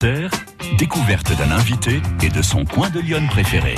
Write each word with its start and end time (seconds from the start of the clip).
Terre, 0.00 0.30
découverte 0.76 1.36
d'un 1.36 1.50
invité 1.50 2.00
et 2.22 2.28
de 2.28 2.42
son 2.42 2.64
coin 2.64 2.90
de 2.90 3.00
Lyon 3.00 3.26
préféré. 3.30 3.74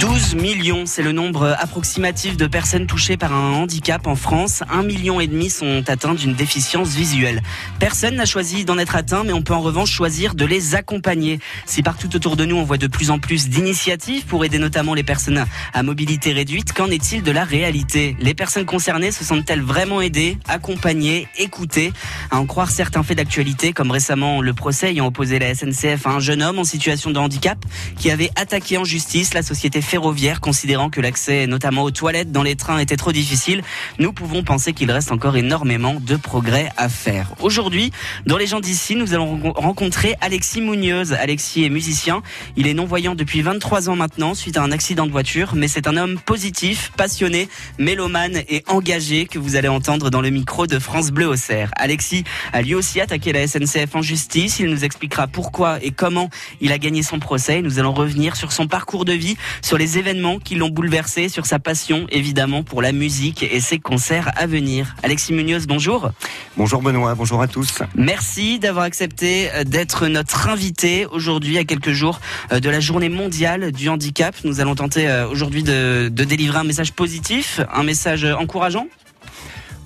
12 0.00 0.34
millions, 0.34 0.84
c'est 0.84 1.02
le 1.02 1.12
nombre 1.12 1.56
approximatif 1.58 2.36
de 2.36 2.46
personnes 2.46 2.86
touchées 2.86 3.16
par 3.16 3.32
un 3.32 3.52
handicap 3.52 4.06
en 4.06 4.14
France. 4.14 4.62
Un 4.70 4.82
million 4.82 5.20
et 5.20 5.26
demi 5.26 5.48
sont 5.48 5.82
atteints 5.88 6.14
d'une 6.14 6.34
déficience 6.34 6.90
visuelle. 6.90 7.42
Personne 7.78 8.16
n'a 8.16 8.26
choisi 8.26 8.64
d'en 8.64 8.76
être 8.76 8.94
atteint, 8.94 9.24
mais 9.24 9.32
on 9.32 9.42
peut 9.42 9.54
en 9.54 9.60
revanche 9.60 9.90
choisir 9.90 10.34
de 10.34 10.44
les 10.44 10.74
accompagner. 10.74 11.40
Si 11.64 11.82
partout 11.82 12.14
autour 12.14 12.36
de 12.36 12.44
nous 12.44 12.56
on 12.56 12.64
voit 12.64 12.76
de 12.76 12.86
plus 12.86 13.10
en 13.10 13.18
plus 13.18 13.48
d'initiatives 13.48 14.26
pour 14.26 14.44
aider 14.44 14.58
notamment 14.58 14.92
les 14.92 15.02
personnes 15.02 15.44
à 15.72 15.82
mobilité 15.82 16.32
réduite, 16.32 16.72
qu'en 16.72 16.90
est-il 16.90 17.22
de 17.22 17.32
la 17.32 17.44
réalité? 17.44 18.16
Les 18.20 18.34
personnes 18.34 18.66
concernées 18.66 19.12
se 19.12 19.24
sentent-elles 19.24 19.62
vraiment 19.62 20.00
aidées, 20.00 20.36
accompagnées, 20.46 21.28
écoutées? 21.38 21.92
À 22.30 22.38
en 22.38 22.46
croire 22.46 22.70
certains 22.70 23.02
faits 23.02 23.16
d'actualité, 23.16 23.72
comme 23.72 23.90
récemment 23.90 24.42
le 24.42 24.52
procès 24.52 24.90
ayant 24.90 25.06
opposé 25.06 25.38
la 25.38 25.54
SNCF 25.54 26.06
à 26.06 26.10
un 26.10 26.20
jeune 26.26 26.42
homme 26.42 26.58
en 26.58 26.64
situation 26.64 27.12
de 27.12 27.20
handicap 27.20 27.56
qui 27.96 28.10
avait 28.10 28.30
attaqué 28.34 28.78
en 28.78 28.84
justice 28.84 29.32
la 29.32 29.42
société 29.42 29.80
ferroviaire, 29.80 30.40
considérant 30.40 30.90
que 30.90 31.00
l'accès 31.00 31.46
notamment 31.46 31.84
aux 31.84 31.92
toilettes 31.92 32.32
dans 32.32 32.42
les 32.42 32.56
trains 32.56 32.80
était 32.80 32.96
trop 32.96 33.12
difficile, 33.12 33.62
nous 34.00 34.12
pouvons 34.12 34.42
penser 34.42 34.72
qu'il 34.72 34.90
reste 34.90 35.12
encore 35.12 35.36
énormément 35.36 35.94
de 36.00 36.16
progrès 36.16 36.68
à 36.76 36.88
faire. 36.88 37.32
Aujourd'hui, 37.40 37.92
dans 38.26 38.36
les 38.36 38.48
gens 38.48 38.58
d'ici, 38.58 38.96
nous 38.96 39.14
allons 39.14 39.52
rencontrer 39.54 40.16
Alexis 40.20 40.60
Munoz. 40.60 41.12
Alexis 41.12 41.64
est 41.64 41.70
musicien, 41.70 42.22
il 42.56 42.66
est 42.66 42.74
non-voyant 42.74 43.14
depuis 43.14 43.40
23 43.40 43.88
ans 43.88 43.96
maintenant 43.96 44.34
suite 44.34 44.56
à 44.56 44.64
un 44.64 44.72
accident 44.72 45.06
de 45.06 45.12
voiture, 45.12 45.52
mais 45.54 45.68
c'est 45.68 45.86
un 45.86 45.96
homme 45.96 46.18
positif, 46.18 46.90
passionné, 46.96 47.48
mélomane 47.78 48.42
et 48.48 48.64
engagé 48.66 49.26
que 49.26 49.38
vous 49.38 49.54
allez 49.54 49.68
entendre 49.68 50.10
dans 50.10 50.20
le 50.20 50.30
micro 50.30 50.66
de 50.66 50.80
France 50.80 51.12
Bleu 51.12 51.28
au 51.28 51.36
Cerf. 51.36 51.70
Alexis 51.76 52.24
a 52.52 52.62
lui 52.62 52.74
aussi 52.74 53.00
attaqué 53.00 53.32
la 53.32 53.46
SNCF 53.46 53.94
en 53.94 54.02
justice, 54.02 54.58
il 54.58 54.66
nous 54.66 54.84
expliquera 54.84 55.28
pourquoi 55.28 55.78
et 55.82 55.92
comment 55.92 56.15
il 56.60 56.72
a 56.72 56.78
gagné 56.78 57.02
son 57.02 57.18
procès. 57.18 57.62
Nous 57.62 57.78
allons 57.78 57.92
revenir 57.92 58.36
sur 58.36 58.52
son 58.52 58.66
parcours 58.66 59.04
de 59.04 59.12
vie, 59.12 59.36
sur 59.62 59.78
les 59.78 59.98
événements 59.98 60.38
qui 60.38 60.54
l'ont 60.54 60.68
bouleversé, 60.68 61.28
sur 61.28 61.46
sa 61.46 61.58
passion 61.58 62.06
évidemment 62.10 62.62
pour 62.62 62.82
la 62.82 62.92
musique 62.92 63.42
et 63.42 63.60
ses 63.60 63.78
concerts 63.78 64.30
à 64.36 64.46
venir. 64.46 64.96
Alexis 65.02 65.32
Munoz, 65.32 65.66
bonjour. 65.66 66.10
Bonjour 66.56 66.82
Benoît, 66.82 67.14
bonjour 67.14 67.42
à 67.42 67.48
tous. 67.48 67.82
Merci 67.94 68.58
d'avoir 68.58 68.84
accepté 68.84 69.50
euh, 69.52 69.64
d'être 69.64 70.06
notre 70.06 70.48
invité 70.48 71.06
aujourd'hui 71.06 71.58
à 71.58 71.64
quelques 71.64 71.92
jours 71.92 72.20
euh, 72.52 72.60
de 72.60 72.70
la 72.70 72.80
journée 72.80 73.08
mondiale 73.08 73.72
du 73.72 73.88
handicap. 73.88 74.34
Nous 74.44 74.60
allons 74.60 74.74
tenter 74.74 75.08
euh, 75.08 75.28
aujourd'hui 75.28 75.62
de, 75.62 76.08
de 76.10 76.24
délivrer 76.24 76.58
un 76.58 76.64
message 76.64 76.92
positif, 76.92 77.60
un 77.72 77.82
message 77.82 78.24
encourageant 78.24 78.86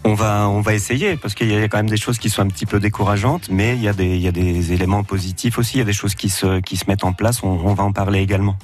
on 0.05 0.15
va, 0.15 0.49
on 0.49 0.61
va 0.61 0.75
essayer 0.75 1.17
parce 1.17 1.35
qu'il 1.35 1.51
y 1.51 1.57
a 1.57 1.69
quand 1.69 1.77
même 1.77 1.91
des 1.91 1.97
choses 1.97 2.19
qui 2.19 2.31
sont 2.31 2.43
un 2.43 2.49
petit 2.49 2.67
peu 2.67 2.81
décourageantes, 2.81 3.49
mais 3.51 3.75
il 3.77 3.83
y 3.83 3.89
a 3.89 3.93
des, 3.93 4.17
il 4.17 4.21
y 4.21 4.29
a 4.29 4.33
des 4.33 4.73
éléments 4.73 5.05
positifs 5.05 5.59
aussi. 5.59 5.77
Il 5.77 5.79
y 5.79 5.83
a 5.83 5.85
des 5.85 5.93
choses 5.93 6.15
qui 6.15 6.31
se, 6.31 6.61
qui 6.61 6.77
se 6.77 6.85
mettent 6.89 7.05
en 7.05 7.13
place. 7.13 7.43
On, 7.43 7.75
va 7.75 7.85
en 7.85 7.93
parler 7.93 8.21
également. 8.21 8.57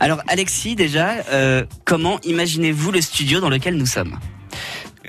Alors, 0.00 0.20
Alexis, 0.28 0.74
déjà, 0.74 1.12
euh, 1.32 1.64
comment 1.84 2.18
imaginez-vous 2.24 2.90
le 2.90 3.00
studio 3.00 3.40
dans 3.40 3.48
lequel 3.48 3.76
nous 3.76 3.86
sommes? 3.86 4.18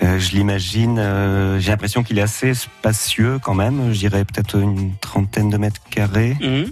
Euh, 0.03 0.19
je 0.19 0.31
l'imagine, 0.31 0.97
euh, 0.97 1.59
j'ai 1.59 1.71
l'impression 1.71 2.01
qu'il 2.01 2.17
est 2.17 2.23
assez 2.23 2.53
spacieux 2.53 3.39
quand 3.39 3.53
même, 3.53 3.93
je 3.93 3.99
dirais 3.99 4.25
peut-être 4.25 4.57
une 4.57 4.95
trentaine 4.99 5.49
de 5.49 5.57
mètres 5.57 5.81
carrés. 5.89 6.37
Mmh. 6.41 6.71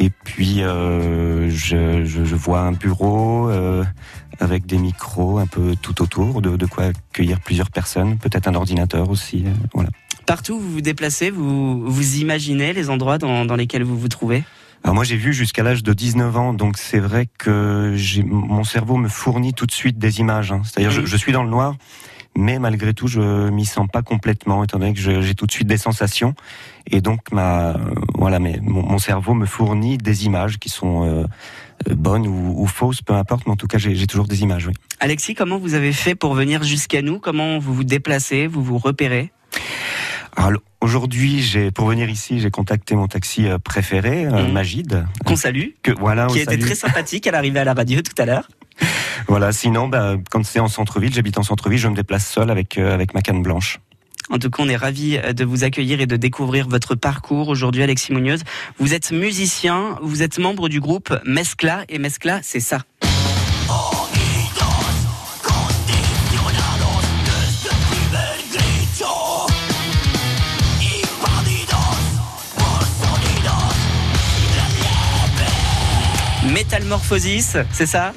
Et 0.00 0.10
puis 0.10 0.62
euh, 0.62 1.50
je, 1.50 2.04
je, 2.04 2.24
je, 2.24 2.34
vois 2.36 2.60
un 2.60 2.72
bureau, 2.72 3.48
euh, 3.50 3.84
avec 4.40 4.66
des 4.66 4.78
micros 4.78 5.38
un 5.38 5.46
peu 5.46 5.74
tout 5.80 6.02
autour, 6.02 6.42
de, 6.42 6.56
de 6.56 6.66
quoi 6.66 6.84
accueillir 6.84 7.40
plusieurs 7.40 7.70
personnes, 7.70 8.18
peut-être 8.18 8.48
un 8.48 8.54
ordinateur 8.54 9.10
aussi. 9.10 9.44
Euh, 9.46 9.50
voilà. 9.74 9.90
Partout 10.26 10.54
où 10.54 10.60
vous 10.60 10.72
vous 10.72 10.80
déplacez, 10.80 11.30
vous, 11.30 11.90
vous 11.90 12.16
imaginez 12.16 12.72
les 12.72 12.90
endroits 12.90 13.18
dans, 13.18 13.44
dans 13.44 13.56
lesquels 13.56 13.82
vous 13.82 13.98
vous 13.98 14.08
trouvez? 14.08 14.44
Alors 14.84 14.94
moi 14.94 15.04
j'ai 15.04 15.16
vu 15.16 15.32
jusqu'à 15.32 15.62
l'âge 15.62 15.82
de 15.82 15.92
19 15.92 16.36
ans, 16.36 16.54
donc 16.54 16.78
c'est 16.78 17.00
vrai 17.00 17.26
que 17.38 17.94
mon 18.24 18.62
cerveau 18.62 18.96
me 18.96 19.08
fournit 19.08 19.52
tout 19.52 19.66
de 19.66 19.72
suite 19.72 19.98
des 19.98 20.20
images. 20.20 20.52
Hein. 20.52 20.62
C'est-à-dire 20.64 20.92
je, 20.92 21.04
je, 21.04 21.16
suis 21.16 21.32
dans 21.32 21.42
le 21.42 21.50
noir, 21.50 21.74
mais 22.36 22.60
malgré 22.60 22.94
tout 22.94 23.08
je 23.08 23.50
m'y 23.50 23.66
sens 23.66 23.88
pas 23.92 24.02
complètement, 24.02 24.62
étant 24.62 24.78
donné 24.78 24.94
que 24.94 25.00
j'ai 25.00 25.34
tout 25.34 25.46
de 25.46 25.52
suite 25.52 25.66
des 25.66 25.78
sensations, 25.78 26.34
et 26.86 27.00
donc 27.00 27.32
ma 27.32 27.76
voilà, 28.14 28.38
mais 28.38 28.60
mon, 28.62 28.82
mon 28.82 28.98
cerveau 28.98 29.34
me 29.34 29.46
fournit 29.46 29.98
des 29.98 30.26
images 30.26 30.58
qui 30.58 30.68
sont 30.68 31.04
euh, 31.04 31.24
euh, 31.88 31.94
bonne 31.94 32.26
ou, 32.26 32.62
ou 32.62 32.66
fausse, 32.66 33.02
peu 33.02 33.12
importe, 33.14 33.46
mais 33.46 33.52
en 33.52 33.56
tout 33.56 33.66
cas, 33.66 33.78
j'ai 33.78 34.06
toujours 34.06 34.26
des 34.26 34.42
images. 34.42 34.66
Oui. 34.66 34.74
Alexis, 35.00 35.34
comment 35.34 35.58
vous 35.58 35.74
avez 35.74 35.92
fait 35.92 36.14
pour 36.14 36.34
venir 36.34 36.62
jusqu'à 36.62 37.02
nous? 37.02 37.18
Comment 37.18 37.58
vous 37.58 37.74
vous 37.74 37.84
déplacez 37.84 38.46
Vous 38.46 38.62
vous 38.62 38.78
repérez? 38.78 39.32
Alors 40.36 40.60
aujourd'hui, 40.80 41.42
j'ai 41.42 41.70
pour 41.70 41.88
venir 41.88 42.08
ici, 42.08 42.38
j'ai 42.38 42.50
contacté 42.50 42.94
mon 42.94 43.08
taxi 43.08 43.46
euh, 43.46 43.58
préféré, 43.58 44.26
euh, 44.26 44.44
mmh. 44.44 44.52
Magid, 44.52 45.04
qu'on 45.24 45.36
salue, 45.36 45.70
que 45.82 45.90
voilà, 45.90 46.26
qui 46.28 46.38
était 46.38 46.58
très 46.58 46.76
sympathique 46.76 47.26
à 47.26 47.32
l'arrivée 47.32 47.58
à 47.58 47.64
la 47.64 47.74
radio 47.74 48.00
tout 48.02 48.20
à 48.22 48.24
l'heure. 48.24 48.48
Voilà. 49.26 49.50
Sinon, 49.50 49.88
bah, 49.88 50.14
quand 50.30 50.44
c'est 50.44 50.60
en 50.60 50.68
centre-ville, 50.68 51.12
j'habite 51.12 51.38
en 51.38 51.42
centre-ville, 51.42 51.78
je 51.78 51.88
me 51.88 51.96
déplace 51.96 52.26
seul 52.28 52.50
avec 52.50 52.78
avec 52.78 53.14
ma 53.14 53.20
canne 53.20 53.42
blanche. 53.42 53.80
En 54.30 54.38
tout 54.38 54.50
cas, 54.50 54.62
on 54.62 54.68
est 54.68 54.76
ravis 54.76 55.16
euh, 55.18 55.32
de 55.32 55.44
vous 55.44 55.64
accueillir 55.64 56.00
et 56.00 56.06
de 56.06 56.16
découvrir 56.16 56.68
votre 56.68 56.94
parcours 56.94 57.48
aujourd'hui, 57.48 57.82
Alexis 57.82 58.12
Munoz. 58.12 58.42
Vous 58.78 58.94
êtes 58.94 59.10
musicien, 59.12 59.98
vous 60.02 60.22
êtes 60.22 60.38
membre 60.38 60.68
du 60.68 60.80
groupe 60.80 61.14
Mescla, 61.24 61.84
et 61.88 61.98
Mescla, 61.98 62.40
c'est 62.42 62.60
ça. 62.60 62.82
Métamorphosis, 76.52 77.56
c'est 77.72 77.86
ça? 77.86 78.12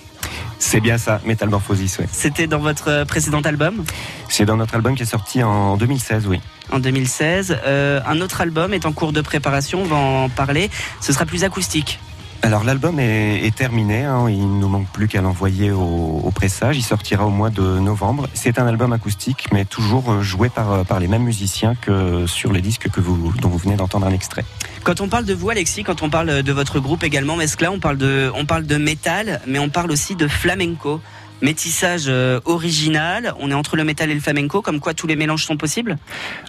C'est 0.61 0.79
bien 0.79 0.99
ça, 0.99 1.19
Metamorphosis, 1.25 1.97
oui. 1.99 2.05
C'était 2.11 2.45
dans 2.45 2.59
votre 2.59 2.89
euh, 2.89 3.03
précédent 3.03 3.41
album 3.41 3.83
C'est 4.29 4.45
dans 4.45 4.57
notre 4.57 4.75
album 4.75 4.95
qui 4.95 5.01
est 5.01 5.07
sorti 5.07 5.41
en 5.41 5.75
2016, 5.75 6.27
oui. 6.27 6.39
En 6.71 6.77
2016. 6.77 7.57
Euh, 7.65 7.99
un 8.05 8.21
autre 8.21 8.41
album 8.41 8.71
est 8.71 8.85
en 8.85 8.93
cours 8.93 9.11
de 9.11 9.21
préparation, 9.21 9.81
on 9.81 9.85
va 9.85 9.95
en 9.95 10.29
parler. 10.29 10.69
Ce 11.01 11.13
sera 11.13 11.25
plus 11.25 11.43
acoustique. 11.43 11.99
Alors 12.43 12.63
l'album 12.63 12.99
est, 12.99 13.55
terminé, 13.55 14.03
hein. 14.03 14.27
il 14.27 14.39
ne 14.39 14.59
nous 14.59 14.67
manque 14.67 14.87
plus 14.87 15.07
qu'à 15.07 15.21
l'envoyer 15.21 15.71
au, 15.71 16.31
pressage, 16.33 16.75
il 16.75 16.81
sortira 16.81 17.25
au 17.25 17.29
mois 17.29 17.51
de 17.51 17.61
novembre. 17.61 18.27
C'est 18.33 18.57
un 18.57 18.65
album 18.65 18.93
acoustique, 18.93 19.47
mais 19.53 19.63
toujours 19.63 20.11
euh, 20.11 20.21
joué 20.21 20.49
par, 20.49 20.71
euh, 20.71 20.83
par 20.83 20.99
les 20.99 21.07
mêmes 21.07 21.21
musiciens 21.21 21.75
que 21.75 22.25
sur 22.25 22.51
les 22.51 22.61
disques 22.61 22.89
que 22.89 22.99
vous, 22.99 23.31
dont 23.39 23.49
vous 23.49 23.59
venez 23.59 23.75
d'entendre 23.75 24.07
un 24.07 24.11
extrait. 24.11 24.43
Quand 24.83 25.01
on 25.01 25.07
parle 25.07 25.25
de 25.25 25.35
vous, 25.35 25.51
Alexis, 25.51 25.83
quand 25.83 26.01
on 26.01 26.09
parle 26.09 26.41
de 26.41 26.51
votre 26.51 26.79
groupe 26.79 27.03
également, 27.03 27.35
Mescla, 27.35 27.71
on 27.71 27.79
parle 27.79 27.97
de, 27.97 28.31
on 28.35 28.45
parle 28.45 28.65
de 28.65 28.77
métal, 28.77 29.41
mais 29.45 29.59
on 29.59 29.69
parle 29.69 29.91
aussi 29.91 30.15
de 30.15 30.27
flamenco. 30.27 30.99
Métissage 31.43 32.05
euh, 32.07 32.39
original, 32.45 33.35
on 33.39 33.51
est 33.51 33.55
entre 33.55 33.75
le 33.75 33.83
métal 33.83 34.09
et 34.09 34.15
le 34.15 34.19
flamenco, 34.19 34.63
comme 34.63 34.79
quoi 34.79 34.95
tous 34.95 35.05
les 35.05 35.15
mélanges 35.15 35.45
sont 35.45 35.57
possibles? 35.57 35.97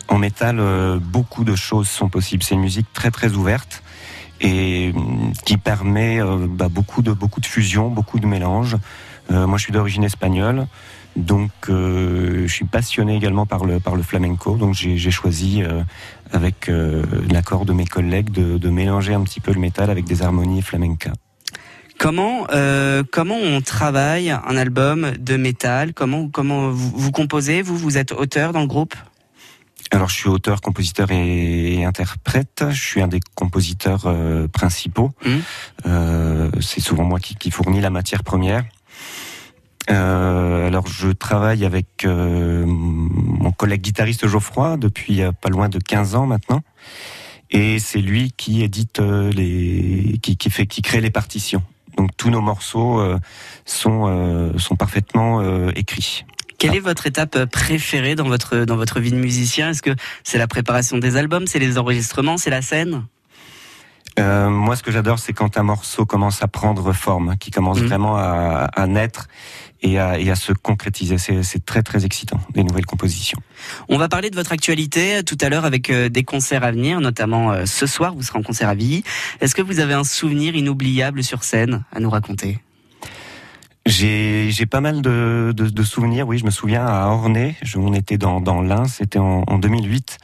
En 0.09 0.17
métal, 0.17 0.59
beaucoup 1.01 1.45
de 1.45 1.55
choses 1.55 1.89
sont 1.89 2.09
possibles. 2.09 2.43
C'est 2.43 2.55
une 2.55 2.63
musique 2.63 2.91
très 2.95 3.11
très 3.11 3.33
ouverte 3.33 3.83
et 4.43 4.93
mm, 4.93 5.33
qui 5.45 5.57
permet 5.57 6.21
euh, 6.21 6.47
bah, 6.49 6.69
beaucoup 6.69 7.03
de 7.03 7.13
beaucoup 7.13 7.41
de 7.41 7.47
fusion, 7.47 7.89
beaucoup 7.89 8.21
de 8.21 8.27
mélanges. 8.27 8.77
Euh, 9.31 9.47
moi, 9.47 9.57
je 9.57 9.65
suis 9.65 9.73
d'origine 9.73 10.05
espagnole, 10.05 10.67
donc 11.17 11.51
euh, 11.69 12.47
je 12.47 12.53
suis 12.53 12.65
passionné 12.65 13.17
également 13.17 13.47
par 13.47 13.65
le 13.65 13.81
par 13.81 13.95
le 13.95 14.03
flamenco. 14.03 14.57
Donc 14.57 14.75
j'ai 14.75 15.11
choisi 15.11 15.63
avec 16.33 16.71
l'accord 17.31 17.65
de 17.65 17.73
mes 17.73 17.87
collègues 17.87 18.31
de, 18.31 18.59
de, 18.59 18.71
mélanger 18.71 19.15
un 19.15 19.23
petit 19.23 19.41
peu 19.41 19.53
le 19.53 19.61
métal 19.61 19.91
avec 19.91 20.05
des 20.05 20.23
harmonies 20.23 20.63
flamenca. 20.63 21.13
Comment 21.99 22.47
comment 23.13 23.37
on 23.37 23.61
travaille 23.61 24.31
un 24.31 24.57
album 24.57 25.13
de 25.19 25.37
métal? 25.37 25.95
Comment 25.95 26.29
comment 26.29 26.71
vous, 26.71 26.91
vous 26.95 27.13
composez? 27.13 27.63
Vous 27.63 27.77
vous 27.77 27.97
êtes 27.97 28.11
auteur 28.13 28.53
dans 28.53 28.63
le 28.63 28.67
groupe? 28.67 28.95
Alors 29.93 30.09
je 30.09 30.15
suis 30.15 30.29
auteur, 30.29 30.61
compositeur 30.61 31.11
et, 31.11 31.85
interprète. 31.85 32.65
Je 32.71 32.81
suis 32.81 33.03
un 33.03 33.09
des 33.09 33.21
compositeurs 33.35 34.03
euh, 34.07 34.49
principaux. 34.49 35.13
Mmh. 35.25 35.31
Euh, 35.87 36.51
c'est 36.61 36.81
souvent 36.81 37.05
moi 37.05 37.21
qui, 37.21 37.37
qui 37.37 37.51
fournis 37.51 37.81
la 37.81 37.91
matière 37.91 38.25
première. 38.25 38.65
Euh, 39.91 40.69
alors 40.69 40.87
je 40.87 41.09
travaille 41.09 41.65
avec 41.65 42.05
euh, 42.05 42.65
mon 42.67 43.51
collègue 43.51 43.83
guitariste 43.83 44.27
Geoffroy 44.29 44.77
depuis 44.77 45.23
euh, 45.23 45.33
pas 45.33 45.49
loin 45.49 45.69
de 45.69 45.79
15 45.79 46.15
ans 46.15 46.27
maintenant. 46.27 46.63
Et 47.51 47.79
c'est 47.79 48.01
lui 48.01 48.33
qui 48.37 48.63
édite 48.63 48.99
les, 48.99 50.19
qui, 50.23 50.39
qui, 50.39 50.51
fait, 50.51 50.67
qui 50.67 50.81
crée 50.81 51.03
les 51.03 51.11
partitions. 51.11 51.63
Donc 51.99 52.11
tous 52.17 52.31
nos 52.31 52.41
morceaux 52.41 53.07
sont 53.67 54.55
sont 54.57 54.77
parfaitement 54.77 55.69
écrits. 55.73 56.25
Quelle 56.63 56.77
est 56.77 56.81
votre 56.81 57.09
étape 57.09 57.47
préférée 57.47 58.15
dans 58.15 58.29
votre, 58.29 58.59
dans 58.59 58.77
votre 58.77 59.01
vie 59.01 59.11
de 59.11 59.17
musicien? 59.17 59.71
Est-ce 59.71 59.83
que 59.83 59.97
c'est 60.23 60.39
la 60.39 60.47
préparation 60.47 60.97
des 60.97 61.17
albums, 61.17 61.49
c'est 61.49 61.59
les 61.59 61.77
enregistrements, 61.77 62.39
c'est 62.39 62.51
la 62.51 62.63
scène? 62.63 63.05
Euh, 64.21 64.49
moi, 64.49 64.77
ce 64.77 64.85
que 64.85 64.93
j'adore, 64.93 65.19
c'est 65.19 65.33
quand 65.33 65.59
un 65.59 65.65
morceau 65.65 66.07
commence 66.07 66.41
à 66.41 66.47
prendre 66.47 66.93
forme, 66.93 67.37
qui 67.41 67.51
commence 67.51 67.81
mhm. 67.81 67.87
vraiment 67.89 68.17
à, 68.17 68.71
à, 68.77 68.87
naître 68.87 69.27
et 69.83 69.99
à, 69.99 70.21
et 70.21 70.31
à 70.31 70.37
se 70.37 70.53
concrétiser. 70.53 71.19
C'est 71.19 71.67
très 71.67 71.83
très 71.83 72.05
excitant, 72.05 72.39
des 72.55 72.63
nouvelles 72.63 72.87
compositions. 72.87 73.41
On 73.89 73.99
va 73.99 74.09
parler 74.09 74.31
de 74.31 74.37
votre 74.37 74.53
actualité 74.53 75.17
euh, 75.17 75.23
tout 75.23 75.39
à 75.41 75.49
l'heure 75.49 75.65
avec 75.65 75.91
euh, 75.91 76.09
des 76.11 76.23
concerts 76.23 76.63
à 76.63 76.71
venir, 76.71 77.01
notamment 77.01 77.67
ce 77.67 77.89
soir, 77.89 78.15
vous 78.15 78.23
serez 78.23 78.39
en 78.39 78.43
concert 78.45 78.69
à 78.69 78.77
Villy. 78.77 79.03
Est-ce 79.41 79.57
que 79.57 79.63
vous 79.63 79.81
avez 79.81 79.95
un 79.95 80.05
souvenir 80.05 80.55
inoubliable 80.55 81.25
sur 81.25 81.43
scène 81.43 81.83
à 81.93 81.99
nous 81.99 82.11
raconter? 82.11 82.61
J'ai 83.87 84.67
pas 84.67 84.81
mal 84.81 85.03
de, 85.03 85.53
de, 85.57 85.69
de, 85.69 85.83
souvenirs. 85.83 86.27
Oui, 86.29 86.39
je 86.39 86.45
me 86.45 86.51
souviens 86.51 86.87
à 86.87 87.09
Ornay, 87.09 87.57
on 87.77 87.93
était 87.95 88.19
dans, 88.19 88.41
dans 88.41 88.61
l'Ain, 88.61 88.85
c'était 88.85 89.19
en, 89.19 89.45
en 89.47 89.59
2008. 89.59 90.19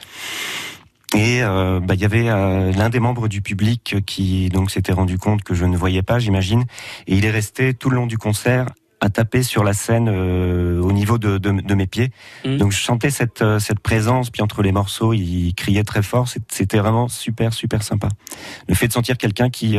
Et 1.15 1.41
euh, 1.41 1.79
bah, 1.79 1.95
il 1.95 2.01
y 2.01 2.05
avait 2.05 2.29
euh, 2.29 2.71
l'un 2.71 2.89
des 2.89 2.99
membres 2.99 3.27
du 3.27 3.41
public 3.41 3.95
qui 4.05 4.49
donc 4.49 4.69
s'était 4.69 4.91
rendu 4.91 5.17
compte 5.17 5.43
que 5.43 5.55
je 5.55 5.65
ne 5.65 5.75
voyais 5.75 6.03
pas, 6.03 6.19
j'imagine, 6.19 6.65
et 7.07 7.15
il 7.15 7.25
est 7.25 7.31
resté 7.31 7.73
tout 7.73 7.89
le 7.89 7.95
long 7.95 8.05
du 8.05 8.17
concert 8.17 8.67
à 9.01 9.09
taper 9.09 9.43
sur 9.43 9.63
la 9.63 9.73
scène 9.73 10.09
euh, 10.09 10.81
au 10.81 10.91
niveau 10.91 11.17
de, 11.17 11.37
de, 11.37 11.51
de 11.51 11.73
mes 11.73 11.87
pieds. 11.87 12.11
Mmh. 12.45 12.57
Donc 12.57 12.73
je 12.73 12.83
sentais 12.83 13.09
cette, 13.09 13.43
cette 13.59 13.79
présence, 13.79 14.29
puis 14.29 14.43
entre 14.43 14.61
les 14.61 14.71
morceaux, 14.71 15.13
il 15.13 15.53
criait 15.55 15.83
très 15.83 16.03
fort. 16.03 16.27
C'était 16.27 16.77
vraiment 16.77 17.07
super, 17.07 17.53
super 17.53 17.81
sympa. 17.81 18.09
Le 18.67 18.75
fait 18.75 18.87
de 18.87 18.93
sentir 18.93 19.17
quelqu'un 19.17 19.49
qui, 19.49 19.77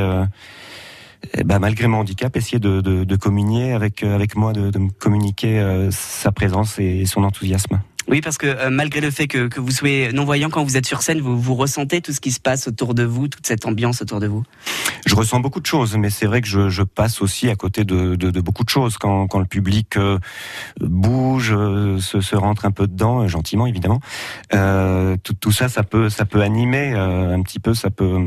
bah, 1.45 1.59
malgré 1.59 1.87
mon 1.87 1.99
handicap, 1.99 2.37
essayait 2.37 2.61
de, 2.61 2.81
de, 2.81 3.05
de 3.05 3.17
communier 3.17 3.73
avec, 3.73 4.03
avec 4.03 4.37
moi, 4.37 4.53
de, 4.53 4.71
de 4.71 4.79
me 4.79 4.91
communiquer 4.91 5.89
sa 5.91 6.33
présence 6.33 6.79
et 6.79 7.07
son 7.07 7.25
enthousiasme. 7.25 7.81
Oui, 8.11 8.21
parce 8.21 8.39
que 8.39 8.47
euh, 8.49 8.71
malgré 8.71 9.01
le 9.01 9.13
fait 9.13 9.29
que, 9.29 9.47
que, 9.47 9.61
vous 9.61 9.71
soyez 9.71 10.13
non-voyant, 10.13 10.51
quand 10.51 10.65
vous 10.65 10.77
êtes 10.77 10.85
sur 10.85 11.01
scène, 11.01 11.21
vous, 11.21 11.41
vous 11.41 11.55
ressentez 11.55 12.01
tout 12.01 12.13
ce 12.13 12.21
qui 12.21 12.33
se 12.33 12.41
passe 12.41 12.67
autour 12.67 12.93
de 12.93 13.05
vous, 13.05 13.29
toute 13.29 13.47
cette 13.47 13.67
ambiance 13.67 14.03
autour 14.03 14.19
de 14.19 14.27
vous? 14.27 14.43
Je 15.07 15.15
ressens 15.15 15.39
beaucoup 15.39 15.61
de 15.61 15.67
choses, 15.67 15.97
mais 15.97 16.11
c'est 16.11 16.27
vrai 16.27 16.41
que 16.41 16.49
je, 16.49 16.71
je, 16.71 16.83
passe 16.83 17.23
aussi 17.23 17.49
à 17.49 17.55
côté 17.55 17.85
de, 17.85 18.17
de, 18.17 18.33
de, 18.33 18.41
beaucoup 18.41 18.65
de 18.65 18.69
choses. 18.69 18.99
Quand, 18.99 19.29
quand 19.29 19.39
le 19.39 19.45
public 19.45 19.97
euh, 19.97 20.19
bouge, 20.81 21.53
euh, 21.53 22.01
se, 22.01 22.21
se, 22.21 22.35
rentre 22.35 22.65
un 22.65 22.73
peu 22.73 22.89
dedans, 22.89 23.29
gentiment 23.29 23.69
évidemment, 23.69 24.01
tout, 24.51 25.35
tout, 25.35 25.53
ça, 25.53 25.69
ça 25.69 25.85
peut, 25.85 26.11
ça 26.11 26.25
peut 26.25 26.41
animer 26.41 26.95
un 26.95 27.41
petit 27.43 27.61
peu, 27.61 27.75
ça 27.75 27.91
peut 27.91 28.19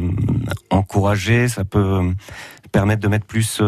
encourager, 0.69 1.49
ça 1.49 1.65
peut 1.65 2.13
permettre 2.73 3.01
de 3.01 3.07
mettre 3.07 3.25
plus 3.25 3.61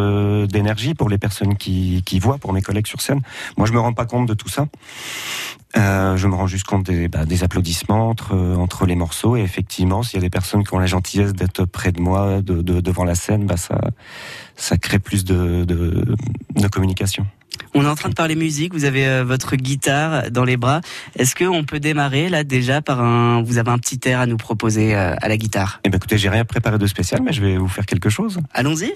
d'énergie 0.49 0.93
pour 0.95 1.07
les 1.07 1.17
personnes 1.17 1.55
qui, 1.55 2.03
qui 2.05 2.19
voient, 2.19 2.37
pour 2.37 2.51
mes 2.51 2.61
collègues 2.61 2.87
sur 2.87 2.99
scène. 2.99 3.21
Moi, 3.55 3.67
je 3.67 3.71
me 3.71 3.79
rends 3.79 3.93
pas 3.93 4.05
compte 4.05 4.27
de 4.27 4.33
tout 4.33 4.49
ça. 4.49 4.65
Euh, 5.77 6.15
je 6.15 6.27
me 6.27 6.35
rends 6.35 6.47
juste 6.47 6.65
compte 6.65 6.85
des, 6.85 7.07
bah, 7.07 7.25
des 7.25 7.43
applaudissements 7.43 8.09
entre, 8.09 8.33
entre 8.35 8.85
les 8.85 8.95
morceaux 8.95 9.35
et 9.35 9.41
effectivement, 9.41 10.03
s'il 10.03 10.17
y 10.17 10.23
a 10.23 10.25
des 10.25 10.29
personnes 10.29 10.63
qui 10.63 10.73
ont 10.73 10.79
la 10.79 10.85
gentillesse 10.85 11.33
d'être 11.33 11.65
près 11.65 11.91
de 11.91 12.01
moi, 12.01 12.41
de, 12.41 12.61
de, 12.61 12.81
devant 12.81 13.03
la 13.03 13.15
scène, 13.15 13.45
bah, 13.45 13.57
ça, 13.57 13.79
ça 14.55 14.77
crée 14.77 14.99
plus 14.99 15.25
de, 15.25 15.65
de, 15.65 16.15
de 16.55 16.67
communication. 16.67 17.27
On 17.73 17.83
est 17.83 17.87
en 17.87 17.95
train 17.95 18.09
de 18.09 18.13
parler 18.13 18.35
musique. 18.35 18.73
Vous 18.73 18.85
avez 18.85 19.07
euh, 19.07 19.23
votre 19.23 19.55
guitare 19.55 20.31
dans 20.31 20.43
les 20.43 20.57
bras. 20.57 20.81
Est-ce 21.17 21.35
qu'on 21.35 21.63
peut 21.63 21.79
démarrer 21.79 22.29
là 22.29 22.43
déjà 22.43 22.81
par 22.81 23.01
un 23.01 23.41
Vous 23.43 23.57
avez 23.57 23.71
un 23.71 23.77
petit 23.77 23.99
air 24.05 24.19
à 24.19 24.25
nous 24.25 24.37
proposer 24.37 24.95
euh, 24.95 25.15
à 25.21 25.27
la 25.27 25.37
guitare? 25.37 25.79
Eh 25.83 25.89
ben 25.89 25.97
écoutez, 25.97 26.17
j'ai 26.17 26.29
rien 26.29 26.45
préparé 26.45 26.77
de 26.77 26.87
spécial, 26.87 27.21
mais 27.23 27.33
je 27.33 27.41
vais 27.41 27.57
vous 27.57 27.67
faire 27.67 27.85
quelque 27.85 28.09
chose. 28.09 28.39
Allons-y. 28.53 28.93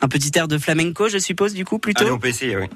Un 0.00 0.08
petit 0.08 0.30
air 0.36 0.48
de 0.48 0.58
flamenco, 0.58 1.08
je 1.08 1.18
suppose, 1.18 1.54
du 1.54 1.64
coup, 1.64 1.78
plutôt? 1.78 2.02
Allez, 2.02 2.12
on 2.12 2.18
peut 2.18 2.28
essayer, 2.28 2.56
oui. 2.56 2.66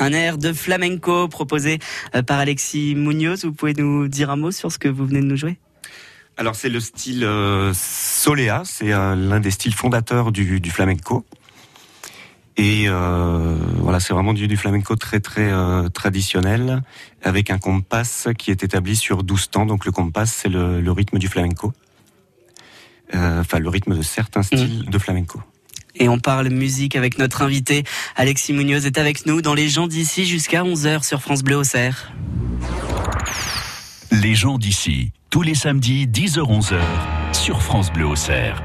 Un 0.00 0.12
air 0.12 0.38
de 0.38 0.52
flamenco 0.52 1.28
proposé 1.28 1.78
euh, 2.14 2.22
par 2.22 2.38
Alexis 2.38 2.94
Munoz. 2.96 3.44
Vous 3.44 3.52
pouvez 3.52 3.74
nous 3.74 4.08
dire 4.08 4.30
un 4.30 4.36
mot 4.36 4.50
sur 4.50 4.72
ce 4.72 4.78
que 4.78 4.88
vous 4.88 5.06
venez 5.06 5.20
de 5.20 5.26
nous 5.26 5.36
jouer? 5.36 5.58
Alors 6.40 6.56
c'est 6.56 6.70
le 6.70 6.80
style 6.80 7.22
euh, 7.22 7.72
Solea, 7.74 8.62
c'est 8.64 8.94
euh, 8.94 9.14
l'un 9.14 9.40
des 9.40 9.50
styles 9.50 9.74
fondateurs 9.74 10.32
du, 10.32 10.58
du 10.58 10.70
flamenco. 10.70 11.26
Et 12.56 12.84
euh, 12.88 13.56
voilà, 13.76 14.00
c'est 14.00 14.14
vraiment 14.14 14.32
du, 14.32 14.48
du, 14.48 14.56
flamenco 14.56 14.96
très 14.96 15.20
très 15.20 15.50
traditionnel, 15.92 16.82
avec 17.22 17.50
un 17.50 17.58
compas 17.58 18.32
qui 18.38 18.50
est 18.50 18.64
établi 18.64 18.96
sur 18.96 19.22
12 19.22 19.50
temps. 19.50 19.66
Donc 19.66 19.84
le 19.84 19.92
compas, 19.92 20.24
c'est 20.24 20.48
le, 20.48 20.80
le, 20.80 20.92
rythme 20.92 21.18
du 21.18 21.28
flamenco. 21.28 21.74
Enfin, 23.12 23.58
le 23.58 23.68
rythme 23.68 23.96
de 23.96 24.02
certains 24.02 24.42
styles 24.42 24.84
mmh. 24.86 24.90
de 24.90 24.98
flamenco 24.98 25.42
et 25.94 26.08
on 26.08 26.18
parle 26.18 26.48
musique 26.48 26.96
avec 26.96 27.18
notre 27.18 27.42
invité. 27.42 27.84
Alexis 28.16 28.52
Munoz 28.52 28.86
est 28.86 28.98
avec 28.98 29.26
nous 29.26 29.42
dans 29.42 29.54
Les 29.54 29.68
gens 29.68 29.86
d'ici 29.86 30.26
jusqu'à 30.26 30.62
11h 30.62 31.04
sur 31.04 31.20
France 31.20 31.42
Bleu 31.42 31.56
Auxerre. 31.56 32.12
Les 34.10 34.34
gens 34.34 34.58
d'ici, 34.58 35.12
tous 35.30 35.42
les 35.42 35.54
samedis 35.54 36.06
10h-11h 36.06 36.80
sur 37.32 37.62
France 37.62 37.92
Bleu 37.92 38.06
Auxerre. 38.06 38.62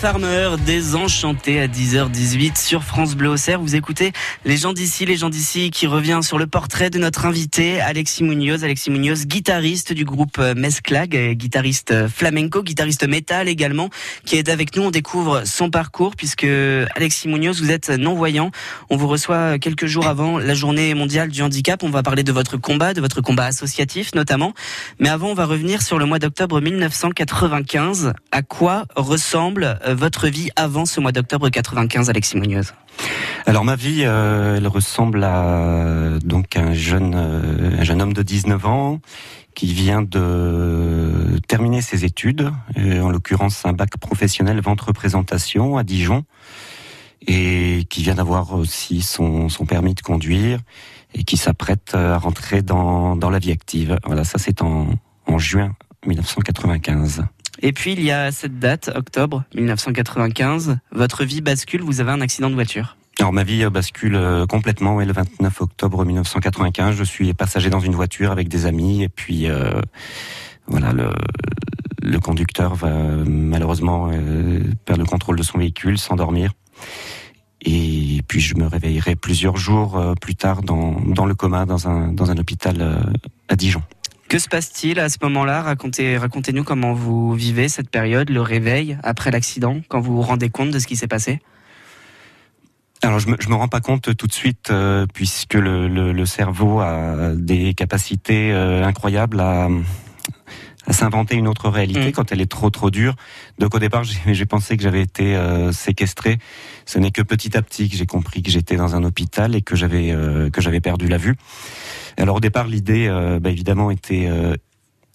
Farmer, 0.00 0.52
désenchantée 0.64 1.60
à 1.60 1.68
10h18 1.68 2.58
sur 2.58 2.84
France 2.84 3.14
Bleu 3.14 3.28
Auxerre. 3.28 3.60
Vous 3.60 3.76
écoutez 3.76 4.12
les 4.46 4.56
gens 4.56 4.72
d'ici, 4.72 5.04
les 5.04 5.16
gens 5.16 5.28
d'ici 5.28 5.70
qui 5.70 5.86
revient 5.86 6.20
sur 6.22 6.38
le 6.38 6.46
portrait 6.46 6.88
de 6.88 6.98
notre 6.98 7.26
invité, 7.26 7.82
Alexis 7.82 8.24
Munoz. 8.24 8.64
Alexis 8.64 8.90
Munoz, 8.90 9.26
guitariste 9.26 9.92
du 9.92 10.06
groupe 10.06 10.38
euh, 10.38 10.54
Mesclag, 10.54 11.34
guitariste 11.34 11.90
euh, 11.90 12.08
flamenco, 12.08 12.62
guitariste 12.62 13.06
métal 13.06 13.46
également, 13.46 13.90
qui 14.24 14.36
est 14.36 14.48
avec 14.48 14.74
nous. 14.74 14.84
On 14.84 14.90
découvre 14.90 15.42
son 15.44 15.68
parcours 15.68 16.16
puisque 16.16 16.46
Alexis 16.96 17.28
Munoz, 17.28 17.60
vous 17.60 17.70
êtes 17.70 17.90
non-voyant. 17.90 18.52
On 18.88 18.96
vous 18.96 19.06
reçoit 19.06 19.58
quelques 19.58 19.86
jours 19.86 20.06
avant 20.06 20.38
la 20.38 20.54
journée 20.54 20.94
mondiale 20.94 21.28
du 21.28 21.42
handicap. 21.42 21.82
On 21.82 21.90
va 21.90 22.02
parler 22.02 22.22
de 22.22 22.32
votre 22.32 22.56
combat, 22.56 22.94
de 22.94 23.02
votre 23.02 23.20
combat 23.20 23.44
associatif 23.44 24.14
notamment. 24.14 24.54
Mais 24.98 25.10
avant, 25.10 25.28
on 25.28 25.34
va 25.34 25.44
revenir 25.44 25.82
sur 25.82 25.98
le 25.98 26.06
mois 26.06 26.18
d'octobre 26.18 26.62
1995. 26.62 28.14
À 28.32 28.40
quoi 28.40 28.86
ressemble 28.96 29.78
euh, 29.89 29.89
votre 29.94 30.28
vie 30.28 30.50
avant 30.56 30.84
ce 30.84 31.00
mois 31.00 31.12
d'octobre 31.12 31.48
95, 31.48 32.10
Alexis 32.10 32.36
Munoz 32.36 32.74
alors 33.46 33.64
ma 33.64 33.76
vie, 33.76 34.02
euh, 34.04 34.56
elle 34.56 34.66
ressemble 34.68 35.24
à 35.24 36.18
donc 36.22 36.56
un 36.56 36.74
jeune 36.74 37.14
euh, 37.14 37.78
un 37.78 37.84
jeune 37.84 38.02
homme 38.02 38.12
de 38.12 38.22
19 38.22 38.66
ans 38.66 39.00
qui 39.54 39.72
vient 39.72 40.02
de 40.02 41.40
terminer 41.48 41.80
ses 41.82 42.04
études, 42.04 42.50
en 42.76 43.10
l'occurrence 43.10 43.66
un 43.66 43.72
bac 43.72 43.96
professionnel 43.98 44.60
vente 44.60 44.80
représentation 44.80 45.76
à 45.76 45.82
Dijon, 45.82 46.24
et 47.26 47.84
qui 47.90 48.02
vient 48.02 48.14
d'avoir 48.14 48.54
aussi 48.54 49.02
son, 49.02 49.48
son 49.48 49.66
permis 49.66 49.94
de 49.94 50.00
conduire 50.00 50.60
et 51.14 51.24
qui 51.24 51.36
s'apprête 51.36 51.94
à 51.94 52.16
rentrer 52.18 52.62
dans, 52.62 53.16
dans 53.16 53.28
la 53.28 53.38
vie 53.38 53.50
active. 53.50 53.98
Voilà, 54.06 54.24
ça 54.24 54.38
c'est 54.38 54.62
en, 54.62 54.88
en 55.26 55.38
juin 55.38 55.74
1995. 56.06 57.24
Et 57.62 57.72
puis 57.72 57.92
il 57.92 58.02
y 58.02 58.10
a 58.10 58.32
cette 58.32 58.58
date, 58.58 58.90
octobre 58.94 59.44
1995, 59.54 60.78
votre 60.92 61.24
vie 61.24 61.42
bascule, 61.42 61.82
vous 61.82 62.00
avez 62.00 62.10
un 62.10 62.22
accident 62.22 62.48
de 62.48 62.54
voiture. 62.54 62.96
Alors 63.18 63.34
ma 63.34 63.44
vie 63.44 63.68
bascule 63.68 64.14
euh, 64.14 64.46
complètement, 64.46 65.00
et 65.02 65.04
le 65.04 65.12
29 65.12 65.60
octobre 65.60 66.04
1995, 66.06 66.96
je 66.96 67.04
suis 67.04 67.34
passager 67.34 67.68
dans 67.68 67.80
une 67.80 67.94
voiture 67.94 68.32
avec 68.32 68.48
des 68.48 68.64
amis, 68.64 69.02
et 69.02 69.10
puis 69.10 69.50
euh, 69.50 69.72
voilà, 70.66 70.92
le, 70.92 72.18
conducteur 72.20 72.74
va 72.74 72.90
malheureusement 73.26 74.08
euh, 74.10 74.60
perdre 74.86 75.02
le 75.02 75.08
contrôle 75.08 75.36
de 75.36 75.42
son 75.42 75.58
véhicule, 75.58 75.98
s'endormir. 75.98 76.52
Et 77.62 78.22
puis 78.26 78.40
je 78.40 78.56
me 78.56 78.66
réveillerai 78.66 79.16
plusieurs 79.16 79.58
jours 79.58 79.98
euh, 79.98 80.14
plus 80.14 80.34
tard 80.34 80.62
dans, 80.62 81.26
le 81.26 81.34
coma, 81.34 81.66
dans 81.66 81.86
un 81.86 82.38
hôpital 82.38 83.12
à 83.48 83.56
Dijon. 83.56 83.82
Que 84.30 84.38
se 84.38 84.48
passe-t-il 84.48 85.00
à 85.00 85.08
ce 85.08 85.16
moment-là? 85.22 85.60
Racontez, 85.60 86.16
racontez-nous 86.16 86.62
comment 86.62 86.92
vous 86.92 87.34
vivez 87.34 87.68
cette 87.68 87.90
période, 87.90 88.30
le 88.30 88.40
réveil 88.40 88.96
après 89.02 89.32
l'accident, 89.32 89.80
quand 89.88 89.98
vous 89.98 90.14
vous 90.14 90.22
rendez 90.22 90.50
compte 90.50 90.70
de 90.70 90.78
ce 90.78 90.86
qui 90.86 90.94
s'est 90.94 91.08
passé? 91.08 91.40
Alors 93.02 93.18
je 93.18 93.26
me, 93.26 93.36
me 93.48 93.54
rends 93.56 93.66
pas 93.66 93.80
compte 93.80 94.14
tout 94.16 94.28
de 94.28 94.32
suite 94.32 94.70
euh, 94.70 95.04
puisque 95.12 95.54
le, 95.54 96.24
cerveau 96.26 96.78
a 96.78 97.32
des 97.34 97.74
capacités 97.74 98.52
euh, 98.52 98.84
incroyables 98.84 99.40
à, 99.40 99.66
s'inventer 100.88 101.36
une 101.36 101.48
autre 101.48 101.68
réalité 101.68 102.08
mm. 102.08 102.12
quand 102.12 102.32
elle 102.32 102.40
est 102.40 102.50
trop 102.50 102.70
trop 102.70 102.90
dure. 102.90 103.14
Donc 103.58 103.74
au 103.74 103.78
départ 103.78 104.04
j'ai 104.04 104.46
pensé 104.46 104.76
que 104.76 104.82
j'avais 104.82 105.02
été 105.02 105.36
euh, 105.36 105.72
séquestré. 105.72 106.38
Ce 106.86 106.98
n'est 106.98 107.10
que 107.10 107.22
petit 107.22 107.56
à 107.56 107.62
petit 107.62 107.88
que 107.88 107.96
j'ai 107.96 108.06
compris 108.06 108.42
que 108.42 108.50
j'étais 108.50 108.76
dans 108.76 108.94
un 108.96 109.04
hôpital 109.04 109.54
et 109.54 109.62
que 109.62 109.76
j'avais 109.76 110.14
que 110.52 110.60
j'avais 110.60 110.80
perdu 110.80 111.08
la 111.08 111.18
vue. 111.18 111.36
Alors 112.20 112.36
au 112.36 112.40
départ, 112.40 112.66
l'idée, 112.66 113.06
euh, 113.08 113.40
bah, 113.40 113.50
évidemment, 113.50 113.90
était 113.90 114.26
euh, 114.28 114.54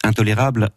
intolérable, 0.03 0.69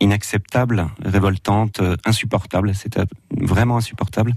inacceptable, 0.00 0.88
révoltante, 1.04 1.80
euh, 1.80 1.96
insupportable. 2.04 2.74
C'était 2.74 3.02
vraiment 3.30 3.76
insupportable. 3.76 4.34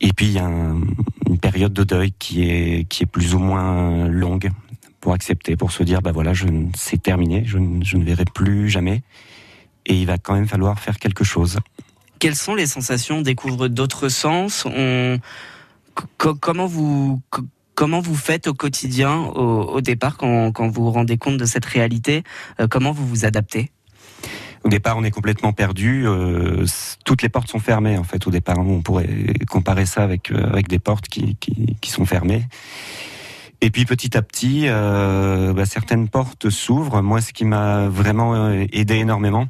Et 0.00 0.12
puis 0.12 0.26
il 0.26 0.32
y 0.32 0.38
a 0.38 0.44
une 0.44 1.38
période 1.40 1.72
de 1.72 1.82
deuil 1.82 2.12
qui 2.12 2.48
est 2.48 2.84
qui 2.88 3.02
est 3.02 3.06
plus 3.06 3.34
ou 3.34 3.40
moins 3.40 4.06
longue 4.06 4.50
pour 5.08 5.14
accepter, 5.14 5.56
pour 5.56 5.72
se 5.72 5.82
dire 5.84 6.02
bah 6.02 6.12
voilà, 6.12 6.34
je 6.34 6.44
c'est 6.76 7.02
terminé, 7.02 7.42
je, 7.46 7.56
je, 7.82 7.96
ne 7.96 8.04
verrai 8.04 8.26
plus 8.26 8.68
jamais, 8.68 9.00
et 9.86 9.94
il 9.94 10.06
va 10.06 10.18
quand 10.18 10.34
même 10.34 10.46
falloir 10.46 10.78
faire 10.78 10.98
quelque 10.98 11.24
chose. 11.24 11.60
Quelles 12.18 12.36
sont 12.36 12.54
les 12.54 12.66
sensations 12.66 13.16
On 13.16 13.22
découvre 13.22 13.68
d'autres 13.68 14.10
sens. 14.10 14.66
On 14.66 15.18
comment 16.18 16.66
vous 16.66 17.22
Comment 17.74 18.00
vous 18.00 18.16
faites 18.16 18.48
au 18.48 18.52
quotidien, 18.52 19.16
au, 19.18 19.80
départ, 19.80 20.18
quand, 20.18 20.52
vous 20.68 20.84
vous 20.84 20.90
rendez 20.90 21.16
compte 21.16 21.38
de 21.38 21.46
cette 21.46 21.64
réalité 21.64 22.22
euh, 22.60 22.66
Comment 22.68 22.92
vous 22.92 23.06
vous 23.06 23.24
adaptez? 23.24 23.70
Au 24.62 24.68
départ, 24.68 24.98
on 24.98 25.04
est 25.04 25.10
complètement 25.10 25.54
perdu. 25.54 26.06
Euh, 26.06 26.66
toutes 27.06 27.22
les 27.22 27.30
portes 27.30 27.48
sont 27.48 27.60
fermées. 27.60 27.96
En 27.96 28.04
fait, 28.04 28.26
au 28.26 28.30
départ, 28.30 28.58
on 28.58 28.82
pourrait 28.82 29.08
comparer 29.48 29.86
ça 29.86 30.02
avec 30.02 30.30
euh, 30.32 30.50
avec 30.50 30.68
des 30.68 30.80
portes 30.80 31.08
qui, 31.08 31.36
qui, 31.36 31.90
sont 31.90 32.04
fermées. 32.04 32.42
Et 33.60 33.70
puis 33.70 33.84
petit 33.84 34.16
à 34.16 34.22
petit, 34.22 34.68
bah, 34.68 35.66
certaines 35.66 36.08
portes 36.08 36.48
s'ouvrent. 36.50 37.02
Moi, 37.02 37.20
ce 37.20 37.32
qui 37.32 37.44
m'a 37.44 37.88
vraiment 37.88 38.50
aidé 38.50 38.96
énormément, 38.96 39.48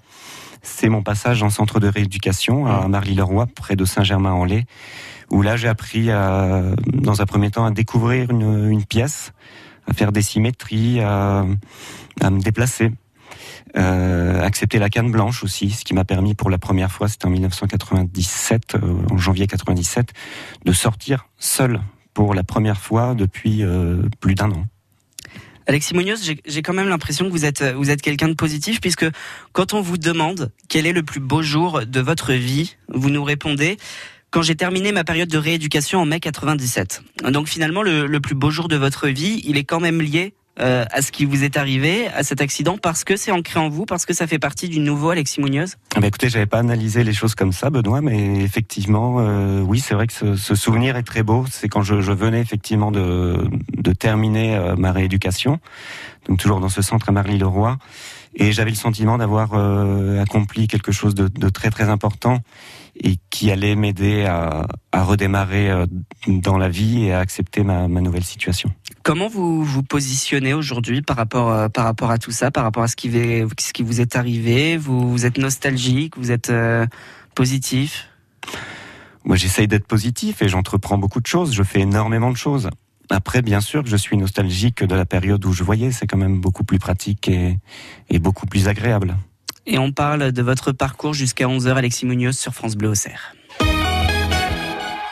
c'est 0.62 0.88
mon 0.88 1.02
passage 1.02 1.42
en 1.42 1.50
centre 1.50 1.80
de 1.80 1.88
rééducation 1.88 2.66
à. 2.66 2.88
Marly-le-Roi, 2.88 3.46
près 3.54 3.76
de 3.76 3.84
Saint-Germain-en-Laye, 3.84 4.64
où 5.30 5.42
là 5.42 5.56
j'ai 5.56 5.68
appris 5.68 6.10
à, 6.10 6.62
dans 6.86 7.20
un 7.20 7.26
premier 7.26 7.50
temps 7.50 7.64
à 7.64 7.70
découvrir 7.70 8.30
une, 8.30 8.70
une 8.70 8.84
pièce, 8.84 9.32
à 9.86 9.94
faire 9.94 10.12
des 10.12 10.22
symétries, 10.22 11.00
à, 11.00 11.44
à 12.20 12.30
me 12.30 12.40
déplacer. 12.40 12.92
Euh, 13.76 14.42
accepter 14.42 14.78
la 14.78 14.88
canne 14.88 15.10
blanche 15.10 15.44
aussi, 15.44 15.70
ce 15.70 15.84
qui 15.84 15.92
m'a 15.92 16.04
permis 16.04 16.34
pour 16.34 16.48
la 16.48 16.58
première 16.58 16.90
fois, 16.90 17.08
c'était 17.08 17.26
en 17.26 17.30
1997, 17.30 18.74
euh, 18.74 18.80
en 19.10 19.18
janvier 19.18 19.46
97, 19.46 20.12
de 20.64 20.72
sortir 20.72 21.28
seul 21.38 21.80
pour 22.18 22.34
la 22.34 22.42
première 22.42 22.80
fois 22.80 23.14
depuis 23.14 23.62
euh, 23.62 24.02
plus 24.18 24.34
d'un 24.34 24.50
an. 24.50 24.64
Alexis 25.68 25.94
Munoz, 25.94 26.20
j'ai 26.44 26.62
quand 26.62 26.72
même 26.72 26.88
l'impression 26.88 27.26
que 27.26 27.30
vous 27.30 27.44
êtes, 27.44 27.62
vous 27.62 27.90
êtes 27.90 28.02
quelqu'un 28.02 28.26
de 28.26 28.34
positif 28.34 28.80
puisque 28.80 29.06
quand 29.52 29.72
on 29.72 29.80
vous 29.80 29.98
demande 29.98 30.50
quel 30.68 30.84
est 30.86 30.92
le 30.92 31.04
plus 31.04 31.20
beau 31.20 31.42
jour 31.42 31.82
de 31.86 32.00
votre 32.00 32.32
vie, 32.32 32.74
vous 32.92 33.08
nous 33.08 33.22
répondez 33.22 33.76
quand 34.32 34.42
j'ai 34.42 34.56
terminé 34.56 34.90
ma 34.90 35.04
période 35.04 35.28
de 35.28 35.38
rééducation 35.38 36.00
en 36.00 36.06
mai 36.06 36.18
97. 36.18 37.04
Donc 37.30 37.46
finalement, 37.46 37.84
le, 37.84 38.18
plus 38.18 38.34
beau 38.34 38.50
jour 38.50 38.66
de 38.66 38.74
votre 38.74 39.06
vie, 39.06 39.40
il 39.44 39.56
est 39.56 39.62
quand 39.62 39.78
même 39.78 40.02
lié 40.02 40.34
euh, 40.60 40.84
à 40.90 41.02
ce 41.02 41.12
qui 41.12 41.24
vous 41.24 41.44
est 41.44 41.56
arrivé, 41.56 42.08
à 42.08 42.22
cet 42.22 42.40
accident, 42.40 42.78
parce 42.78 43.04
que 43.04 43.16
c'est 43.16 43.30
ancré 43.30 43.60
en 43.60 43.68
vous, 43.68 43.86
parce 43.86 44.06
que 44.06 44.12
ça 44.12 44.26
fait 44.26 44.38
partie 44.38 44.68
du 44.68 44.80
nouveau 44.80 45.10
Alexis 45.10 45.40
Munoz? 45.40 45.76
Ah 45.94 46.00
bah 46.00 46.08
Écoutez, 46.08 46.46
pas 46.46 46.58
analysé 46.58 47.04
les 47.04 47.12
choses 47.12 47.34
comme 47.34 47.52
ça, 47.52 47.70
Benoît, 47.70 48.00
mais 48.00 48.42
effectivement, 48.42 49.16
euh, 49.20 49.60
oui, 49.60 49.78
c'est 49.80 49.94
vrai 49.94 50.06
que 50.06 50.36
ce, 50.36 50.54
souvenir 50.54 50.96
est 50.96 51.04
très 51.04 51.22
beau. 51.22 51.44
C'est 51.50 51.68
quand 51.68 51.82
je, 51.82 51.94
venais 51.94 52.40
effectivement 52.40 52.90
de, 52.90 53.48
terminer 53.98 54.56
euh, 54.56 54.74
ma 54.76 54.92
rééducation, 54.92 55.60
donc 56.28 56.38
toujours 56.38 56.60
dans 56.60 56.68
ce 56.68 56.82
centre 56.82 57.08
à 57.08 57.12
Marly-le-Roi, 57.12 57.78
et 58.34 58.52
j'avais 58.52 58.70
le 58.70 58.76
sentiment 58.76 59.18
d'avoir 59.18 59.54
accompli 60.20 60.68
quelque 60.68 60.92
chose 60.92 61.14
de 61.14 61.48
très 61.48 61.70
très 61.70 61.88
important 61.88 62.40
et 63.00 63.16
qui 63.30 63.50
allait 63.50 63.76
m'aider 63.76 64.24
à, 64.24 64.66
à, 64.92 65.04
redémarrer 65.04 65.70
euh, 65.70 65.86
dans 66.26 66.58
la 66.58 66.68
vie 66.68 67.04
et 67.04 67.12
à 67.12 67.20
accepter 67.20 67.62
ma, 67.62 67.88
ma 67.88 68.00
nouvelle 68.00 68.24
situation. 68.24 68.72
Comment 69.02 69.28
vous 69.28 69.62
vous 69.62 69.82
positionnez 69.82 70.54
aujourd'hui 70.54 71.02
par 71.02 71.16
rapport 71.16 71.50
euh, 71.50 71.68
par 71.68 71.84
rapport 71.84 72.10
à 72.10 72.18
tout 72.18 72.32
ça, 72.32 72.50
par 72.50 72.64
rapport 72.64 72.82
à 72.82 72.88
ce 72.88 72.96
qui, 72.96 73.10
ce 73.10 73.72
qui 73.72 73.82
vous 73.82 74.00
est 74.00 74.16
arrivé? 74.16 74.76
Vous, 74.76 75.10
vous 75.10 75.26
êtes 75.26 75.38
nostalgique, 75.38 76.18
vous 76.18 76.30
êtes 76.30 76.50
euh, 76.50 76.86
positif? 77.34 78.08
Moi, 79.24 79.36
j'essaye 79.36 79.68
d'être 79.68 79.86
positif 79.86 80.42
et 80.42 80.48
j'entreprends 80.48 80.98
beaucoup 80.98 81.20
de 81.20 81.26
choses. 81.26 81.54
Je 81.54 81.62
fais 81.62 81.80
énormément 81.80 82.30
de 82.30 82.36
choses. 82.36 82.70
Après, 83.10 83.42
bien 83.42 83.60
sûr 83.60 83.82
que 83.82 83.88
je 83.88 83.96
suis 83.96 84.16
nostalgique 84.16 84.82
de 84.82 84.94
la 84.94 85.06
période 85.06 85.44
où 85.44 85.52
je 85.52 85.64
voyais. 85.64 85.92
C'est 85.92 86.06
quand 86.06 86.18
même 86.18 86.40
beaucoup 86.40 86.64
plus 86.64 86.78
pratique 86.78 87.28
et, 87.28 87.58
et 88.10 88.18
beaucoup 88.18 88.46
plus 88.46 88.68
agréable 88.68 89.16
et 89.68 89.78
on 89.78 89.92
parle 89.92 90.32
de 90.32 90.42
votre 90.42 90.72
parcours 90.72 91.14
jusqu'à 91.14 91.46
11h, 91.46 91.74
Alexis 91.74 92.06
Munoz 92.06 92.36
sur 92.36 92.54
France 92.54 92.74
Bleu 92.74 92.88
Auxerre. 92.88 93.34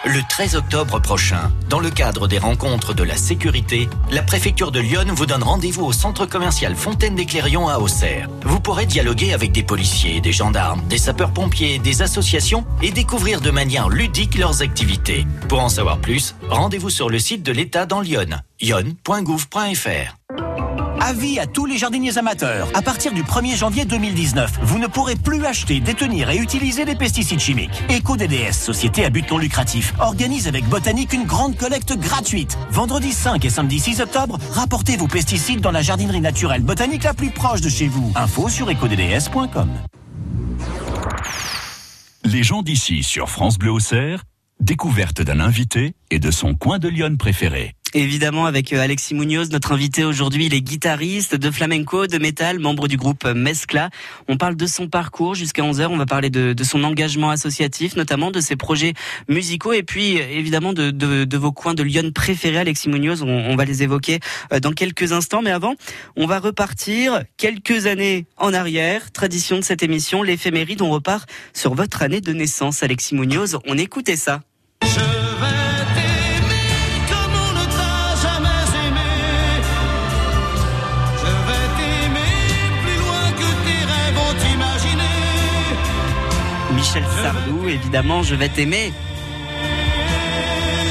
Le 0.07 0.21
13 0.29 0.55
octobre 0.55 1.01
prochain, 1.01 1.51
dans 1.69 1.81
le 1.81 1.91
cadre 1.91 2.29
des 2.29 2.39
rencontres 2.39 2.95
de 2.95 3.03
la 3.03 3.17
sécurité, 3.17 3.89
la 4.13 4.23
préfecture 4.23 4.71
de 4.71 4.79
Lyon 4.79 5.07
vous 5.09 5.27
donne 5.27 5.43
rendez-vous 5.43 5.85
au 5.85 5.93
centre 5.93 6.27
commercial 6.27 6.77
Fontaine 6.77 7.17
des 7.17 7.27
Clérions 7.27 7.69
à 7.69 7.79
Auxerre. 7.79 8.29
Vous 8.45 8.61
pourrez 8.61 8.87
dialoguer 8.87 9.35
avec 9.35 9.51
des 9.51 9.65
policiers, 9.65 10.21
des 10.21 10.33
gendarmes, 10.33 10.81
des 10.89 10.99
sapeurs-pompiers, 10.99 11.81
des 11.81 12.03
associations 12.03 12.65
et 12.83 12.93
découvrir 12.93 13.41
de 13.41 13.51
manière 13.51 13.89
ludique 13.89 14.39
leurs 14.39 14.63
activités. 14.63 15.27
Pour 15.49 15.61
en 15.61 15.69
savoir 15.69 15.99
plus, 15.99 16.37
rendez-vous 16.49 16.91
sur 16.91 17.11
le 17.11 17.19
site 17.19 17.43
de 17.43 17.51
l'État 17.51 17.85
dans 17.85 18.01
Lyon, 18.01 18.41
lyon.gouv.fr. 18.61 20.56
Avis 21.01 21.39
à 21.39 21.47
tous 21.47 21.67
les 21.67 21.77
jardiniers 21.77 22.19
amateurs. 22.19 22.69
À 22.75 22.83
partir 22.83 23.13
du 23.13 23.23
1er 23.23 23.57
janvier 23.57 23.85
2019, 23.85 24.59
vous 24.63 24.79
ne 24.79 24.87
pourrez 24.87 25.17
plus 25.17 25.45
acheter, 25.45 25.81
détenir 25.81 26.31
et 26.31 26.37
utiliser 26.37 26.85
des 26.85 26.95
pesticides 26.95 27.41
chimiques. 27.41 27.83
EcoDDS, 27.91 28.53
société 28.53 29.05
à 29.05 29.11
but 29.11 29.31
non 29.31 29.39
lucratif, 29.39 29.95
organise 29.99 30.49
avec 30.49 30.65
Botanique 30.67 31.13
une 31.13 31.25
grande 31.25 31.57
collecte 31.57 31.99
gratuite. 31.99 32.57
Vendredi 32.71 33.13
5 33.13 33.45
et 33.45 33.51
samedi 33.51 33.79
6 33.79 34.01
octobre, 34.01 34.39
rapportez 34.51 34.97
vos 34.97 35.09
pesticides 35.09 35.61
dans 35.61 35.73
la 35.73 35.83
jardinerie 35.83 36.21
naturelle 36.21 36.63
botanique 36.63 37.05
la 37.05 37.15
plus 37.15 37.31
proche 37.31 37.61
de 37.61 37.69
chez 37.69 37.89
vous. 37.89 38.13
Info 38.15 38.49
sur 38.49 38.71
ecodds.com. 38.71 39.69
Les 42.25 42.43
gens 42.43 42.63
d'ici 42.63 43.03
sur 43.03 43.31
France 43.31 43.59
Bleu 43.59 43.71
Auxerre, 43.71 44.25
découverte 44.61 45.23
d'un 45.23 45.41
invité 45.41 45.95
et 46.11 46.19
de 46.19 46.31
son 46.31 46.55
coin 46.55 46.79
de 46.79 46.89
Lyon 46.89 47.17
préféré. 47.17 47.75
Évidemment, 47.99 48.45
avec 48.45 48.75
euh, 48.75 48.83
Alexis 48.83 49.15
Munoz, 49.15 49.49
notre 49.49 49.73
invité 49.73 50.05
aujourd'hui, 50.05 50.45
il 50.45 50.55
est 50.55 50.61
guitariste 50.61 51.35
de 51.35 51.51
flamenco, 51.51 52.07
de 52.07 52.19
métal, 52.19 52.59
membre 52.59 52.89
du 52.89 52.99
groupe 52.99 53.25
Mescla. 53.25 53.89
On 54.29 54.37
parle 54.37 54.55
de 54.55 54.67
son 54.67 54.87
parcours 54.87 55.35
jusqu'à 55.35 55.63
11h. 55.63 55.87
On 55.87 55.97
va 55.97 56.05
parler 56.05 56.29
de, 56.29 56.63
son 56.63 56.85
engagement 56.85 57.31
associatif, 57.31 57.97
notamment 57.97 58.31
de 58.31 58.41
ses 58.41 58.55
projets 58.55 58.93
musicaux 59.31 59.73
et 59.73 59.83
puis 59.83 60.19
évidemment 60.19 60.75
de, 60.75 61.37
vos 61.39 61.53
coins 61.53 61.73
de 61.73 61.83
Lyon 61.83 62.11
préférés, 62.15 62.59
Alexis 62.59 62.91
Munoz. 62.91 63.23
On, 63.23 63.57
va 63.57 63.65
les 63.65 63.83
évoquer 63.83 64.21
euh, 64.53 64.61
dans 64.61 64.73
quelques 64.73 65.13
instants. 65.13 65.41
Mais 65.41 65.51
avant, 65.51 65.75
on 66.17 66.27
va 66.27 66.39
repartir 66.39 67.23
quelques 67.39 67.87
années 67.87 68.27
en 68.37 68.53
arrière. 68.53 69.11
Tradition 69.11 69.57
de 69.57 69.63
cette 69.63 69.83
émission, 69.83 70.23
l'éphéméride. 70.23 70.83
On 70.83 70.91
repart 70.91 71.27
sur 71.55 71.73
votre 71.73 72.03
année 72.03 72.21
de 72.21 72.35
naissance, 72.35 72.83
Alexis 72.83 73.15
Munoz. 73.15 73.57
On 73.67 73.79
écoutait 73.79 74.17
ça. 74.17 74.43
Michel 86.97 87.11
Sardou, 87.23 87.69
évidemment, 87.69 88.23
je 88.23 88.35
vais 88.35 88.49
t'aimer. 88.49 88.93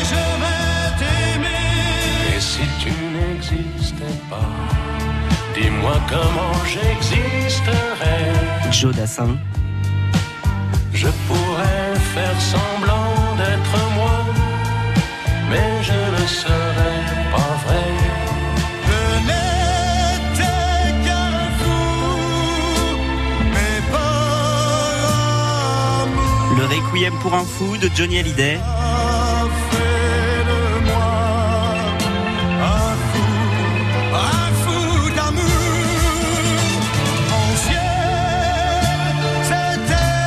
Je 0.04 0.16
vais 0.42 0.92
t'aimer. 1.00 2.36
Et 2.36 2.40
si 2.40 2.60
tu 2.80 2.92
n'existais 3.16 4.20
pas, 4.30 4.52
dis-moi 5.56 5.98
comment 6.08 6.64
j'existerais. 6.66 8.34
Joe 8.72 8.96
Dassin. 8.96 9.36
Je 10.94 11.08
pourrais 11.28 11.96
faire 12.14 12.40
semblant 12.40 13.36
d'être 13.38 13.78
moi, 13.96 14.26
mais 15.50 15.82
je 15.82 16.22
ne 16.22 16.28
serais 16.28 17.02
pas 17.32 17.58
vrai. 17.66 18.25
Requiem 26.64 27.14
pour 27.22 27.34
un 27.34 27.44
fou 27.44 27.78
de 27.78 27.90
Johnny 27.94 28.20
Hallyday. 28.20 28.60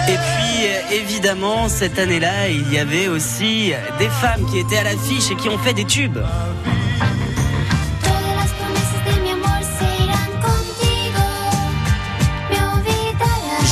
Et 0.08 0.16
puis, 0.16 0.96
évidemment, 0.96 1.68
cette 1.68 1.98
année-là, 1.98 2.48
il 2.48 2.72
y 2.72 2.78
avait 2.78 3.08
aussi 3.08 3.72
des 3.98 4.08
femmes 4.08 4.44
qui 4.50 4.58
étaient 4.58 4.78
à 4.78 4.84
l'affiche 4.84 5.30
et 5.30 5.36
qui 5.36 5.48
ont 5.48 5.58
fait 5.58 5.72
des 5.72 5.84
tubes. 5.84 6.18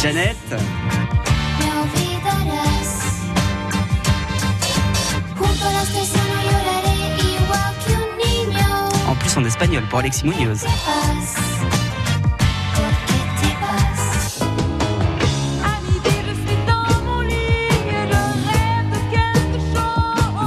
Jeannette. 0.02 0.75
En 9.36 9.44
espagnol 9.44 9.84
pour 9.88 9.98
Alexis 9.98 10.24
Munoz. 10.24 10.64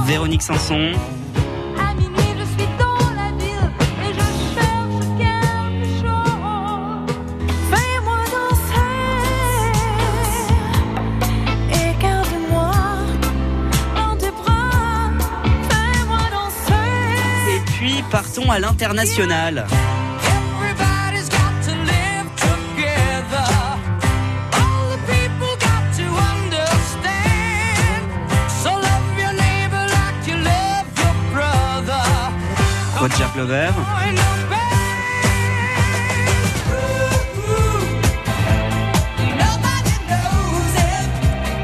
Véronique 0.06 0.42
Sanson. 0.42 0.92
Partons 18.10 18.50
à 18.50 18.58
l'international. 18.58 19.66
Roger 32.98 33.24
Glover. 33.34 33.70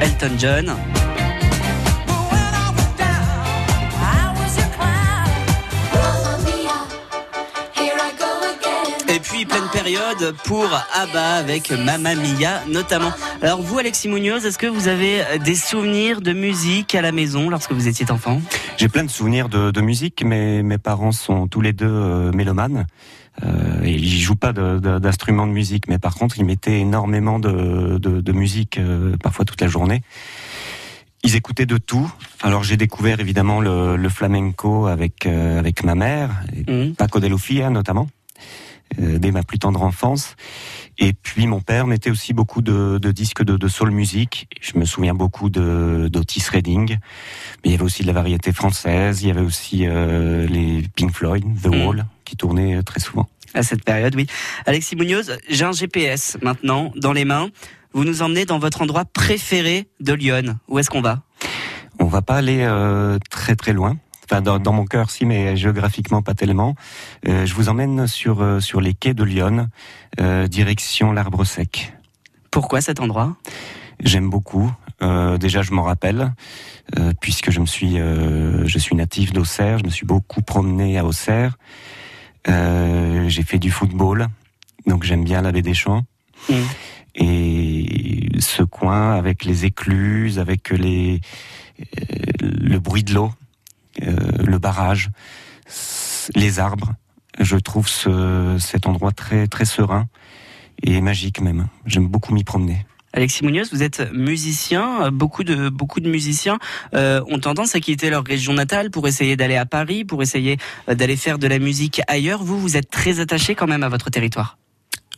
Elton 0.01 0.39
John. 0.39 0.96
Période 9.87 10.35
pour 10.43 10.67
ABBA 10.95 11.35
avec 11.37 11.71
Mamma 11.71 12.17
Mia 12.17 12.65
notamment. 12.67 13.13
Alors 13.41 13.63
vous, 13.63 13.79
Alexis 13.79 14.09
Munoz, 14.09 14.45
est-ce 14.45 14.59
que 14.59 14.67
vous 14.67 14.89
avez 14.89 15.23
des 15.45 15.55
souvenirs 15.55 16.21
de 16.21 16.33
musique 16.33 16.97
à 16.97 17.03
la 17.03 17.13
maison 17.13 17.51
lorsque 17.51 17.71
vous 17.71 17.87
étiez 17.87 18.11
enfant? 18.11 18.43
J'ai 18.79 18.89
plein 18.89 19.05
de 19.05 19.11
souvenirs 19.11 19.49
de, 19.49 19.81
musique. 19.81 20.25
mais 20.25 20.65
mes 20.65 20.79
parents 20.79 21.13
sont 21.13 21.47
tous 21.47 21.61
les 21.61 21.73
deux 21.73 21.87
euh, 21.87 22.33
mélomanes. 22.33 22.89
Euh, 23.45 23.85
et 23.85 23.93
ils 23.93 24.21
jouent 24.21 24.35
pas 24.35 24.53
d'instruments 24.53 25.47
de, 25.47 25.53
musique, 25.53 25.87
mais 25.87 25.99
par 26.01 26.17
contre 26.17 26.37
ils 26.41 26.45
mettaient 26.45 26.81
énormément 26.81 27.39
de, 27.39 28.33
musique, 28.33 28.79
euh, 28.79 29.17
parfois 29.23 29.45
toute 29.45 29.61
la 29.61 29.69
journée. 29.69 30.03
Ils 31.23 31.37
écoutaient 31.37 31.67
de 31.67 31.79
tout. 31.79 32.13
Alors 32.43 32.65
j'ai 32.65 32.77
découvert 32.77 33.21
évidemment 33.21 33.61
le, 33.61 34.09
flamenco 34.09 34.87
avec 34.89 35.27
avec 35.27 35.85
ma 35.85 35.95
mère, 35.95 36.31
mmh. 36.67 36.95
Paco 36.99 37.21
de 37.21 37.29
Lucia 37.29 37.71
notamment. 37.71 38.09
Euh, 39.01 39.19
dès 39.19 39.31
ma 39.31 39.43
plus 39.43 39.59
tendre 39.59 39.83
enfance. 39.83 40.37
Et 40.97 41.13
puis 41.13 41.47
mon 41.47 41.61
père 41.61 41.87
mettait 41.87 42.11
aussi 42.11 42.33
beaucoup 42.33 42.63
de, 42.63 42.99
de 42.99 43.13
disques 43.13 43.45
de, 43.45 43.57
de, 43.57 43.69
soul 43.69 43.91
music. 43.91 44.49
Je 44.63 44.79
me 44.79 44.87
souviens 44.87 45.13
beaucoup 45.13 45.51
de 45.51 46.09
d'Otis 46.11 46.45
Redding, 46.51 46.91
mais 46.91 46.99
il 47.65 47.73
y 47.73 47.75
avait 47.75 47.85
aussi 47.85 48.03
de 48.03 48.07
la 48.07 48.15
variété 48.15 48.53
française. 48.53 49.23
Il 49.23 49.29
y 49.29 49.31
avait 49.31 49.43
aussi 49.43 49.87
euh, 49.87 50.47
les 50.47 50.85
Pink 50.95 51.13
Floyd, 51.13 51.45
The 51.63 51.67
mm. 51.67 51.85
Wall, 51.85 52.07
qui 52.25 52.37
tournaient 52.37 52.77
euh, 52.77 52.83
très 52.83 53.01
souvent. 53.01 53.29
À 53.53 53.63
cette 53.63 53.85
période, 53.85 54.15
oui. 54.17 54.27
Alexis 54.65 54.97
Munoz, 54.97 55.37
j'ai 55.49 55.65
un 55.65 55.73
GPS 55.73 56.39
maintenant 56.41 56.93
dans 56.97 57.13
les 57.13 57.27
mains. 57.27 57.51
Vous 57.93 58.05
nous 58.05 58.23
emmenez 58.23 58.47
dans 58.47 58.59
votre 58.59 58.81
endroit 58.83 59.05
préféré 59.05 59.89
de 60.01 60.15
Lyon. 60.15 60.59
Où 60.69 60.79
est-ce 60.79 60.91
qu'on 60.91 61.03
va? 61.03 61.23
On 61.99 62.07
va 62.07 62.23
pas 62.23 62.37
aller 62.37 62.61
euh, 62.61 63.19
très 63.31 63.57
très 63.57 63.73
loin. 63.73 63.97
Enfin, 64.29 64.41
dans, 64.41 64.73
mon 64.73 64.85
cœur, 64.87 65.11
si, 65.11 65.25
mais 65.25 65.57
géographiquement 65.57 66.21
pas 66.21 66.35
tellement. 66.35 66.75
Euh, 67.29 67.47
je 67.47 67.55
vous 67.55 67.69
emmène 67.69 68.09
sur 68.09 68.43
euh, 68.43 68.59
sur 68.59 68.81
les 68.81 68.93
quais 68.93 69.15
de 69.15 69.23
Lyon, 69.23 69.69
euh, 70.21 70.49
direction 70.49 71.13
l'Arbre 71.13 71.45
Sec. 71.45 71.93
Pourquoi 72.51 72.81
cet 72.81 73.01
endroit? 73.01 73.37
J'aime 74.03 74.29
beaucoup. 74.29 74.71
déjà, 75.39 75.63
je 75.63 75.73
m'en 75.73 75.83
rappelle, 75.83 76.33
puisque 77.21 77.51
je 77.51 77.61
me 77.61 77.67
suis 77.67 77.97
je 77.97 78.79
suis 78.79 78.97
natif 78.97 79.33
d'Auxerre. 79.33 79.79
Je 79.79 79.85
me 79.85 79.91
suis 79.91 80.07
beaucoup 80.07 80.43
promené 80.43 80.99
à 80.99 81.05
Auxerre. 81.05 81.57
J'ai 82.47 83.43
fait 83.43 83.59
du 83.59 83.71
football, 83.71 84.29
donc 84.87 85.05
j'aime 85.05 85.25
bien 85.25 85.41
la 85.41 85.53
baie 85.53 85.63
des 85.63 85.75
Champs. 85.75 86.05
Mmh. 86.49 86.55
Et 87.15 88.29
ce 88.39 88.63
coin 88.63 89.15
avec 89.15 89.45
les 89.45 89.65
écluses, 89.65 90.39
avec 90.39 90.71
les 90.71 91.21
le 92.41 92.79
bruit 92.79 93.05
de 93.05 93.15
l'eau, 93.15 93.33
le 94.01 94.59
barrage, 94.59 95.11
les 96.35 96.59
arbres. 96.59 96.95
Je 97.39 97.57
trouve 97.57 97.89
ce, 97.89 98.57
cet 98.59 98.87
endroit 98.87 99.13
très 99.13 99.47
très 99.47 99.65
serein 99.65 100.09
et 100.83 101.01
magique 101.01 101.41
même. 101.41 101.69
J'aime 101.85 102.09
beaucoup 102.09 102.33
m'y 102.33 102.45
promener. 102.45 102.87
Alexis 103.13 103.45
Munoz, 103.45 103.71
vous 103.73 103.83
êtes 103.83 104.13
musicien. 104.13 105.11
Beaucoup 105.11 105.43
de 105.43 105.71
beaucoup 105.71 106.01
de 106.01 106.11
musiciens 106.11 106.59
euh, 106.95 107.23
ont 107.29 107.39
tendance 107.39 107.75
à 107.75 107.81
quitter 107.81 108.11
leur 108.11 108.25
région 108.25 108.53
natale 108.53 108.91
pour 108.91 109.09
essayer 109.09 109.37
d'aller 109.37 109.57
à 109.57 109.65
Paris, 109.65 110.05
pour 110.05 110.23
essayer 110.23 110.59
euh, 110.89 110.95
d'aller 110.95 111.17
faire 111.17 111.39
de 111.39 111.47
la 111.47 111.59
musique 111.59 112.03
ailleurs. 112.09 112.43
Vous, 112.43 112.61
vous 112.61 112.77
êtes 112.77 112.91
très 112.91 113.19
attaché 113.21 113.55
quand 113.55 113.67
même 113.67 113.83
à 113.83 113.89
votre 113.89 114.11
territoire. 114.11 114.59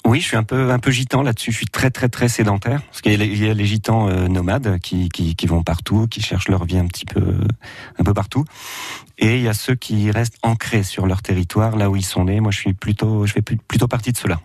Oui, 0.08 0.22
je 0.22 0.26
suis 0.26 0.38
un 0.38 0.42
peu 0.42 0.70
un 0.70 0.78
peu 0.78 0.90
gitan 0.90 1.20
là-dessus. 1.20 1.52
Je 1.52 1.56
suis 1.58 1.66
très 1.66 1.90
très 1.90 2.08
très 2.08 2.28
sédentaire 2.28 2.80
parce 2.80 3.02
qu'il 3.02 3.12
y, 3.12 3.50
a 3.50 3.52
les 3.52 3.64
gitans 3.66 4.08
euh, 4.08 4.26
nomades 4.26 4.78
qui, 4.80 5.10
qui, 5.10 5.46
vont 5.46 5.62
partout, 5.62 6.06
qui 6.06 6.22
cherchent 6.22 6.48
leur 6.48 6.64
vie 6.64 6.78
un 6.78 6.86
petit 6.86 7.04
peu 7.04 7.22
un 7.98 8.04
peu 8.04 8.14
partout, 8.14 8.46
et 9.18 9.36
il 9.36 9.42
y 9.42 9.48
a 9.48 9.52
ceux 9.52 9.74
qui 9.74 10.10
restent 10.10 10.38
ancrés 10.42 10.82
sur 10.82 11.06
leur 11.06 11.20
territoire, 11.20 11.76
là 11.76 11.90
où 11.90 11.96
ils 11.96 12.06
sont 12.06 12.24
nés. 12.24 12.40
Moi, 12.40 12.52
je 12.52 12.58
suis 12.58 12.72
plutôt 12.72 13.26
je 13.26 13.34
fais 13.34 13.42
plutôt 13.42 13.86
partie 13.86 14.12
de 14.12 14.16
cela. 14.16 14.40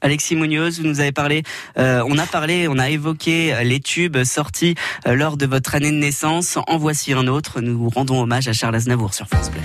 Alexis 0.00 0.34
Munoz, 0.34 0.80
vous 0.80 0.86
nous 0.86 1.00
avez 1.00 1.12
parlé, 1.12 1.42
euh, 1.76 2.02
on 2.08 2.16
a 2.16 2.24
parlé, 2.24 2.66
on 2.66 2.78
a 2.78 2.88
évoqué 2.88 3.54
les 3.64 3.80
tubes 3.80 4.24
sortis 4.24 4.76
euh, 5.06 5.14
lors 5.14 5.36
de 5.36 5.44
votre 5.44 5.74
année 5.74 5.90
de 5.90 5.96
naissance. 5.96 6.58
En 6.68 6.78
voici 6.78 7.12
un 7.12 7.26
autre. 7.26 7.60
Nous 7.60 7.90
rendons 7.90 8.22
hommage 8.22 8.48
à 8.48 8.54
Charles 8.54 8.76
Aznavour 8.76 9.12
sur 9.12 9.26
France 9.26 9.50
Bleu. 9.50 9.60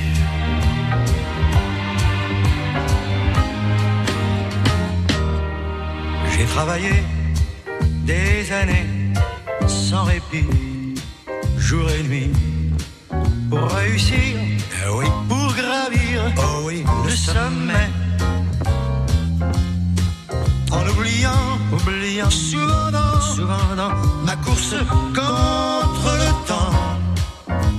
J'ai 6.41 6.47
travaillé 6.47 7.03
des 8.03 8.51
années 8.51 8.87
sans 9.67 10.05
répit, 10.05 10.47
jour 11.59 11.87
et 11.91 12.01
nuit, 12.01 12.31
pour 13.47 13.69
réussir, 13.69 14.39
eh 14.39 14.89
oui, 14.89 15.05
pour 15.29 15.53
gravir, 15.53 16.33
oh 16.37 16.63
oui, 16.65 16.83
le 17.05 17.11
sommet. 17.11 17.89
En 20.71 20.83
oubliant, 20.89 21.59
oubliant, 21.71 22.31
souvent 22.31 22.89
dans, 22.91 23.21
souvent 23.21 23.75
dans 23.77 23.93
ma 24.25 24.35
course 24.37 24.73
contre 25.13 26.09
le 26.23 26.31
temps, 26.47 26.73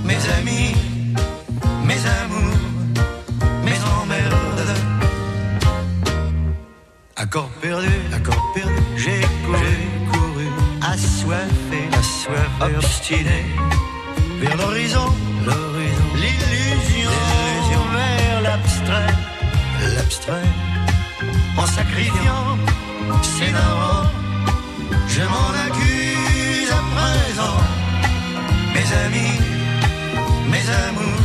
mes 0.05 0.21
amis, 0.39 0.73
mes 1.83 2.01
amours, 2.21 2.32
Perdu, 7.33 7.89
perdu, 8.53 8.71
j'ai 8.95 9.21
couru, 9.43 9.75
couru, 10.11 10.47
assoiffé, 10.83 11.89
assoiffé, 11.97 12.75
obstiné, 12.77 13.45
vers 14.39 14.55
l'horizon, 14.55 15.07
l'horizon, 15.43 16.07
l'illusion, 16.13 17.09
l'illusion, 17.09 17.83
vers 17.95 18.41
l'abstrait, 18.41 19.15
l'abstrait, 19.95 20.49
en 21.57 21.65
sacrifiant 21.65 22.57
ses 23.23 23.51
darons, 23.51 24.09
je 25.07 25.21
m'en 25.21 25.49
accuse 25.65 26.71
à 26.71 26.81
présent, 26.93 27.57
mes 28.75 28.87
amis, 29.05 29.39
mes 30.51 30.65
amours, 30.85 31.23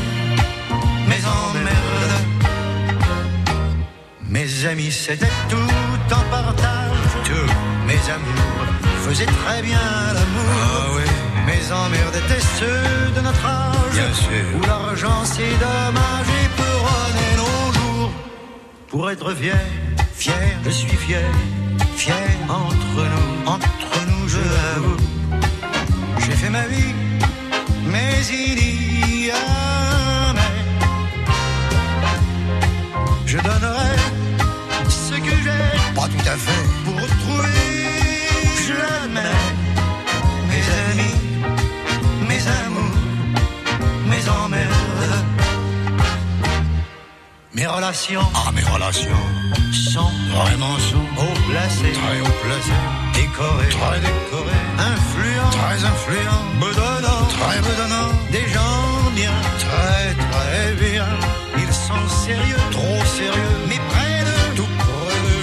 mes 1.06 1.22
emmerdes. 1.26 1.88
Mes 4.30 4.66
amis, 4.66 4.92
c'était 4.92 5.26
tout 5.48 5.97
en 6.12 6.24
partage. 6.30 7.10
Tous 7.24 7.52
mes 7.86 8.02
amours 8.16 8.66
faisaient 9.04 9.26
très 9.26 9.62
bien 9.62 9.86
l'amour. 10.14 11.00
Mes 11.46 11.72
emmerdes 11.72 12.16
étaient 12.16 12.46
ceux 12.58 13.12
de 13.16 13.20
notre 13.20 13.46
âge. 13.46 13.78
Où 14.56 14.66
l'argent 14.66 15.24
c'est 15.24 15.56
dommage 15.66 16.28
et 16.38 16.48
couronner 16.58 17.32
nos 17.36 17.72
jours. 17.78 18.12
Pour 18.88 19.10
être 19.10 19.32
fier, 19.34 19.60
fier, 20.14 20.58
je 20.64 20.70
suis 20.70 20.96
fier, 20.96 21.30
fier 21.96 22.28
entre 22.48 23.00
nous, 23.12 23.48
entre 23.50 23.98
nous, 24.08 24.28
je 24.28 24.38
l'avoue. 24.38 24.96
J'ai 26.18 26.32
fait 26.32 26.50
ma 26.50 26.66
vie, 26.66 26.94
mais 27.92 28.12
il 28.30 29.26
y 29.26 29.30
a 29.30 30.32
mais. 30.34 30.56
Je 33.26 33.38
donnerai 33.38 34.17
pas 36.08 36.22
tout 36.22 36.28
à 36.28 36.36
fait, 36.36 36.66
pour 36.84 36.94
retrouver, 36.94 37.48
je 38.66 38.72
l'admets, 38.72 39.20
mes 40.48 40.64
amis, 40.90 41.16
mes 42.28 42.46
amours, 42.46 42.96
mes 44.06 44.28
emmerdes, 44.28 45.24
mes 47.54 47.66
relations. 47.66 48.20
Ah, 48.34 48.52
mes 48.52 48.62
relations. 48.62 49.22
Sont 49.72 50.12
vraiment 50.34 50.78
sous 50.78 50.96
haut 50.96 51.38
placées, 51.50 51.92
très 51.92 52.20
haut 52.20 52.38
placées, 52.42 52.84
décorées, 53.14 53.68
très 53.68 54.00
décorées, 54.00 54.64
influents, 54.78 55.50
très 55.50 55.84
influents, 55.84 56.44
bedonnants, 56.60 57.26
très 57.36 57.58
bedonnants, 57.58 58.12
des 58.30 58.46
gens 58.52 59.10
bien, 59.14 59.32
très 59.58 60.14
très 60.30 60.72
bien. 60.74 61.06
Ils 61.56 61.72
sont 61.72 62.08
sérieux, 62.24 62.56
trop 62.70 63.04
sérieux, 63.16 63.56
mais 63.68 63.80
près 63.90 64.17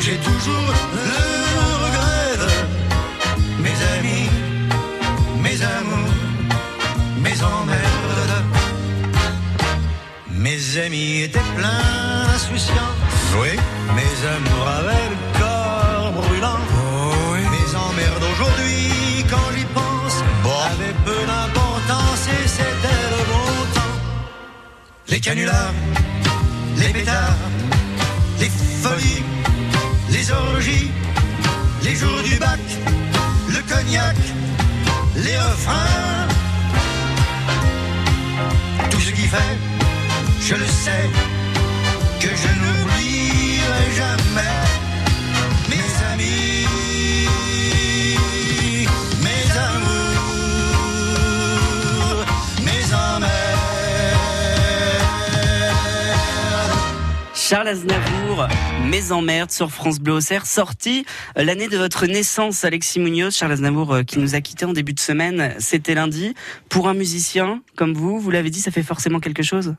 j'ai 0.06 0.18
toujours 0.18 0.74
le 0.94 1.20
regret 1.84 2.26
mes 3.65 3.78
amis, 3.98 4.30
mes 5.41 5.60
amours, 5.63 6.13
mes 7.24 7.38
emmerdes. 7.41 8.39
Mes 10.30 10.78
amis 10.86 11.22
étaient 11.24 11.50
pleins 11.58 12.28
d'insouciance. 12.28 13.02
Oui. 13.41 13.52
Mes 13.98 14.15
amours 14.36 14.68
avaient 14.80 15.10
le 15.13 15.20
corps 15.39 16.12
brûlant. 16.22 16.62
Mes 17.56 17.70
emmerdes 17.86 18.26
aujourd'hui, 18.34 19.26
quand 19.32 19.48
j'y 19.56 19.65
pense, 19.80 20.18
avaient 20.70 20.98
peu 21.04 21.20
d'importance 21.32 22.24
et 22.36 22.48
c'était 22.48 23.04
le 23.15 23.22
bon 23.32 23.50
temps. 23.74 23.96
Les 25.08 25.20
canulars, 25.20 25.74
les 26.78 26.94
pétards, 26.94 27.39
les 28.39 28.52
folies, 28.84 29.24
les 30.26 30.32
orgies, 30.32 30.92
les 31.84 31.96
jours 31.96 32.22
du 32.24 32.38
bac, 32.38 32.60
le 33.48 33.62
cognac, 33.74 34.16
les 35.16 35.38
refrains. 35.38 36.28
Tout 38.90 39.00
ce 39.00 39.12
qui 39.12 39.28
fait, 39.28 39.58
je 40.42 40.56
le 40.56 40.66
sais, 40.66 41.10
que 42.20 42.30
je 42.30 42.48
n'oublierai 42.60 43.96
jamais 43.96 44.64
Charles 57.48 57.68
Aznavour, 57.68 58.48
Mes 58.90 59.12
emmerdes 59.12 59.52
sur 59.52 59.70
France 59.72 60.00
Bleu 60.00 60.14
Auxerre, 60.14 60.46
sorti 60.48 61.06
euh, 61.38 61.44
l'année 61.44 61.68
de 61.68 61.78
votre 61.78 62.08
naissance, 62.08 62.66
Alexis 62.66 63.00
Munoz. 63.00 63.36
Charles 63.36 63.52
Aznavour 63.52 63.94
euh, 63.94 64.04
qui 64.04 64.18
nous 64.20 64.34
a 64.34 64.42
quittés 64.42 64.66
en 64.66 64.74
début 64.74 64.94
de 64.94 65.00
semaine, 65.00 65.54
c'était 65.60 65.94
lundi. 65.94 66.34
Pour 66.70 66.88
un 66.88 66.94
musicien 66.96 67.62
comme 67.76 67.94
vous, 67.94 68.20
vous 68.20 68.32
l'avez 68.32 68.50
dit, 68.50 68.62
ça 68.62 68.72
fait 68.72 68.82
forcément 68.84 69.20
quelque 69.20 69.44
chose? 69.44 69.76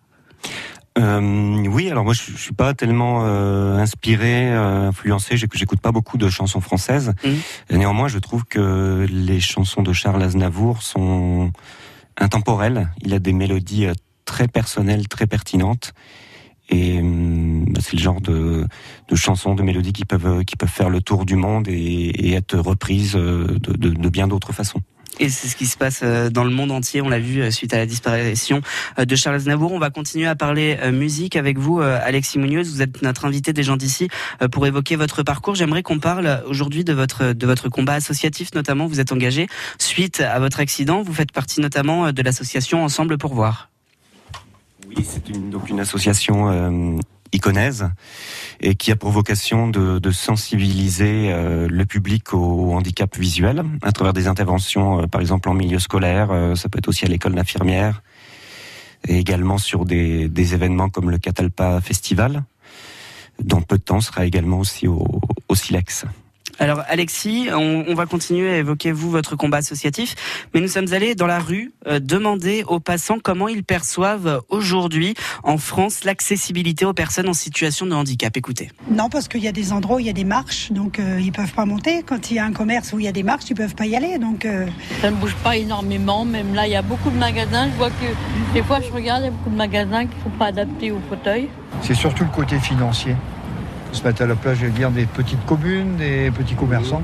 Euh, 0.98 1.64
oui, 1.68 1.90
alors 1.90 2.04
moi 2.04 2.14
je, 2.14 2.22
je 2.30 2.36
suis 2.36 2.54
pas 2.54 2.72
tellement 2.72 3.22
euh, 3.26 3.76
inspiré, 3.78 4.48
euh, 4.52 4.88
influencé. 4.88 5.36
j'éc- 5.36 5.50
J'écoute 5.56 5.80
pas 5.80 5.92
beaucoup 5.92 6.18
de 6.18 6.28
chansons 6.28 6.60
françaises. 6.60 7.14
Et 7.68 7.76
néanmoins, 7.76 8.06
je 8.08 8.18
trouve 8.18 8.44
que 8.44 9.06
les 9.10 9.40
chansons 9.40 9.82
de 9.82 9.92
Charles 9.92 10.22
Aznavour 10.22 10.82
sont 10.82 11.50
intemporelles. 12.16 12.88
Il 13.02 13.12
a 13.12 13.18
des 13.18 13.32
mélodies 13.32 13.88
très 14.24 14.46
personnelles, 14.48 15.08
très 15.08 15.26
pertinentes. 15.26 15.92
Et 16.68 16.98
hum, 16.98 17.64
bah, 17.68 17.80
c'est 17.82 17.94
le 17.94 18.02
genre 18.02 18.20
de, 18.20 18.66
chansons, 19.14 19.54
de 19.54 19.62
mélodies 19.62 19.92
qui 19.92 20.04
peuvent 20.04 20.44
qui 20.44 20.56
peuvent 20.56 20.68
faire 20.68 20.90
le 20.90 21.00
tour 21.00 21.24
du 21.24 21.36
monde 21.36 21.68
et, 21.68 22.32
être 22.32 22.58
reprises 22.58 23.16
euh, 23.16 23.58
de, 23.60 24.08
bien 24.08 24.28
d'autres 24.28 24.52
façons. 24.52 24.82
Et 25.18 25.30
c'est 25.30 25.48
ce 25.48 25.56
qui 25.56 25.66
se 25.66 25.78
passe 25.78 26.00
euh, 26.02 26.28
dans 26.28 26.44
le 26.44 26.50
monde 26.50 26.70
entier, 26.70 27.00
on 27.00 27.08
l'a 27.08 27.18
vu 27.18 27.40
euh, 27.40 27.50
suite 27.50 27.72
à 27.72 27.78
la 27.78 27.86
disparition 27.86 28.60
euh, 28.98 29.06
de 29.06 29.16
Charles 29.16 29.36
Aznavour. 29.36 29.72
On 29.72 29.78
va 29.78 29.88
continuer 29.88 30.26
à 30.26 30.34
parler 30.34 30.76
euh, 30.82 30.92
musique 30.92 31.36
avec 31.36 31.58
vous, 31.58 31.80
euh, 31.80 31.98
Alexis 32.02 32.38
Munoz. 32.38 32.70
Vous 32.70 32.82
êtes 32.82 33.00
notre 33.00 33.24
invité 33.24 33.54
des 33.54 33.62
gens 33.62 33.76
d'ici 33.76 34.08
euh, 34.42 34.48
pour 34.48 34.66
évoquer 34.66 34.96
votre 34.96 35.22
parcours. 35.22 35.54
J'aimerais 35.54 35.82
qu'on 35.82 36.00
parle 36.00 36.42
aujourd'hui 36.46 36.84
de 36.84 36.92
votre 36.92 37.68
combat 37.70 37.94
associatif, 37.94 38.54
notamment. 38.54 38.86
Vous 38.86 39.00
êtes 39.00 39.12
engagé 39.12 39.46
suite 39.78 40.20
à 40.20 40.38
votre 40.38 40.60
accident. 40.60 41.02
Vous 41.02 41.14
faites 41.14 41.32
partie 41.32 41.60
notamment 41.60 42.06
euh, 42.06 42.12
de 42.12 42.22
l'association 42.22 42.84
Ensemble 42.84 43.16
pour 43.16 43.34
voir. 43.34 43.70
Oui, 44.88 45.04
c'est 45.08 45.28
une, 45.28 45.50
donc 45.50 45.68
une 45.68 45.80
association 45.80 46.48
euh, 46.48 46.98
iconaise 47.32 47.90
et 48.60 48.74
qui 48.74 48.92
a 48.92 48.96
pour 48.96 49.10
vocation 49.10 49.68
de, 49.68 50.10
sensibiliser 50.10 51.32
euh, 51.32 51.66
le 51.68 51.84
public 51.84 52.32
au, 52.32 52.38
au 52.38 52.72
handicap 52.74 53.16
visuel 53.16 53.64
à 53.82 53.92
travers 53.92 54.12
des 54.12 54.28
interventions, 54.28 55.02
euh, 55.02 55.06
par 55.06 55.20
exemple 55.20 55.48
en 55.48 55.54
milieu 55.54 55.78
scolaire, 55.78 56.28
ça 56.56 56.68
peut 56.68 56.78
être 56.78 56.88
aussi 56.88 57.04
à 57.04 57.08
l'école 57.08 57.34
d'infirmière, 57.34 58.02
et 59.08 59.18
également 59.18 59.58
sur 59.58 59.84
des, 59.84 60.54
événements 60.54 60.88
comme 60.88 61.10
le 61.10 61.18
Catalpa 61.18 61.80
Festival. 61.80 62.44
Dans 63.42 63.60
peu 63.60 63.76
de 63.76 63.82
temps, 63.82 64.00
sera 64.00 64.24
également 64.24 64.58
aussi 64.58 64.88
au, 64.88 65.20
au 65.48 65.54
Silex. 65.54 66.06
Alors 66.58 66.82
Alexis, 66.88 67.48
on, 67.52 67.84
on 67.86 67.94
va 67.94 68.06
continuer 68.06 68.50
à 68.50 68.56
évoquer 68.56 68.92
vous 68.92 69.10
votre 69.10 69.36
combat 69.36 69.58
associatif, 69.58 70.14
mais 70.54 70.60
nous 70.60 70.68
sommes 70.68 70.92
allés 70.92 71.14
dans 71.14 71.26
la 71.26 71.38
rue 71.38 71.72
euh, 71.86 72.00
demander 72.00 72.64
aux 72.66 72.80
passants 72.80 73.18
comment 73.22 73.48
ils 73.48 73.64
perçoivent 73.64 74.40
aujourd'hui 74.48 75.14
en 75.42 75.58
France 75.58 76.04
l'accessibilité 76.04 76.84
aux 76.84 76.94
personnes 76.94 77.28
en 77.28 77.34
situation 77.34 77.84
de 77.86 77.94
handicap. 77.94 78.36
Écoutez. 78.36 78.70
Non, 78.90 79.08
parce 79.08 79.28
qu'il 79.28 79.42
y 79.42 79.48
a 79.48 79.52
des 79.52 79.72
endroits 79.72 79.96
où 79.96 80.00
il 80.00 80.06
y 80.06 80.10
a 80.10 80.14
des 80.14 80.24
marches, 80.24 80.72
donc 80.72 80.98
euh, 80.98 81.20
ils 81.20 81.32
peuvent 81.32 81.52
pas 81.52 81.66
monter. 81.66 82.02
Quand 82.02 82.30
il 82.30 82.36
y 82.36 82.38
a 82.38 82.44
un 82.44 82.52
commerce 82.52 82.92
où 82.92 82.98
il 82.98 83.04
y 83.04 83.08
a 83.08 83.12
des 83.12 83.22
marches, 83.22 83.44
ils 83.50 83.54
peuvent 83.54 83.74
pas 83.74 83.86
y 83.86 83.96
aller. 83.96 84.18
Donc 84.18 84.44
euh, 84.44 84.66
Ça 85.02 85.10
ne 85.10 85.16
bouge 85.16 85.34
pas 85.42 85.56
énormément, 85.56 86.24
même 86.24 86.54
là 86.54 86.66
il 86.66 86.72
y 86.72 86.76
a 86.76 86.82
beaucoup 86.82 87.10
de 87.10 87.18
magasins. 87.18 87.68
Je 87.70 87.76
vois 87.76 87.90
que 87.90 88.54
des 88.54 88.62
fois 88.62 88.80
je 88.80 88.90
regarde, 88.92 89.22
il 89.22 89.26
y 89.26 89.28
a 89.28 89.32
beaucoup 89.32 89.50
de 89.50 89.56
magasins 89.56 90.06
qui 90.06 90.16
ne 90.16 90.22
sont 90.22 90.38
pas 90.38 90.46
adaptés 90.46 90.90
au 90.90 91.00
fauteuil. 91.08 91.48
C'est 91.82 91.94
surtout 91.94 92.24
le 92.24 92.30
côté 92.30 92.58
financier. 92.58 93.14
Se 93.96 94.04
mettre 94.04 94.22
à 94.22 94.26
la 94.26 94.34
place, 94.34 94.58
dire, 94.58 94.90
des 94.90 95.06
petites 95.06 95.44
communes, 95.46 95.96
des 95.96 96.30
petits 96.30 96.54
commerçants 96.54 97.02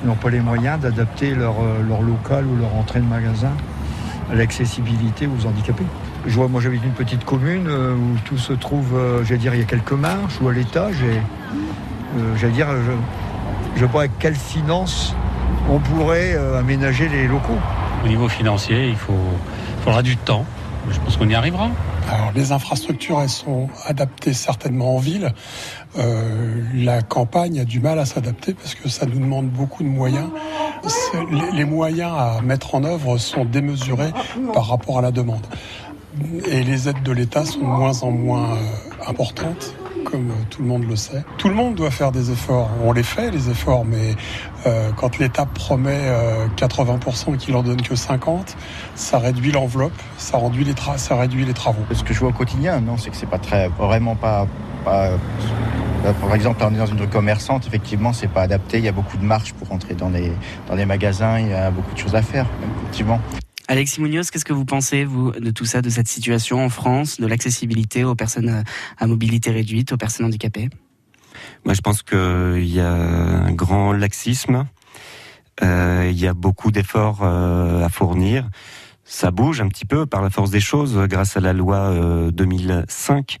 qui 0.00 0.06
n'ont 0.06 0.14
pas 0.14 0.30
les 0.30 0.40
moyens 0.40 0.80
d'adapter 0.80 1.34
leur, 1.34 1.54
euh, 1.60 1.82
leur 1.86 2.02
local 2.02 2.46
ou 2.46 2.56
leur 2.56 2.74
entrée 2.74 3.00
de 3.00 3.04
magasin 3.04 3.52
à 4.30 4.34
l'accessibilité 4.34 5.26
aux 5.26 5.46
handicapés. 5.46 5.84
Je 6.26 6.34
vois, 6.34 6.48
moi 6.48 6.60
j'habite 6.60 6.82
une 6.84 6.92
petite 6.92 7.24
commune 7.24 7.66
euh, 7.68 7.94
où 7.94 8.18
tout 8.24 8.38
se 8.38 8.54
trouve, 8.54 8.96
euh, 8.96 9.24
j'allais 9.24 9.38
dire, 9.38 9.54
il 9.54 9.60
y 9.60 9.62
a 9.62 9.66
quelques 9.66 9.92
marches 9.92 10.40
ou 10.40 10.48
à 10.48 10.52
l'étage 10.52 10.96
et 11.02 11.20
j'allais 12.36 12.52
dire, 12.52 12.68
je, 12.70 13.80
je 13.80 13.84
vois 13.84 14.02
avec 14.02 14.18
quelle 14.18 14.34
finance 14.34 15.14
on 15.70 15.78
pourrait 15.78 16.34
aménager 16.58 17.08
les 17.08 17.26
locaux. 17.26 17.58
Au 18.04 18.08
niveau 18.08 18.26
financier, 18.28 18.88
il 18.88 18.96
faut, 18.96 19.12
faudra 19.84 20.02
du 20.02 20.16
temps. 20.16 20.46
Je 20.90 21.00
pense 21.00 21.16
qu'on 21.16 21.28
y 21.28 21.34
arrivera. 21.34 21.70
Alors 22.10 22.32
les 22.34 22.52
infrastructures, 22.52 23.20
elles 23.20 23.28
sont 23.28 23.68
adaptées 23.84 24.32
certainement 24.32 24.96
en 24.96 24.98
ville. 24.98 25.32
Euh, 25.98 26.62
la 26.74 27.02
campagne 27.02 27.60
a 27.60 27.64
du 27.64 27.80
mal 27.80 27.98
à 27.98 28.04
s'adapter 28.04 28.54
parce 28.54 28.74
que 28.74 28.88
ça 28.88 29.06
nous 29.06 29.18
demande 29.18 29.48
beaucoup 29.48 29.82
de 29.82 29.88
moyens. 29.88 30.28
Les 31.54 31.64
moyens 31.64 32.12
à 32.16 32.40
mettre 32.42 32.74
en 32.74 32.84
œuvre 32.84 33.18
sont 33.18 33.44
démesurés 33.44 34.12
par 34.52 34.68
rapport 34.68 34.98
à 34.98 35.02
la 35.02 35.10
demande. 35.10 35.44
Et 36.46 36.62
les 36.62 36.88
aides 36.88 37.02
de 37.02 37.12
l'État 37.12 37.44
sont 37.44 37.60
de 37.60 37.64
moins 37.64 38.02
en 38.02 38.10
moins 38.10 38.52
euh, 38.52 38.56
importantes, 39.06 39.74
comme 40.16 40.32
tout 40.48 40.62
le 40.62 40.68
monde 40.68 40.84
le 40.88 40.96
sait. 40.96 41.22
Tout 41.36 41.48
le 41.48 41.54
monde 41.54 41.74
doit 41.74 41.90
faire 41.90 42.10
des 42.10 42.30
efforts. 42.30 42.70
On 42.82 42.92
les 42.92 43.02
fait, 43.02 43.30
les 43.30 43.50
efforts, 43.50 43.84
mais 43.84 44.14
euh, 44.66 44.90
quand 44.96 45.18
l'État 45.18 45.44
promet 45.44 46.00
euh, 46.04 46.46
80% 46.56 47.34
et 47.34 47.36
qu'il 47.36 47.54
en 47.54 47.62
donne 47.62 47.82
que 47.82 47.94
50%, 47.94 48.54
ça 48.94 49.18
réduit 49.18 49.52
l'enveloppe, 49.52 49.92
ça 50.16 50.38
réduit 50.38 50.64
les, 50.64 50.72
tra- 50.72 50.96
ça 50.96 51.16
réduit 51.16 51.44
les 51.44 51.52
travaux. 51.52 51.82
Ce 51.92 52.02
que 52.02 52.14
je 52.14 52.20
vois 52.20 52.30
au 52.30 52.32
quotidien, 52.32 52.80
non, 52.80 52.96
c'est 52.96 53.10
que 53.10 53.16
c'est 53.16 53.28
pas 53.28 53.38
très, 53.38 53.68
vraiment 53.68 54.16
pas, 54.16 54.46
pas- 54.86 55.10
euh, 56.06 56.12
Par 56.22 56.34
exemple, 56.34 56.64
on 56.64 56.72
est 56.74 56.78
dans 56.78 56.86
une 56.86 57.00
rue 57.00 57.08
commerçante, 57.08 57.66
effectivement, 57.66 58.12
c'est 58.14 58.28
pas 58.28 58.42
adapté. 58.42 58.78
Il 58.78 58.84
y 58.84 58.88
a 58.88 58.92
beaucoup 58.92 59.18
de 59.18 59.24
marches 59.24 59.52
pour 59.52 59.70
entrer 59.72 59.94
dans 59.94 60.08
les, 60.08 60.32
dans 60.68 60.74
les 60.76 60.86
magasins. 60.86 61.38
Il 61.40 61.48
y 61.48 61.52
a 61.54 61.70
beaucoup 61.70 61.92
de 61.92 61.98
choses 61.98 62.14
à 62.14 62.22
faire, 62.22 62.46
effectivement. 62.80 63.20
Alexis 63.68 64.00
Munoz, 64.00 64.30
qu'est-ce 64.30 64.44
que 64.44 64.52
vous 64.52 64.64
pensez, 64.64 65.04
de 65.04 65.50
tout 65.50 65.64
ça, 65.64 65.82
de 65.82 65.90
cette 65.90 66.08
situation 66.08 66.64
en 66.64 66.68
France, 66.68 67.20
de 67.20 67.26
l'accessibilité 67.26 68.04
aux 68.04 68.14
personnes 68.14 68.48
euh, 68.48 68.62
à 68.98 69.06
mobilité 69.06 69.50
réduite, 69.50 69.92
aux 69.92 69.96
personnes 69.96 70.26
handicapées? 70.26 70.70
Moi, 71.64 71.74
je 71.74 71.80
pense 71.80 72.02
qu'il 72.02 72.66
y 72.66 72.80
a 72.80 72.92
un 72.92 73.52
grand 73.52 73.92
laxisme. 73.92 74.66
Euh, 75.62 76.08
il 76.10 76.18
y 76.18 76.26
a 76.26 76.34
beaucoup 76.34 76.70
d'efforts 76.70 77.20
euh, 77.22 77.84
à 77.84 77.88
fournir. 77.88 78.48
Ça 79.04 79.30
bouge 79.30 79.60
un 79.60 79.68
petit 79.68 79.84
peu 79.84 80.06
par 80.06 80.22
la 80.22 80.30
force 80.30 80.50
des 80.50 80.60
choses 80.60 80.96
grâce 81.08 81.36
à 81.36 81.40
la 81.40 81.52
loi 81.52 81.76
euh, 81.76 82.30
2005. 82.30 83.38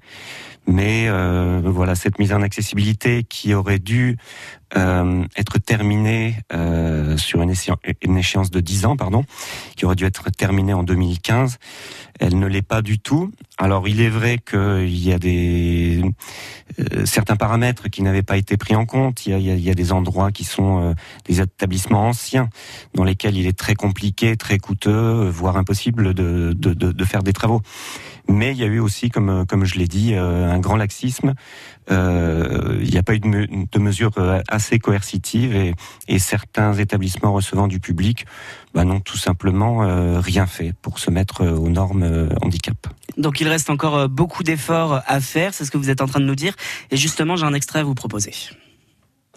Mais 0.66 1.06
euh, 1.08 1.60
voilà, 1.64 1.94
cette 1.94 2.18
mise 2.18 2.32
en 2.32 2.42
accessibilité 2.42 3.22
qui 3.22 3.54
aurait 3.54 3.78
dû 3.78 4.16
euh, 4.76 5.24
être 5.36 5.58
terminée 5.58 6.34
euh, 6.52 7.16
sur 7.16 7.40
une, 7.40 7.50
échéance, 7.50 8.50
de 8.50 8.60
10 8.60 8.86
ans, 8.86 8.96
pardon, 8.96 9.24
qui 9.76 9.84
aurait 9.84 9.94
dû 9.94 10.04
être 10.04 10.28
terminée 10.30 10.72
en 10.72 10.82
2015, 10.82 11.58
elle 12.18 12.38
ne 12.38 12.46
l'est 12.46 12.62
pas 12.62 12.82
du 12.82 12.98
tout. 12.98 13.30
Alors 13.58 13.86
il 13.86 14.00
est 14.00 14.08
vrai 14.08 14.38
qu'il 14.38 14.98
y 14.98 15.12
a 15.12 15.18
des 15.18 16.02
euh, 16.80 17.06
certains 17.06 17.36
paramètres 17.36 17.88
qui 17.88 18.02
n'avaient 18.02 18.22
pas 18.22 18.36
été 18.36 18.56
pris 18.56 18.74
en 18.74 18.86
compte. 18.86 19.24
Il 19.26 19.30
y 19.30 19.34
a, 19.34 19.38
il 19.38 19.60
y 19.60 19.70
a, 19.70 19.74
des 19.74 19.92
endroits 19.92 20.32
qui 20.32 20.44
sont 20.44 20.82
euh, 20.82 20.94
des 21.26 21.40
établissements 21.40 22.08
anciens 22.08 22.48
dans 22.94 23.04
lesquels 23.04 23.36
il 23.36 23.46
est 23.46 23.56
très 23.56 23.76
compliqué, 23.76 24.36
très 24.36 24.58
coûteux, 24.58 25.28
voire 25.28 25.56
impossible 25.56 26.12
de, 26.12 26.52
de, 26.56 26.74
de 26.74 27.04
faire 27.04 27.22
des 27.22 27.32
travaux. 27.32 27.62
Mais 28.28 28.52
il 28.52 28.58
y 28.58 28.64
a 28.64 28.66
eu 28.66 28.80
aussi, 28.80 29.08
comme, 29.08 29.46
comme 29.46 29.64
je 29.64 29.78
l'ai 29.78 29.86
dit, 29.86 30.14
euh, 30.14 30.50
un 30.50 30.58
grand 30.58 30.76
laxisme. 30.76 31.34
Euh, 31.90 32.78
il 32.82 32.90
n'y 32.90 32.98
a 32.98 33.02
pas 33.02 33.14
eu 33.14 33.20
de, 33.20 33.28
me, 33.28 33.46
de 33.46 33.78
mesures 33.78 34.10
euh, 34.18 34.40
assez 34.48 34.78
coercitives 34.78 35.54
et, 35.54 35.74
et, 36.08 36.18
certains 36.18 36.72
établissements 36.72 37.32
recevant 37.32 37.68
du 37.68 37.78
public 37.78 38.26
bah, 38.74 38.84
n'ont 38.84 38.98
tout 38.98 39.16
simplement 39.16 39.84
euh, 39.84 40.18
rien 40.18 40.46
fait 40.46 40.72
pour 40.82 40.98
se 40.98 41.10
mettre 41.10 41.46
aux 41.46 41.68
normes 41.68 42.02
euh, 42.02 42.28
handicap. 42.42 42.88
Donc 43.16 43.40
il 43.40 43.48
reste 43.48 43.70
encore 43.70 44.08
beaucoup 44.08 44.42
d'efforts 44.42 45.00
à 45.06 45.20
faire, 45.20 45.54
c'est 45.54 45.64
ce 45.64 45.70
que 45.70 45.78
vous 45.78 45.90
êtes 45.90 46.00
en 46.00 46.06
train 46.06 46.20
de 46.20 46.26
nous 46.26 46.34
dire. 46.34 46.54
Et 46.90 46.96
justement, 46.96 47.36
j'ai 47.36 47.46
un 47.46 47.54
extrait 47.54 47.78
à 47.78 47.84
vous 47.84 47.94
proposer. 47.94 48.32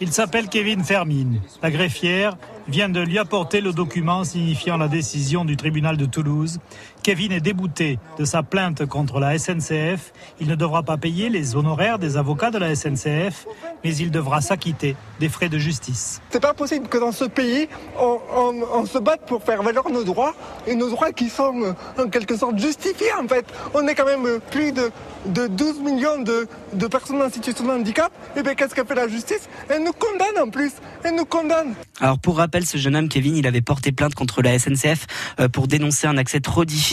Il 0.01 0.13
s'appelle 0.13 0.47
Kevin 0.47 0.81
Fermine. 0.85 1.41
La 1.61 1.71
greffière 1.71 2.37
vient 2.69 2.87
de 2.87 3.01
lui 3.01 3.17
apporter 3.17 3.59
le 3.59 3.73
document 3.73 4.23
signifiant 4.23 4.77
la 4.77 4.87
décision 4.87 5.43
du 5.43 5.57
tribunal 5.57 5.97
de 5.97 6.05
Toulouse. 6.05 6.59
Kevin 7.03 7.31
est 7.31 7.39
débouté 7.39 7.97
de 8.17 8.25
sa 8.25 8.43
plainte 8.43 8.85
contre 8.85 9.19
la 9.19 9.37
SNCF. 9.37 10.11
Il 10.41 10.47
ne 10.47 10.55
devra 10.55 10.83
pas 10.83 10.97
payer 10.97 11.29
les 11.29 11.55
honoraires 11.55 11.97
des 11.97 12.17
avocats 12.17 12.51
de 12.51 12.57
la 12.57 12.75
SNCF, 12.75 13.47
mais 13.83 13.95
il 13.95 14.11
devra 14.11 14.41
s'acquitter 14.41 14.95
des 15.19 15.29
frais 15.29 15.47
de 15.49 15.57
justice. 15.57 16.21
C'est 16.29 16.41
pas 16.41 16.53
possible 16.53 16.87
que 16.87 16.97
dans 16.97 17.13
ce 17.13 17.25
pays, 17.25 17.69
on, 17.97 18.19
on, 18.35 18.55
on, 18.73 18.85
se 18.85 18.97
batte 18.97 19.25
pour 19.25 19.43
faire 19.43 19.63
valoir 19.63 19.89
nos 19.89 20.03
droits, 20.03 20.35
et 20.67 20.75
nos 20.75 20.89
droits 20.89 21.13
qui 21.13 21.29
sont 21.29 21.73
en 21.97 22.09
quelque 22.09 22.35
sorte 22.35 22.57
justifiés 22.59 23.13
en 23.21 23.27
fait. 23.27 23.45
On 23.73 23.87
est 23.87 23.95
quand 23.95 24.05
même 24.05 24.39
plus 24.51 24.73
de, 24.73 24.91
de 25.27 25.47
12 25.47 25.79
millions 25.79 26.21
de, 26.21 26.47
de 26.73 26.87
personnes 26.87 27.21
en 27.21 27.29
situation 27.29 27.65
de 27.65 27.71
handicap, 27.71 28.11
et 28.35 28.43
bien 28.43 28.55
qu'est-ce 28.55 28.75
qu'a 28.75 28.85
fait 28.85 28.95
la 28.95 29.07
justice? 29.07 29.47
Elle 29.69 29.83
nous 29.83 29.93
condamne 29.93 30.47
en 30.47 30.49
plus, 30.49 30.73
elle 31.03 31.15
nous 31.15 31.25
condamne. 31.25 31.75
Alors 32.01 32.19
pour 32.19 32.37
rappel, 32.37 32.65
ce 32.65 32.77
jeune 32.77 32.95
homme, 32.95 33.09
Kevin, 33.09 33.37
il 33.37 33.47
avait 33.47 33.61
porté 33.61 33.91
plainte 33.91 34.15
contre 34.15 34.41
la 34.41 34.57
SNCF 34.59 35.07
pour 35.53 35.67
dénoncer 35.67 36.07
un 36.07 36.17
accès 36.17 36.39
trop 36.39 36.65
difficile 36.65 36.88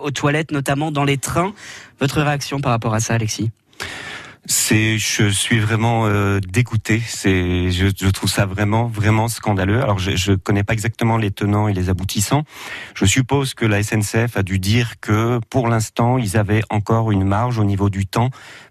aux 0.00 0.10
toilettes, 0.10 0.50
notamment 0.50 0.90
dans 0.90 1.04
les 1.04 1.18
trains. 1.18 1.52
Votre 2.00 2.22
réaction 2.22 2.60
par 2.60 2.72
rapport 2.72 2.94
à 2.94 3.00
ça, 3.00 3.14
Alexis? 3.14 3.50
C'est, 4.50 4.96
je 4.96 5.28
suis 5.28 5.58
vraiment 5.58 6.06
euh, 6.06 6.40
dégoûté. 6.40 7.02
C'est, 7.06 7.70
je, 7.70 7.88
je, 7.94 8.08
trouve 8.08 8.30
ça 8.30 8.46
vraiment, 8.46 8.86
vraiment 8.86 9.28
scandaleux. 9.28 9.82
Alors, 9.82 9.98
je, 9.98 10.16
je 10.16 10.32
connais 10.32 10.64
pas 10.64 10.72
exactement 10.72 11.18
les 11.18 11.30
tenants 11.30 11.68
et 11.68 11.74
les 11.74 11.90
aboutissants. 11.90 12.44
Je 12.94 13.04
suppose 13.04 13.52
que 13.52 13.66
la 13.66 13.82
SNCF 13.82 14.36
a 14.38 14.42
dû 14.42 14.58
dire 14.58 15.00
que, 15.00 15.38
pour 15.50 15.68
l'instant, 15.68 16.16
ils 16.16 16.38
avaient 16.38 16.62
encore 16.70 17.12
une 17.12 17.24
marge 17.24 17.58
au 17.58 17.64
niveau 17.64 17.90
du 17.90 18.06
temps 18.06 18.30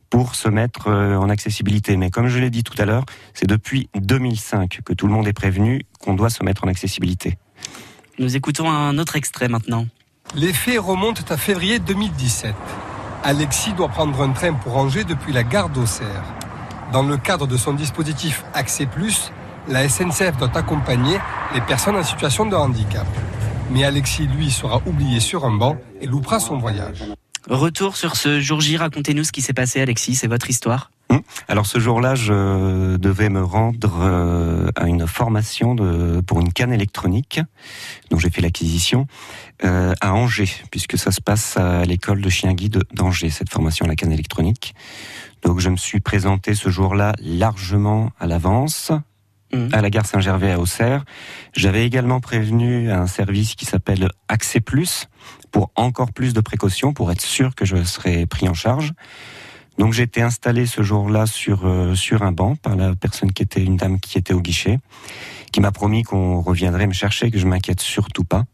pour 0.09 0.35
se 0.35 0.49
mettre 0.49 0.89
en 0.89 1.29
accessibilité. 1.29 1.97
Mais 1.97 2.09
comme 2.09 2.27
je 2.27 2.39
l'ai 2.39 2.49
dit 2.49 2.63
tout 2.63 2.81
à 2.81 2.85
l'heure, 2.85 3.05
c'est 3.33 3.47
depuis 3.47 3.89
2005 3.95 4.79
que 4.83 4.93
tout 4.93 5.05
le 5.05 5.13
monde 5.13 5.27
est 5.27 5.33
prévenu 5.33 5.83
qu'on 5.99 6.13
doit 6.13 6.29
se 6.29 6.43
mettre 6.43 6.63
en 6.63 6.69
accessibilité. 6.69 7.37
Nous 8.17 8.35
écoutons 8.35 8.69
un 8.69 8.97
autre 8.97 9.15
extrait 9.15 9.47
maintenant. 9.47 9.85
Les 10.35 10.51
faits 10.51 10.79
remontent 10.79 11.23
à 11.29 11.37
février 11.37 11.79
2017. 11.79 12.53
Alexis 13.23 13.71
doit 13.73 13.87
prendre 13.87 14.21
un 14.21 14.31
train 14.33 14.53
pour 14.53 14.75
Angers 14.75 15.05
depuis 15.05 15.31
la 15.31 15.43
gare 15.43 15.69
d'Auxerre. 15.69 16.23
Dans 16.91 17.03
le 17.03 17.15
cadre 17.17 17.47
de 17.47 17.55
son 17.55 17.73
dispositif 17.73 18.43
Accès 18.53 18.85
Plus, 18.85 19.31
la 19.69 19.87
SNCF 19.87 20.37
doit 20.37 20.55
accompagner 20.55 21.17
les 21.55 21.61
personnes 21.61 21.95
en 21.95 22.03
situation 22.03 22.45
de 22.45 22.55
handicap. 22.55 23.07
Mais 23.71 23.85
Alexis, 23.85 24.27
lui, 24.27 24.51
sera 24.51 24.81
oublié 24.85 25.21
sur 25.21 25.45
un 25.45 25.55
banc 25.55 25.77
et 26.01 26.07
loupera 26.07 26.39
son 26.39 26.57
voyage. 26.57 27.05
Retour 27.49 27.95
sur 27.95 28.17
ce 28.17 28.41
jour 28.41 28.59
J, 28.59 28.75
racontez-nous 28.75 29.23
ce 29.23 29.31
qui 29.31 29.41
s'est 29.41 29.53
passé, 29.53 29.79
Alexis, 29.79 30.15
c'est 30.15 30.27
votre 30.27 30.49
histoire. 30.49 30.91
Alors 31.47 31.65
ce 31.65 31.79
jour-là, 31.79 32.13
je 32.15 32.97
devais 32.97 33.29
me 33.29 33.41
rendre 33.41 34.71
à 34.75 34.87
une 34.87 35.07
formation 35.07 35.75
pour 36.25 36.41
une 36.41 36.51
canne 36.51 36.73
électronique, 36.73 37.39
dont 38.09 38.19
j'ai 38.19 38.29
fait 38.29 38.41
l'acquisition, 38.41 39.07
euh, 39.63 39.93
à 40.01 40.13
Angers, 40.13 40.49
puisque 40.71 40.97
ça 40.97 41.11
se 41.11 41.21
passe 41.21 41.55
à 41.55 41.85
l'école 41.85 42.21
de 42.21 42.29
chien 42.29 42.53
guide 42.53 42.83
d'Angers, 42.93 43.29
cette 43.29 43.49
formation 43.49 43.85
à 43.85 43.87
la 43.87 43.95
canne 43.95 44.11
électronique. 44.11 44.75
Donc 45.43 45.59
je 45.59 45.69
me 45.69 45.77
suis 45.77 46.01
présenté 46.01 46.53
ce 46.53 46.69
jour-là 46.69 47.13
largement 47.19 48.11
à 48.19 48.27
l'avance, 48.27 48.91
mmh. 49.53 49.69
à 49.73 49.81
la 49.81 49.89
gare 49.89 50.05
Saint-Gervais 50.05 50.51
à 50.51 50.59
Auxerre. 50.59 51.05
J'avais 51.53 51.85
également 51.85 52.19
prévenu 52.19 52.91
un 52.91 53.07
service 53.07 53.55
qui 53.55 53.65
s'appelle 53.65 54.09
Accès 54.27 54.59
Plus, 54.59 55.07
pour 55.51 55.71
encore 55.75 56.11
plus 56.11 56.33
de 56.33 56.41
précautions, 56.41 56.93
pour 56.93 57.11
être 57.11 57.21
sûr 57.21 57.55
que 57.55 57.65
je 57.65 57.83
serais 57.83 58.25
pris 58.25 58.47
en 58.49 58.53
charge. 58.53 58.93
Donc 59.77 59.97
été 59.99 60.21
installé 60.21 60.65
ce 60.65 60.81
jour-là 60.81 61.27
sur 61.27 61.67
euh, 61.67 61.93
sur 61.93 62.23
un 62.23 62.31
banc 62.31 62.55
par 62.55 62.75
la 62.75 62.95
personne 62.95 63.31
qui 63.31 63.43
était 63.43 63.63
une 63.63 63.77
dame 63.77 63.99
qui 63.99 64.17
était 64.17 64.33
au 64.33 64.41
guichet, 64.41 64.79
qui 65.51 65.61
m'a 65.61 65.71
promis 65.71 66.01
qu'on 66.01 66.41
reviendrait 66.41 66.87
me 66.87 66.93
chercher, 66.93 67.29
que 67.29 67.37
je 67.37 67.45
m'inquiète 67.45 67.81
surtout 67.81 68.23
pas. 68.23 68.45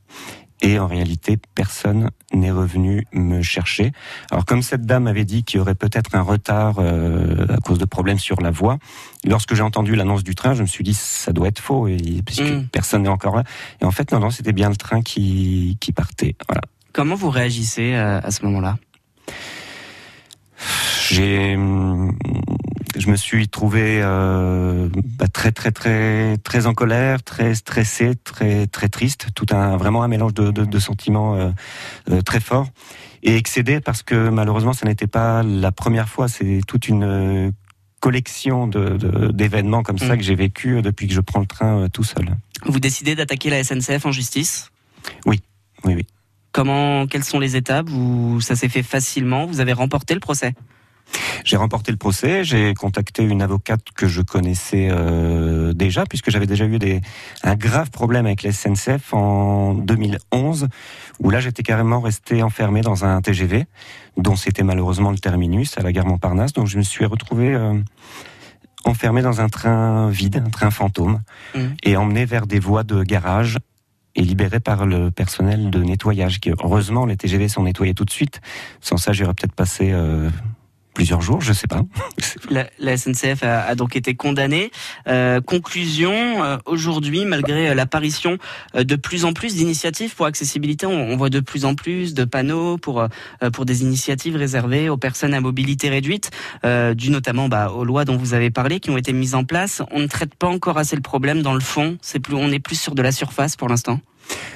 Et 0.63 0.80
en 0.80 0.88
réalité, 0.88 1.38
personne 1.56 2.10
n'est 2.34 2.49
revenu 2.52 3.06
me 3.12 3.41
chercher. 3.41 3.91
Alors 4.32 4.45
comme 4.45 4.62
cette 4.62 4.86
dame 4.86 5.08
avait 5.08 5.26
dit 5.26 5.43
qu'il 5.43 5.58
y 5.58 5.62
aurait 5.62 5.76
peut-être 5.76 6.15
un 6.15 6.21
retard 6.21 6.76
euh, 6.80 7.45
à 7.49 7.58
cause 7.58 7.78
de 7.78 7.86
problèmes 7.86 8.17
sur 8.17 8.39
la 8.39 8.49
voie, 8.49 8.78
lorsque 9.26 9.56
j'ai 9.56 9.62
entendu 9.62 9.95
l'annonce 9.95 10.23
du 10.23 10.36
train, 10.36 10.54
je 10.54 10.62
me 10.62 10.67
suis 10.67 10.86
dit 10.86 10.93
ça 10.93 11.34
doit 11.34 11.49
être 11.49 11.60
faux, 11.60 11.89
et, 11.89 12.21
puisque 12.26 12.49
mmh. 12.49 12.67
personne 12.71 13.04
n'est 13.04 13.10
encore 13.10 13.36
là. 13.36 13.43
Et 13.82 13.86
en 13.86 13.91
fait, 13.91 14.13
non, 14.13 14.19
non, 14.19 14.30
c'était 14.30 14.54
bien 14.54 14.69
le 14.69 14.78
train 14.78 15.02
qui, 15.02 15.78
qui 15.82 15.91
partait. 15.91 16.36
Voilà. 16.47 16.62
Comment 16.93 17.15
vous 17.15 17.30
réagissez 17.30 17.93
à, 17.95 18.19
à 18.19 18.32
ce 18.32 18.45
moment-là? 18.45 18.78
J'ai 21.10 21.58
je 22.95 23.10
me 23.10 23.15
suis 23.15 23.47
trouvé 23.47 23.99
euh, 24.04 24.88
bah, 25.17 25.28
très 25.28 25.52
très 25.52 25.71
très 25.71 26.38
très 26.38 26.67
en 26.67 26.73
colère, 26.73 27.23
très 27.23 27.56
stressé, 27.56 28.13
très 28.15 28.67
très 28.67 28.88
triste, 28.88 29.28
tout 29.34 29.47
un 29.52 29.78
vraiment 29.78 30.04
un 30.04 30.08
mélange 30.08 30.34
de, 30.34 30.52
de, 30.52 30.63
de 30.63 30.80
sentiments 30.80 31.36
euh, 31.36 31.49
euh, 32.12 32.21
très 32.21 32.39
forts 32.39 32.67
et 33.23 33.36
excédé 33.36 33.80
parce 33.80 34.04
que 34.04 34.30
malheureusement 34.30 34.73
ça 34.73 34.86
n'était 34.88 35.08
pas 35.08 35.41
la 35.43 35.71
première 35.71 36.08
fois, 36.10 36.28
c'est 36.28 36.62
toute 36.67 36.88
une 36.88 37.52
collection 37.99 38.67
de- 38.67 39.32
d'événements 39.32 39.82
comme 39.82 39.97
ça 39.97 40.13
Mm. 40.15 40.17
que 40.17 40.23
j'ai 40.23 40.36
vécu 40.36 40.82
depuis 40.82 41.08
que 41.08 41.13
je 41.13 41.21
prends 41.21 41.39
le 41.39 41.45
train 41.45 41.88
tout 41.89 42.04
seul. 42.04 42.36
Vous 42.65 42.80
décidez 42.82 43.15
d'attaquer 43.15 43.49
la 43.49 43.63
SNCF 43.63 44.06
en 44.06 44.12
justice? 44.12 44.69
Oui, 45.26 45.41
oui, 45.86 45.95
oui. 45.95 46.06
Comment, 46.54 47.08
quelles 47.08 47.24
sont 47.24 47.39
les 47.39 47.56
étapes? 47.58 47.89
Vous, 47.89 48.39
ça 48.39 48.56
s'est 48.56 48.70
fait 48.70 48.84
facilement? 48.84 49.46
Vous 49.46 49.60
avez 49.60 49.74
remporté 49.74 50.13
le 50.13 50.20
procès? 50.20 50.54
J'ai 51.44 51.58
remporté 51.58 51.92
le 51.92 51.98
procès, 51.98 52.44
j'ai 52.44 52.74
contacté 52.74 53.24
une 53.24 53.42
avocate 53.42 53.82
que 53.96 54.08
je 54.08 54.22
connaissais 54.22 54.88
euh, 54.89 55.74
déjà, 55.74 56.06
puisque 56.06 56.32
j'avais 56.32 56.46
déjà 56.48 56.66
eu 56.66 56.80
des, 56.80 57.02
un 57.44 57.56
grave 57.56 57.92
problème 57.92 58.26
avec 58.26 58.42
la 58.42 58.52
SNCF 58.52 59.13
en 59.13 59.74
2011, 59.74 60.70
où 61.20 61.30
là 61.30 61.39
j'étais 61.42 61.62
carrément 61.62 61.99
resté 61.99 62.41
enfermé 62.41 62.82
dans 62.82 63.04
un 63.04 63.22
TGV, 63.22 63.66
dont 64.18 64.36
c'était 64.38 64.64
malheureusement 64.64 65.12
le 65.12 65.20
terminus 65.20 65.78
à 65.78 65.82
la 65.82 65.91
gare 65.91 66.06
Montparnasse, 66.06 66.54
donc 66.54 66.68
je 66.68 66.78
me 66.78 66.84
suis 66.84 67.06
retrouvé 67.06 67.54
euh, 67.54 67.78
enfermé 68.86 69.22
dans 69.22 69.41
un 69.41 69.49
train 69.49 70.10
vide, 70.10 70.41
un 70.45 70.49
train 70.49 70.72
fantôme, 70.72 71.22
Mhm. 71.54 71.76
et 71.84 71.97
emmené 71.97 72.26
vers 72.26 72.47
des 72.47 72.60
voies 72.60 72.84
de 72.84 73.04
garage 73.04 73.60
et 74.16 74.22
libéré 74.22 74.59
par 74.59 74.86
le 74.86 75.11
personnel 75.11 75.70
de 75.70 75.82
nettoyage. 75.82 76.39
Qui, 76.39 76.51
heureusement, 76.51 77.05
les 77.05 77.18
TGV 77.18 77.47
sont 77.47 77.64
nettoyés 77.64 77.93
tout 77.93 78.05
de 78.05 78.11
suite. 78.11 78.41
Sans 78.82 78.97
ça, 78.97 79.14
j'aurais 79.14 79.34
peut-être 79.34 79.55
passé 79.55 79.91
euh, 79.91 80.30
plusieurs 80.94 81.22
jours, 81.22 81.41
je 81.41 81.54
sais 81.54 81.68
pas. 81.68 81.82
La, 82.50 82.68
la 82.80 82.98
SNCF 82.98 83.44
a, 83.44 83.64
a 83.66 83.76
donc 83.76 83.96
été 83.96 84.16
condamnée. 84.16 84.72
Euh, 85.08 85.41
conclusion, 85.41 86.44
euh, 86.44 86.58
aujourd'hui, 86.66 87.26
malgré 87.26 87.70
euh, 87.70 87.74
l'apparition 87.74 88.38
euh, 88.76 88.84
de 88.84 88.96
plus 88.96 89.26
en 89.26 89.34
plus 89.34 89.56
d'initiatives 89.56 90.16
pour 90.16 90.26
accessibilité, 90.26 90.86
on, 90.86 90.91
on 90.91 91.18
voit 91.18 91.30
de 91.30 91.39
plus 91.39 91.66
en 91.66 91.76
plus 91.76 92.14
de 92.14 92.24
panneaux 92.26 92.78
pour 92.78 93.02
euh, 93.02 93.08
pour 93.52 93.66
des 93.66 93.82
initiatives 93.82 94.36
réservées 94.36 94.89
aux 94.89 94.98
personnes 94.98 95.34
à 95.34 95.41
mobilité 95.41 95.89
réduite, 95.89 96.32
euh, 96.66 96.94
dû 96.94 97.10
notamment 97.10 97.50
bah, 97.50 97.72
aux 97.72 97.84
lois 97.86 98.06
dont 98.06 98.18
vous 98.18 98.34
avez 98.34 98.50
parlé, 98.52 98.80
qui 98.80 98.89
ont 98.89 98.98
été 98.98 99.14
mises 99.14 99.36
en 99.36 99.44
place. 99.44 99.82
On 99.91 100.00
ne 100.00 100.08
traite 100.08 100.36
pas 100.36 100.48
encore 100.48 100.78
assez 100.78 100.96
le 100.96 101.02
problème 101.02 101.41
dans 101.41 101.54
le 101.54 101.60
fond. 101.60 101.98
C'est 102.02 102.20
plus, 102.20 102.36
on 102.36 102.52
est 102.52 102.60
plus 102.60 102.80
sur 102.80 102.96
de 102.96 103.02
la 103.02 103.12
surface 103.12 103.56
pour 103.56 103.70
l'instant. 103.70 104.00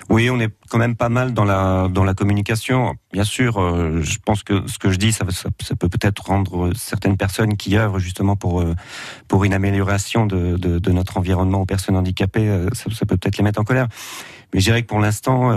Oui, 0.09 0.29
on 0.29 0.39
est 0.39 0.49
quand 0.69 0.77
même 0.77 0.95
pas 0.95 1.09
mal 1.09 1.33
dans 1.33 1.43
la 1.43 1.89
dans 1.89 2.05
la 2.05 2.13
communication. 2.13 2.95
Bien 3.11 3.25
sûr, 3.25 3.61
euh, 3.61 4.01
je 4.01 4.19
pense 4.25 4.41
que 4.41 4.65
ce 4.67 4.79
que 4.79 4.89
je 4.89 4.97
dis, 4.97 5.11
ça, 5.11 5.25
peut 5.25 5.89
peut-être 5.89 6.25
rendre 6.25 6.71
certaines 6.75 7.17
personnes 7.17 7.57
qui 7.57 7.77
œuvrent 7.77 7.99
justement 7.99 8.37
pour 8.37 8.61
euh, 8.61 8.73
pour 9.27 9.43
une 9.43 9.53
amélioration 9.53 10.25
de, 10.25 10.55
de, 10.55 10.91
notre 10.91 11.17
environnement 11.17 11.61
aux 11.61 11.65
personnes 11.65 11.97
handicapées, 11.97 12.47
euh, 12.47 12.69
ça, 12.73 13.05
peut 13.05 13.17
peut-être 13.17 13.37
les 13.37 13.43
mettre 13.43 13.59
en 13.59 13.65
colère. 13.65 13.87
Mais 14.53 14.61
je 14.61 14.65
dirais 14.65 14.81
que 14.81 14.87
pour 14.87 14.99
l'instant, 14.99 15.51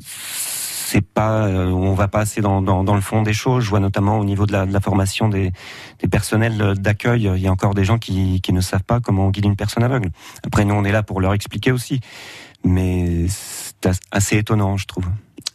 c'est 0.00 1.00
pas, 1.00 1.48
on 1.48 1.94
va 1.94 2.06
pas 2.06 2.20
assez 2.20 2.40
dans, 2.40 2.62
dans, 2.62 2.94
le 2.94 3.00
fond 3.00 3.22
des 3.22 3.32
choses. 3.32 3.64
Je 3.64 3.70
vois 3.70 3.80
notamment 3.80 4.20
au 4.20 4.24
niveau 4.24 4.46
de 4.46 4.52
la, 4.52 4.66
de 4.66 4.72
la 4.72 4.78
formation 4.78 5.28
des, 5.28 5.50
des 5.98 6.06
personnels 6.08 6.74
d'accueil, 6.78 7.28
il 7.34 7.42
y 7.42 7.48
a 7.48 7.50
encore 7.50 7.74
des 7.74 7.82
gens 7.82 7.98
qui, 7.98 8.40
qui 8.40 8.52
ne 8.52 8.60
savent 8.60 8.84
pas 8.84 9.00
comment 9.00 9.26
on 9.26 9.30
guide 9.30 9.46
une 9.46 9.56
personne 9.56 9.82
aveugle. 9.82 10.10
Après, 10.44 10.64
nous, 10.64 10.76
on 10.76 10.84
est 10.84 10.92
là 10.92 11.02
pour 11.02 11.20
leur 11.20 11.34
expliquer 11.34 11.72
aussi 11.72 12.00
mais 12.64 13.26
c'est 13.28 13.86
as- 13.86 14.00
assez 14.10 14.38
étonnant, 14.38 14.76
je 14.76 14.86
trouve. 14.86 15.04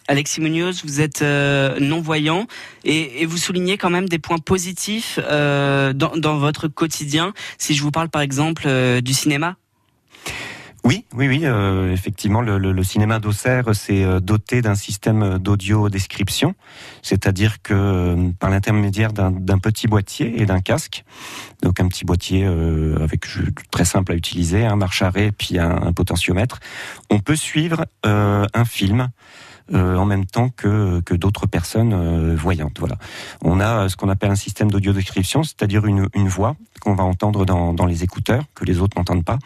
Alexis 0.07 0.41
Munoz, 0.41 0.81
vous 0.83 0.99
êtes 0.99 1.21
euh, 1.21 1.79
non-voyant 1.79 2.47
et, 2.83 3.21
et 3.21 3.25
vous 3.25 3.37
soulignez 3.37 3.77
quand 3.77 3.89
même 3.89 4.09
des 4.09 4.19
points 4.19 4.39
positifs 4.39 5.19
euh, 5.23 5.93
dans, 5.93 6.17
dans 6.17 6.37
votre 6.37 6.67
quotidien. 6.67 7.33
Si 7.57 7.75
je 7.75 7.81
vous 7.81 7.91
parle 7.91 8.09
par 8.09 8.21
exemple 8.21 8.63
euh, 8.65 8.99
du 8.99 9.13
cinéma, 9.13 9.55
Oui, 10.83 11.05
oui, 11.13 11.27
oui, 11.27 11.41
euh, 11.43 11.93
effectivement, 11.93 12.41
le, 12.41 12.83
cinéma 12.83 13.19
d'Auxerre 13.19 13.75
s'est 13.75 14.03
euh, 14.03 14.19
doté 14.19 14.63
d'un 14.63 14.73
système 14.73 15.37
d'audio 15.37 15.89
description, 15.89 16.55
c'est-à-dire 17.03 17.61
que 17.61 17.73
euh, 17.73 18.31
par 18.39 18.49
l'intermédiaire 18.49 19.13
d'un 19.13 19.59
petit 19.59 19.87
boîtier 19.87 20.41
et 20.41 20.47
d'un 20.47 20.59
casque, 20.59 21.03
donc 21.61 21.79
un 21.79 21.87
petit 21.87 22.03
boîtier 22.03 22.45
euh, 22.45 22.97
avec 23.03 23.25
très 23.69 23.85
simple 23.85 24.11
à 24.13 24.15
utiliser, 24.15 24.65
un 24.65 24.75
marche-arrêt 24.75 25.31
puis 25.31 25.59
un, 25.59 25.93
potentiomètre, 25.93 26.59
on 27.11 27.19
peut 27.19 27.35
suivre 27.35 27.85
euh, 28.05 28.47
un 28.53 28.65
film. 28.65 29.09
Euh, 29.73 29.95
en 29.97 30.05
même 30.05 30.25
temps 30.25 30.49
que, 30.49 30.99
que 31.01 31.13
d'autres 31.13 31.47
personnes 31.47 31.93
euh, 31.93 32.35
voyantes. 32.35 32.79
Voilà. 32.79 32.97
On 33.43 33.59
a 33.59 33.83
euh, 33.83 33.89
ce 33.89 33.95
qu'on 33.95 34.09
appelle 34.09 34.31
un 34.31 34.35
système 34.35 34.69
d'audio 34.71 34.93
description, 34.93 35.43
c'est-à-dire 35.43 35.85
une, 35.85 36.07
une 36.13 36.27
voix 36.27 36.55
qu'on 36.81 36.93
va 36.95 37.03
entendre 37.03 37.45
dans, 37.45 37.73
dans 37.73 37.85
les 37.85 38.03
écouteurs, 38.03 38.43
que 38.55 38.65
les 38.65 38.79
autres 38.79 38.97
n'entendent 38.97 39.25
pas, 39.25 39.39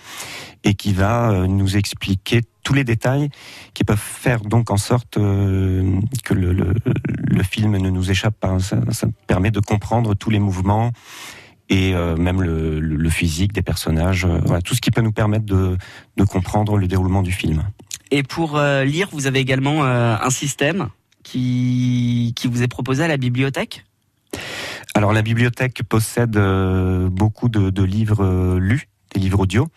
et 0.63 0.73
qui 0.73 0.93
va 0.93 1.32
euh, 1.32 1.47
nous 1.47 1.78
expliquer 1.78 2.41
tous 2.63 2.73
les 2.73 2.84
détails 2.84 3.30
qui 3.73 3.84
peuvent 3.84 3.97
faire 3.97 4.41
donc 4.41 4.71
en 4.71 4.78
sorte 4.78 5.17
euh, 5.17 5.99
que 6.23 6.34
le, 6.34 6.53
le, 6.53 6.73
le 7.17 7.43
film 7.43 7.78
ne 7.78 7.89
nous 7.89 8.09
échappe 8.09 8.39
pas. 8.39 8.57
Ça, 8.59 8.78
ça 8.91 9.07
permet 9.28 9.51
de 9.51 9.59
comprendre 9.59 10.15
tous 10.15 10.32
les 10.32 10.39
mouvements 10.39 10.91
et 11.69 11.93
euh, 11.95 12.15
même 12.15 12.41
le, 12.41 12.80
le- 12.80 13.09
physique 13.09 13.53
des 13.53 13.61
personnages, 13.63 14.26
voilà, 14.26 14.61
tout 14.61 14.76
ce 14.76 14.82
qui 14.82 14.91
peut 14.91 15.01
nous 15.01 15.11
permettre 15.11 15.45
de, 15.45 15.78
de 16.17 16.23
comprendre 16.23 16.78
le 16.78 16.88
déroulement 16.88 17.23
du 17.23 17.32
film. 17.32 17.63
Et 18.12 18.24
pour 18.24 18.58
euh, 18.58 18.84
lire, 18.84 19.10
vous 19.12 19.28
avez 19.28 19.39
également 19.39 19.86
euh, 19.86 20.16
un 20.20 20.30
système 20.30 20.89
qui, 21.24 22.34
qui 22.36 22.47
vous 22.47 22.64
est 22.64 22.68
proposé 22.68 23.03
à 23.03 23.08
la 23.08 23.18
bibliothèque? 23.18 23.86
Alors 24.93 25.12
la 25.12 25.22
bibliothèque 25.22 25.84
possède 25.84 26.38
euh, 26.38 27.10
beaucoup 27.10 27.49
de, 27.49 27.70
de 27.70 27.84
livres 27.84 28.58
lus, 28.58 28.88
des 29.14 29.20
livres 29.20 29.41
audio. 29.41 29.68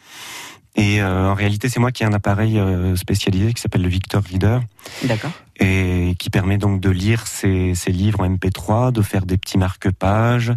Et 0.77 1.03
euh, 1.03 1.31
en 1.31 1.35
réalité, 1.35 1.69
c'est 1.69 1.81
moi 1.81 1.91
qui 1.91 2.03
ai 2.03 2.07
un 2.07 2.13
appareil 2.13 2.59
euh, 2.59 2.95
spécialisé 2.97 3.53
qui 3.53 3.61
s'appelle 3.61 3.83
le 3.83 3.89
Victor 3.89 4.23
Reader 4.23 4.61
D'accord. 5.05 5.33
et 5.59 6.15
qui 6.21 6.31
permet 6.31 6.57
donc 6.57 6.81
de 6.81 6.91
lire 6.91 7.27
ces, 7.27 7.75
ces 7.75 7.91
livres 7.91 8.21
en 8.21 8.29
MP3, 8.29 8.93
de 8.93 9.03
faire 9.03 9.27
des 9.27 9.39
petits 9.39 9.59
marque-pages, 9.59 10.53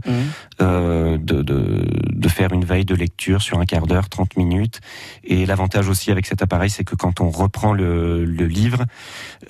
euh, 0.61 1.17
de, 1.17 1.41
de, 1.41 1.87
de 2.11 2.27
faire 2.27 2.53
une 2.53 2.65
veille 2.65 2.85
de 2.85 2.93
lecture 2.93 3.41
sur 3.41 3.59
un 3.59 3.65
quart 3.65 3.87
d'heure, 3.87 4.09
30 4.09 4.37
minutes. 4.37 4.79
Et 5.23 5.45
l'avantage 5.47 5.89
aussi 5.89 6.11
avec 6.11 6.27
cet 6.27 6.43
appareil, 6.43 6.69
c'est 6.69 6.83
que 6.83 6.95
quand 6.95 7.19
on 7.19 7.29
reprend 7.31 7.73
le, 7.73 8.23
le 8.23 8.45
livre, 8.45 8.85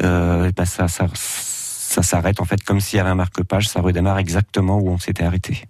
euh, 0.02 0.48
eh 0.50 0.52
ben 0.54 0.66
ça, 0.66 0.88
ça, 0.88 1.08
ça 1.14 2.02
s'arrête 2.02 2.40
en 2.40 2.46
fait 2.46 2.64
comme 2.64 2.80
s'il 2.80 2.98
y 2.98 3.00
avait 3.02 3.10
un 3.10 3.16
marque-page, 3.16 3.68
ça 3.68 3.82
redémarre 3.82 4.20
exactement 4.20 4.78
où 4.78 4.90
on 4.90 4.98
s'était 4.98 5.24
arrêté. 5.24 5.64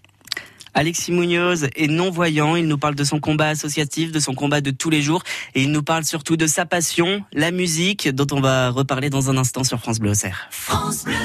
Alexis 0.74 1.12
Munoz 1.12 1.68
est 1.76 1.88
non-voyant, 1.88 2.56
il 2.56 2.68
nous 2.68 2.78
parle 2.78 2.96
de 2.96 3.04
son 3.04 3.20
combat 3.20 3.50
associatif, 3.50 4.12
de 4.12 4.20
son 4.20 4.34
combat 4.34 4.62
de 4.62 4.72
tous 4.72 4.90
les 4.90 5.02
jours, 5.02 5.24
et 5.54 5.64
il 5.64 5.72
nous 5.72 5.84
parle 5.84 6.06
surtout 6.06 6.38
de 6.38 6.48
sa 6.48 6.66
passion, 6.66 7.24
la 7.34 7.52
musique, 7.52 8.10
dont 8.10 8.28
on 8.36 8.42
va 8.42 8.70
reparler 8.70 9.10
dans 9.10 9.30
un 9.30 9.38
instant 9.38 9.64
sur 9.64 9.80
France 9.80 10.00
Bleu 10.00 10.12
Auxerre. 10.12 10.48
France 10.50 11.04
Bleu. 11.04 11.16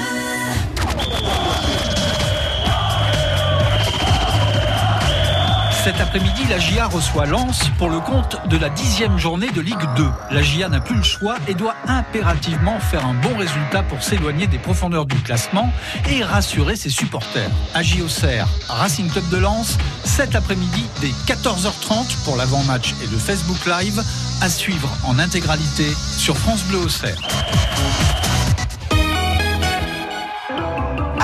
Cet 5.87 6.01
après-midi, 6.01 6.41
la 6.49 6.59
GIA 6.59 6.85
reçoit 6.85 7.25
Lens 7.25 7.71
pour 7.77 7.89
le 7.89 8.01
compte 8.01 8.35
de 8.49 8.57
la 8.57 8.67
dixième 8.67 9.17
journée 9.17 9.49
de 9.51 9.61
Ligue 9.61 9.87
2. 9.95 10.05
La 10.31 10.41
GIA 10.41 10.67
n'a 10.67 10.81
plus 10.81 10.97
le 10.97 11.03
choix 11.03 11.37
et 11.47 11.53
doit 11.53 11.75
impérativement 11.87 12.77
faire 12.81 13.05
un 13.05 13.13
bon 13.13 13.37
résultat 13.37 13.83
pour 13.83 14.03
s'éloigner 14.03 14.47
des 14.47 14.57
profondeurs 14.57 15.05
du 15.05 15.15
classement 15.15 15.71
et 16.09 16.25
rassurer 16.25 16.75
ses 16.75 16.89
supporters. 16.89 17.49
À 17.73 17.83
Auxerre, 18.03 18.49
Racing 18.67 19.09
Club 19.09 19.29
de 19.29 19.37
Lens, 19.37 19.77
cet 20.03 20.35
après-midi 20.35 20.83
dès 20.99 21.13
14h30 21.33 22.25
pour 22.25 22.35
l'avant-match 22.35 22.93
et 23.01 23.07
le 23.07 23.17
Facebook 23.17 23.65
Live, 23.65 24.03
à 24.41 24.49
suivre 24.49 24.89
en 25.05 25.17
intégralité 25.19 25.85
sur 26.17 26.37
France 26.37 26.63
Bleu 26.63 26.79
Auxerre. 26.79 27.15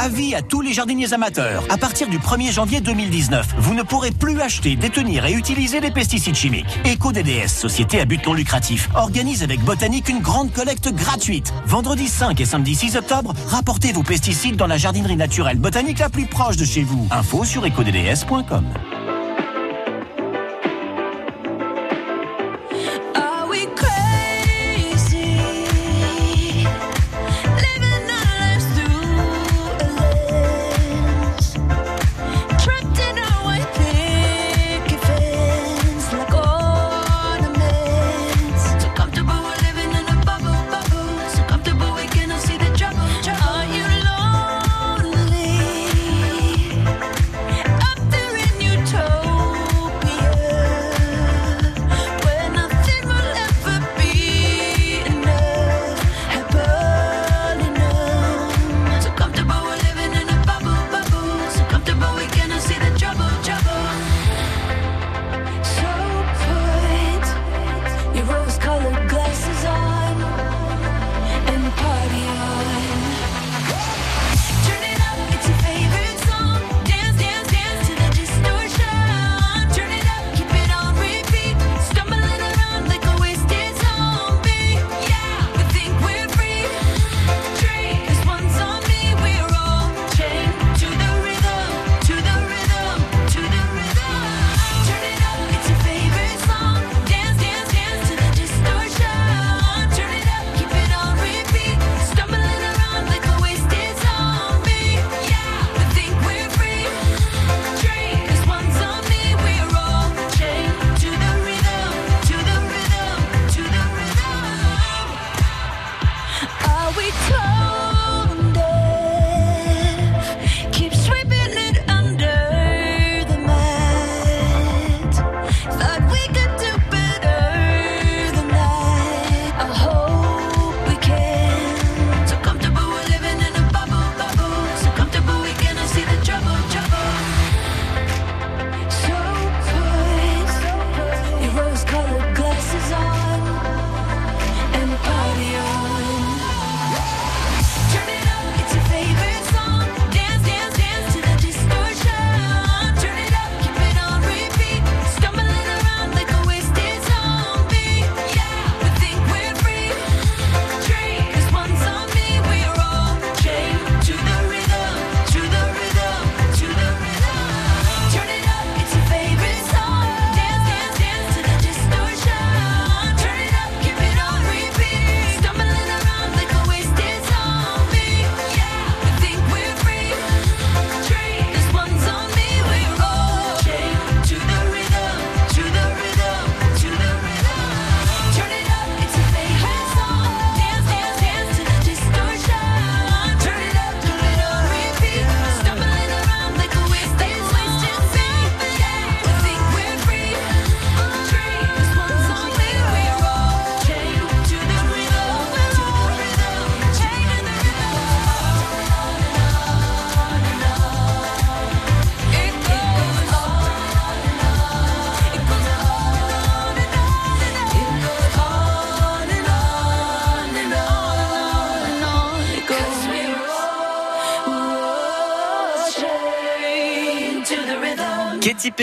Avis 0.04 0.36
à 0.36 0.42
tous 0.42 0.60
les 0.60 0.74
jardiniers 0.74 1.14
amateurs. 1.14 1.64
À 1.70 1.78
partir 1.78 2.10
du 2.10 2.20
1er 2.20 2.52
janvier 2.52 2.82
2019, 2.82 3.56
vous 3.58 3.74
ne 3.74 3.84
pourrez 3.84 4.12
plus 4.12 4.42
acheter, 4.42 4.76
détenir 4.76 5.26
et 5.26 5.32
utiliser 5.32 5.80
des 5.80 5.92
pesticides 5.92 6.36
chimiques. 6.36 6.78
EcoDDS, 6.86 7.48
société 7.48 8.02
à 8.02 8.06
but 8.06 8.28
non 8.28 8.34
lucratif, 8.34 8.90
organise 8.96 9.44
avec 9.44 9.62
Botanique 9.62 10.10
une 10.10 10.20
grande 10.20 10.52
collecte 10.52 10.94
gratuite. 10.94 11.54
Vendredi 11.66 12.10
5 12.10 12.42
et 12.42 12.46
samedi 12.46 12.76
6 12.76 12.98
octobre, 12.98 13.34
rapportez 13.48 13.94
vos 13.94 14.04
pesticides 14.04 14.58
dans 14.58 14.68
la 14.68 14.76
jardinerie 14.76 15.16
naturelle 15.16 15.58
Botanique 15.58 16.00
la 16.00 16.10
plus 16.10 16.26
proche 16.26 16.58
de 16.58 16.66
chez 16.66 16.84
vous. 16.84 17.08
Info 17.10 17.46
sur 17.46 17.66
ecodds.com. 17.66 18.66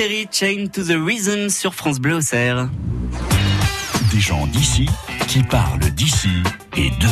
Perry, 0.01 0.26
Chain 0.32 0.68
to 0.72 0.82
the 0.82 0.96
Rhythm 0.96 1.51
sur 1.51 1.74
France 1.74 2.01
Bleu 2.01 2.14
au 2.14 2.20
Cerf. 2.22 2.70
Des 4.11 4.18
gens 4.18 4.46
d'ici 4.46 4.86
qui 5.28 5.42
parlent 5.42 5.90
d'ici 5.90 6.42
et 6.74 6.88
d'eux. 6.88 7.07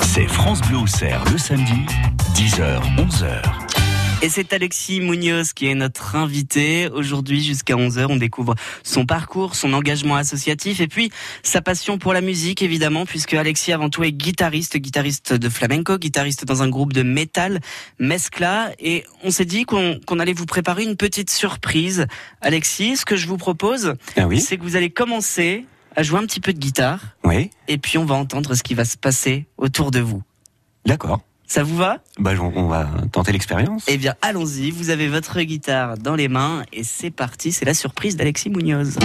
C'est 0.00 0.28
France 0.28 0.60
Bleu 0.60 0.76
au 0.76 0.86
le 1.32 1.38
samedi, 1.38 1.84
10h, 2.36 2.82
11h. 2.98 3.69
Et 4.22 4.28
c'est 4.28 4.52
Alexis 4.52 5.00
Munoz 5.00 5.54
qui 5.54 5.68
est 5.68 5.74
notre 5.74 6.14
invité. 6.14 6.90
Aujourd'hui, 6.90 7.42
jusqu'à 7.42 7.74
11h, 7.74 8.04
on 8.10 8.16
découvre 8.16 8.54
son 8.82 9.06
parcours, 9.06 9.54
son 9.54 9.72
engagement 9.72 10.16
associatif 10.16 10.80
et 10.80 10.88
puis 10.88 11.10
sa 11.42 11.62
passion 11.62 11.96
pour 11.96 12.12
la 12.12 12.20
musique, 12.20 12.60
évidemment, 12.60 13.06
puisque 13.06 13.32
Alexis, 13.32 13.72
avant 13.72 13.88
tout, 13.88 14.04
est 14.04 14.12
guitariste, 14.12 14.76
guitariste 14.76 15.32
de 15.32 15.48
flamenco, 15.48 15.96
guitariste 15.96 16.44
dans 16.44 16.62
un 16.62 16.68
groupe 16.68 16.92
de 16.92 17.02
métal, 17.02 17.60
Mescla. 17.98 18.72
Et 18.78 19.04
on 19.24 19.30
s'est 19.30 19.46
dit 19.46 19.64
qu'on 19.64 20.18
allait 20.18 20.34
vous 20.34 20.44
préparer 20.44 20.82
une 20.82 20.96
petite 20.96 21.30
surprise. 21.30 22.06
Alexis, 22.42 22.98
ce 22.98 23.04
que 23.06 23.16
je 23.16 23.26
vous 23.26 23.38
propose, 23.38 23.94
Ah 24.18 24.26
oui 24.26 24.38
c'est 24.42 24.58
que 24.58 24.62
vous 24.62 24.76
allez 24.76 24.90
commencer 24.90 25.64
à 25.96 26.02
jouer 26.02 26.18
un 26.18 26.26
petit 26.26 26.40
peu 26.40 26.52
de 26.52 26.58
guitare. 26.58 27.00
Oui. 27.24 27.48
Et 27.68 27.78
puis, 27.78 27.96
on 27.96 28.04
va 28.04 28.16
entendre 28.16 28.54
ce 28.54 28.62
qui 28.62 28.74
va 28.74 28.84
se 28.84 28.98
passer 28.98 29.46
autour 29.56 29.90
de 29.90 30.00
vous. 30.00 30.22
D'accord. 30.84 31.22
Ça 31.50 31.64
vous 31.64 31.76
va? 31.76 31.98
Bah, 32.20 32.30
on 32.38 32.68
va 32.68 32.88
tenter 33.10 33.32
l'expérience. 33.32 33.84
Eh 33.88 33.98
bien, 33.98 34.14
allons-y. 34.22 34.70
Vous 34.70 34.90
avez 34.90 35.08
votre 35.08 35.40
guitare 35.40 35.98
dans 35.98 36.14
les 36.14 36.28
mains 36.28 36.62
et 36.72 36.84
c'est 36.84 37.10
parti. 37.10 37.50
C'est 37.50 37.64
la 37.64 37.74
surprise 37.74 38.16
d'Alexis 38.16 38.50
Munoz. 38.50 38.96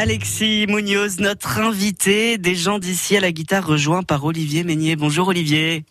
Alexis 0.00 0.66
Munoz, 0.68 1.18
notre 1.18 1.58
invité, 1.58 2.38
des 2.38 2.54
gens 2.54 2.78
d'ici 2.78 3.16
à 3.16 3.20
la 3.20 3.32
guitare, 3.32 3.66
rejoint 3.66 4.04
par 4.04 4.24
Olivier 4.24 4.62
Meignier. 4.62 4.94
Bonjour 4.94 5.26
Olivier. 5.26 5.84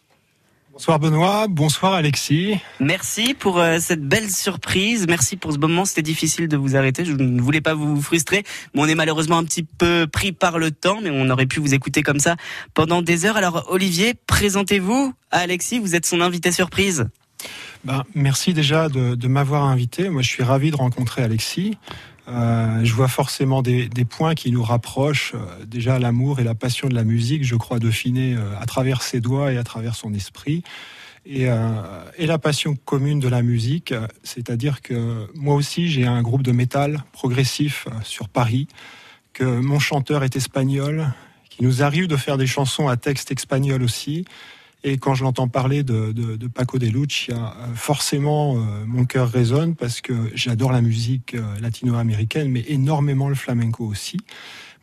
Bonsoir 0.71 0.97
Benoît, 0.97 1.47
bonsoir 1.49 1.91
Alexis. 1.91 2.55
Merci 2.79 3.33
pour 3.33 3.59
euh, 3.59 3.79
cette 3.81 4.07
belle 4.07 4.29
surprise. 4.29 5.07
Merci 5.09 5.35
pour 5.35 5.51
ce 5.51 5.57
moment. 5.57 5.83
C'était 5.83 6.03
difficile 6.03 6.47
de 6.47 6.55
vous 6.55 6.77
arrêter. 6.77 7.03
Je 7.03 7.11
ne 7.11 7.41
voulais 7.41 7.59
pas 7.59 7.73
vous 7.73 8.01
frustrer. 8.01 8.45
Mais 8.73 8.81
on 8.81 8.85
est 8.85 8.95
malheureusement 8.95 9.39
un 9.39 9.43
petit 9.43 9.63
peu 9.63 10.07
pris 10.09 10.31
par 10.31 10.57
le 10.57 10.71
temps, 10.71 10.99
mais 11.03 11.09
on 11.11 11.29
aurait 11.29 11.45
pu 11.45 11.59
vous 11.59 11.73
écouter 11.73 12.01
comme 12.01 12.19
ça 12.19 12.37
pendant 12.73 13.01
des 13.01 13.25
heures. 13.25 13.35
Alors 13.35 13.65
Olivier, 13.67 14.13
présentez-vous 14.25 15.13
à 15.31 15.39
Alexis. 15.39 15.79
Vous 15.79 15.95
êtes 15.95 16.05
son 16.05 16.21
invité 16.21 16.53
surprise. 16.53 17.09
Ben, 17.83 18.05
merci 18.15 18.53
déjà 18.53 18.87
de, 18.87 19.15
de 19.15 19.27
m'avoir 19.27 19.65
invité. 19.65 20.07
Moi, 20.09 20.21
je 20.21 20.29
suis 20.29 20.43
ravi 20.43 20.71
de 20.71 20.77
rencontrer 20.77 21.23
Alexis. 21.23 21.77
Euh, 22.27 22.83
je 22.83 22.93
vois 22.93 23.07
forcément 23.07 23.61
des, 23.61 23.89
points 24.09 24.35
qui 24.35 24.51
nous 24.51 24.63
rapprochent. 24.63 25.33
Euh, 25.33 25.65
déjà, 25.65 25.97
l'amour 25.97 26.39
et 26.39 26.43
la 26.43 26.55
passion 26.55 26.89
de 26.89 26.95
la 26.95 27.03
musique, 27.03 27.43
je 27.45 27.55
crois 27.55 27.79
deviner 27.79 28.33
euh, 28.33 28.59
à 28.59 28.65
travers 28.65 29.01
ses 29.01 29.21
doigts 29.21 29.53
et 29.53 29.57
à 29.57 29.63
travers 29.63 29.95
son 29.95 30.13
esprit. 30.13 30.63
Et, 31.29 31.47
et 32.17 32.25
la 32.25 32.37
passion 32.37 32.77
commune 32.85 33.19
de 33.19 33.27
la 33.27 33.41
musique, 33.41 33.93
c'est-à-dire 34.23 34.81
que 34.81 35.27
moi 35.35 35.55
aussi, 35.55 35.89
j'ai 35.89 36.05
un 36.05 36.21
groupe 36.21 36.41
de 36.41 36.53
métal 36.53 37.03
progressif 37.11 37.85
sur 38.01 38.29
Paris, 38.29 38.69
que 39.33 39.43
mon 39.43 39.77
chanteur 39.77 40.23
est 40.23 40.37
espagnol, 40.37 41.11
qu'il 41.49 41.67
nous 41.67 41.83
arrive 41.83 42.07
de 42.07 42.15
faire 42.15 42.37
des 42.37 42.47
chansons 42.47 42.87
à 42.87 42.95
texte 42.95 43.29
espagnol 43.29 43.83
aussi. 43.83 44.23
Et 44.87 44.97
quand 44.97 45.15
je 45.15 45.25
l'entends 45.25 45.49
parler 45.49 45.83
de, 45.83 46.47
Paco 46.47 46.79
de 46.79 46.87
Lucia, 46.87 47.35
euh, 47.35 47.75
forcément, 47.75 48.55
euh, 48.55 48.85
mon 48.85 49.03
cœur 49.03 49.29
résonne 49.29 49.75
parce 49.75 49.99
que 49.99 50.13
j'adore 50.33 50.71
la 50.71 50.81
musique 50.81 51.33
euh, 51.33 51.59
latino-américaine, 51.59 52.49
mais 52.49 52.63
énormément 52.69 53.27
le 53.27 53.35
flamenco 53.35 53.83
aussi. 53.83 54.15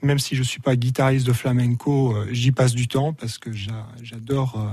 Même 0.03 0.19
si 0.19 0.37
je 0.37 0.43
suis 0.43 0.61
pas 0.61 0.77
guitariste 0.77 1.27
de 1.27 1.33
flamenco, 1.33 2.15
j'y 2.31 2.53
passe 2.53 2.75
du 2.75 2.87
temps 2.87 3.15
parce 3.15 3.39
que 3.39 3.51
j'a- 3.51 3.89
j'adore 4.03 4.71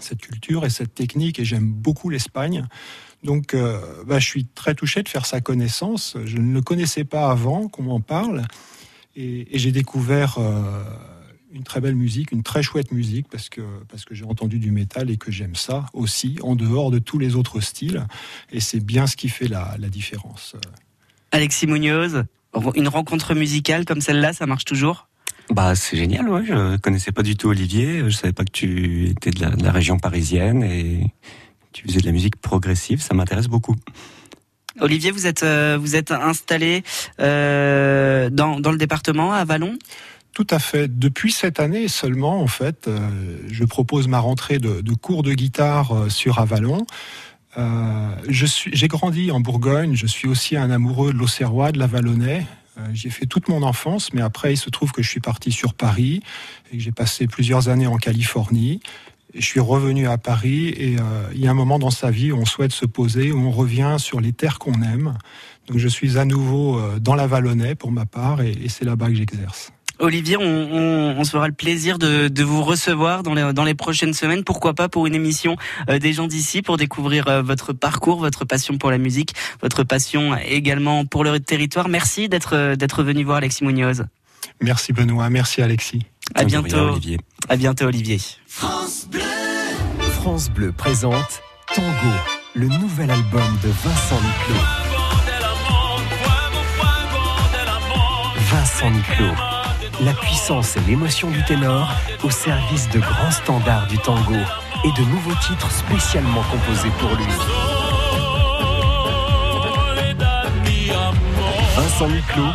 cette 0.00 0.20
culture 0.20 0.64
et 0.64 0.70
cette 0.70 0.94
technique 0.94 1.40
et 1.40 1.44
j'aime 1.44 1.68
beaucoup 1.68 2.08
l'Espagne. 2.08 2.68
Donc, 3.24 3.56
bah, 4.06 4.20
je 4.20 4.24
suis 4.24 4.44
très 4.44 4.76
touché 4.76 5.02
de 5.02 5.08
faire 5.08 5.26
sa 5.26 5.40
connaissance. 5.40 6.16
Je 6.24 6.38
ne 6.38 6.54
le 6.54 6.62
connaissais 6.62 7.02
pas 7.02 7.28
avant 7.28 7.66
qu'on 7.66 7.82
m'en 7.82 8.00
parle. 8.00 8.44
Et, 9.16 9.48
j'ai 9.54 9.72
découvert 9.72 10.38
une 11.56 11.64
très 11.64 11.80
belle 11.80 11.96
musique, 11.96 12.30
une 12.30 12.42
très 12.42 12.62
chouette 12.62 12.92
musique, 12.92 13.26
parce 13.28 13.48
que, 13.48 13.62
parce 13.88 14.04
que 14.04 14.14
j'ai 14.14 14.24
entendu 14.24 14.58
du 14.58 14.70
métal 14.70 15.10
et 15.10 15.16
que 15.16 15.32
j'aime 15.32 15.56
ça 15.56 15.86
aussi, 15.94 16.38
en 16.42 16.54
dehors 16.54 16.90
de 16.90 16.98
tous 16.98 17.18
les 17.18 17.34
autres 17.34 17.60
styles. 17.60 18.06
Et 18.52 18.60
c'est 18.60 18.80
bien 18.80 19.06
ce 19.06 19.16
qui 19.16 19.28
fait 19.28 19.48
la, 19.48 19.74
la 19.78 19.88
différence. 19.88 20.54
Alexis 21.32 21.66
Munoz, 21.66 22.24
une 22.74 22.88
rencontre 22.88 23.34
musicale 23.34 23.84
comme 23.84 24.00
celle-là, 24.00 24.32
ça 24.32 24.46
marche 24.46 24.64
toujours? 24.64 25.08
Bah, 25.50 25.74
c'est 25.74 25.96
génial, 25.96 26.28
ouais. 26.28 26.44
Je 26.44 26.76
connaissais 26.78 27.12
pas 27.12 27.22
du 27.22 27.36
tout 27.36 27.48
Olivier. 27.48 28.00
Je 28.04 28.10
savais 28.10 28.32
pas 28.32 28.44
que 28.44 28.52
tu 28.52 29.08
étais 29.08 29.30
de 29.30 29.40
la, 29.40 29.50
de 29.50 29.62
la 29.62 29.72
région 29.72 29.98
parisienne 29.98 30.62
et 30.62 31.12
tu 31.72 31.86
faisais 31.86 32.00
de 32.00 32.06
la 32.06 32.12
musique 32.12 32.36
progressive. 32.36 33.00
Ça 33.00 33.14
m'intéresse 33.14 33.46
beaucoup. 33.46 33.76
Olivier, 34.80 35.10
vous 35.10 35.26
êtes, 35.26 35.42
euh, 35.42 35.78
vous 35.80 35.94
êtes 35.96 36.10
installé 36.10 36.82
euh, 37.20 38.28
dans, 38.28 38.60
dans 38.60 38.72
le 38.72 38.76
département, 38.76 39.32
à 39.32 39.44
Vallon? 39.44 39.78
Tout 40.36 40.46
à 40.50 40.58
fait. 40.58 40.98
Depuis 40.98 41.32
cette 41.32 41.60
année 41.60 41.88
seulement, 41.88 42.42
en 42.42 42.46
fait, 42.46 42.88
euh, 42.88 43.38
je 43.50 43.64
propose 43.64 44.06
ma 44.06 44.18
rentrée 44.18 44.58
de, 44.58 44.82
de 44.82 44.92
cours 44.92 45.22
de 45.22 45.32
guitare 45.32 45.92
euh, 45.92 46.08
sur 46.10 46.38
Avalon. 46.38 46.86
Euh, 47.56 48.10
j'ai 48.28 48.86
grandi 48.86 49.30
en 49.30 49.40
Bourgogne. 49.40 49.94
Je 49.96 50.06
suis 50.06 50.28
aussi 50.28 50.54
un 50.54 50.70
amoureux 50.70 51.14
de 51.14 51.18
l'Auxerrois, 51.18 51.72
de 51.72 51.78
l'Avalonnais. 51.78 52.46
Euh, 52.76 52.82
J'ai 52.92 53.08
fait 53.08 53.24
toute 53.24 53.48
mon 53.48 53.62
enfance, 53.62 54.12
mais 54.12 54.20
après, 54.20 54.52
il 54.52 54.58
se 54.58 54.68
trouve 54.68 54.92
que 54.92 55.00
je 55.00 55.08
suis 55.08 55.20
parti 55.20 55.52
sur 55.52 55.72
Paris 55.72 56.20
et 56.70 56.76
que 56.76 56.82
j'ai 56.82 56.92
passé 56.92 57.26
plusieurs 57.26 57.70
années 57.70 57.86
en 57.86 57.96
Californie. 57.96 58.80
Je 59.34 59.40
suis 59.46 59.60
revenu 59.60 60.06
à 60.06 60.18
Paris 60.18 60.68
et 60.68 60.98
euh, 61.00 61.30
il 61.32 61.40
y 61.40 61.48
a 61.48 61.50
un 61.50 61.54
moment 61.54 61.78
dans 61.78 61.90
sa 61.90 62.10
vie 62.10 62.30
où 62.30 62.36
on 62.36 62.44
souhaite 62.44 62.72
se 62.72 62.84
poser, 62.84 63.32
où 63.32 63.38
on 63.38 63.50
revient 63.50 63.96
sur 63.98 64.20
les 64.20 64.34
terres 64.34 64.58
qu'on 64.58 64.82
aime. 64.82 65.16
Donc 65.66 65.78
je 65.78 65.88
suis 65.88 66.18
à 66.18 66.26
nouveau 66.26 66.78
euh, 66.78 66.98
dans 66.98 67.14
l'Avalonnais 67.14 67.74
pour 67.74 67.90
ma 67.90 68.04
part 68.04 68.42
et 68.42 68.68
c'est 68.68 68.84
là-bas 68.84 69.08
que 69.08 69.14
j'exerce. 69.14 69.72
Olivier, 69.98 70.36
on, 70.36 70.42
on, 70.42 71.18
on 71.18 71.24
se 71.24 71.30
fera 71.30 71.48
le 71.48 71.54
plaisir 71.54 71.98
de, 71.98 72.28
de 72.28 72.44
vous 72.44 72.62
recevoir 72.62 73.22
dans 73.22 73.34
les, 73.34 73.52
dans 73.52 73.64
les 73.64 73.74
prochaines 73.74 74.12
semaines. 74.12 74.44
Pourquoi 74.44 74.74
pas 74.74 74.88
pour 74.88 75.06
une 75.06 75.14
émission 75.14 75.56
euh, 75.88 75.98
des 75.98 76.12
gens 76.12 76.26
d'ici 76.26 76.62
pour 76.62 76.76
découvrir 76.76 77.28
euh, 77.28 77.42
votre 77.42 77.72
parcours, 77.72 78.18
votre 78.18 78.44
passion 78.44 78.78
pour 78.78 78.90
la 78.90 78.98
musique, 78.98 79.32
votre 79.62 79.84
passion 79.84 80.36
également 80.36 81.06
pour 81.06 81.24
le 81.24 81.40
territoire. 81.40 81.88
Merci 81.88 82.28
d'être 82.28 82.54
euh, 82.54 82.76
d'être 82.76 83.02
venu 83.02 83.24
voir 83.24 83.38
Alexis 83.38 83.64
Munoz. 83.64 84.04
Merci 84.60 84.92
Benoît, 84.92 85.30
merci 85.30 85.62
Alexis. 85.62 86.02
À 86.34 86.44
bientôt. 86.44 86.76
Olivier. 86.76 87.18
À 87.48 87.56
bientôt 87.56 87.86
Olivier. 87.86 88.20
France 88.46 89.08
Bleu 90.50 90.72
présente 90.72 91.40
Tango, 91.74 92.14
le 92.54 92.68
nouvel 92.68 93.10
album 93.10 93.58
de 93.62 93.68
Vincent 93.68 94.16
Niclot. 94.16 94.62
Vincent 98.50 98.90
Niclot, 98.90 99.34
la 100.00 100.12
puissance 100.12 100.76
et 100.76 100.80
l'émotion 100.80 101.30
du 101.30 101.42
ténor 101.44 101.88
au 102.22 102.30
service 102.30 102.88
de 102.90 103.00
grands 103.00 103.30
standards 103.30 103.86
du 103.86 103.98
tango 103.98 104.34
et 104.84 104.92
de 104.92 105.02
nouveaux 105.08 105.34
titres 105.46 105.70
spécialement 105.70 106.42
composés 106.50 106.90
pour 106.98 107.10
lui. 107.16 107.24
Vincent 111.76 112.08
Niclot, 112.08 112.52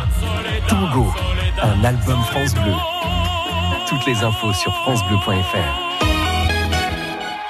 Tango, 0.68 1.12
un 1.62 1.84
album 1.84 2.20
France 2.30 2.54
Bleu. 2.54 2.74
Toutes 3.88 4.06
les 4.06 4.22
infos 4.22 4.52
sur 4.52 4.72
francebleu.fr. 4.82 6.04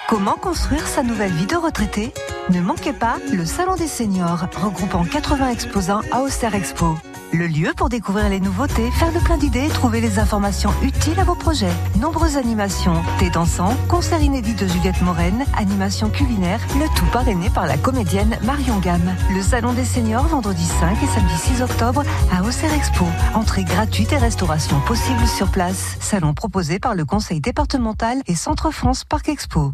Comment 0.09 0.35
construire 0.35 0.87
sa 0.87 1.03
nouvelle 1.03 1.33
vie 1.33 1.47
de 1.47 1.57
retraité? 1.57 2.13
Ne 2.51 2.61
manquez 2.61 2.93
pas 2.93 3.17
le 3.33 3.45
Salon 3.45 3.77
des 3.77 3.87
seniors, 3.87 4.47
regroupant 4.57 5.05
80 5.05 5.51
exposants 5.51 6.03
à 6.11 6.21
Auxerre 6.21 6.55
Expo. 6.55 6.97
Le 7.35 7.47
lieu 7.47 7.71
pour 7.75 7.89
découvrir 7.89 8.29
les 8.29 8.41
nouveautés, 8.41 8.91
faire 8.91 9.11
le 9.11 9.19
plein 9.19 9.39
d'idées 9.39 9.65
et 9.65 9.69
trouver 9.71 10.03
les 10.03 10.19
informations 10.19 10.71
utiles 10.83 11.19
à 11.19 11.25
vos 11.25 11.35
projets. 11.35 11.73
Nombreuses 11.99 12.37
animations, 12.37 13.03
thé 13.19 13.31
dansant, 13.31 13.75
concerts 13.89 14.21
inédits 14.21 14.55
de 14.55 14.67
Juliette 14.67 15.01
Moraine, 15.01 15.47
animations 15.57 16.11
culinaires, 16.11 16.61
le 16.75 16.87
tout 16.95 17.11
parrainé 17.11 17.49
par 17.49 17.67
la 17.67 17.79
comédienne 17.79 18.37
Marion 18.45 18.79
Gamme. 18.81 19.17
Le 19.35 19.41
Salon 19.41 19.73
des 19.73 19.87
seniors, 19.87 20.27
vendredi 20.27 20.63
5 20.63 21.03
et 21.03 21.07
samedi 21.07 21.35
6 21.39 21.63
octobre 21.63 22.03
à 22.31 22.43
Auxerre 22.43 22.75
Expo. 22.75 23.07
Entrée 23.33 23.65
gratuite 23.65 24.13
et 24.13 24.19
restauration 24.19 24.79
possible 24.81 25.27
sur 25.27 25.51
place. 25.51 25.97
Salon 26.01 26.35
proposé 26.35 26.79
par 26.79 26.95
le 26.95 27.07
Conseil 27.07 27.41
départemental 27.41 28.19
et 28.27 28.35
Centre 28.35 28.71
France 28.71 29.05
Parc 29.05 29.31
Expo. 29.31 29.73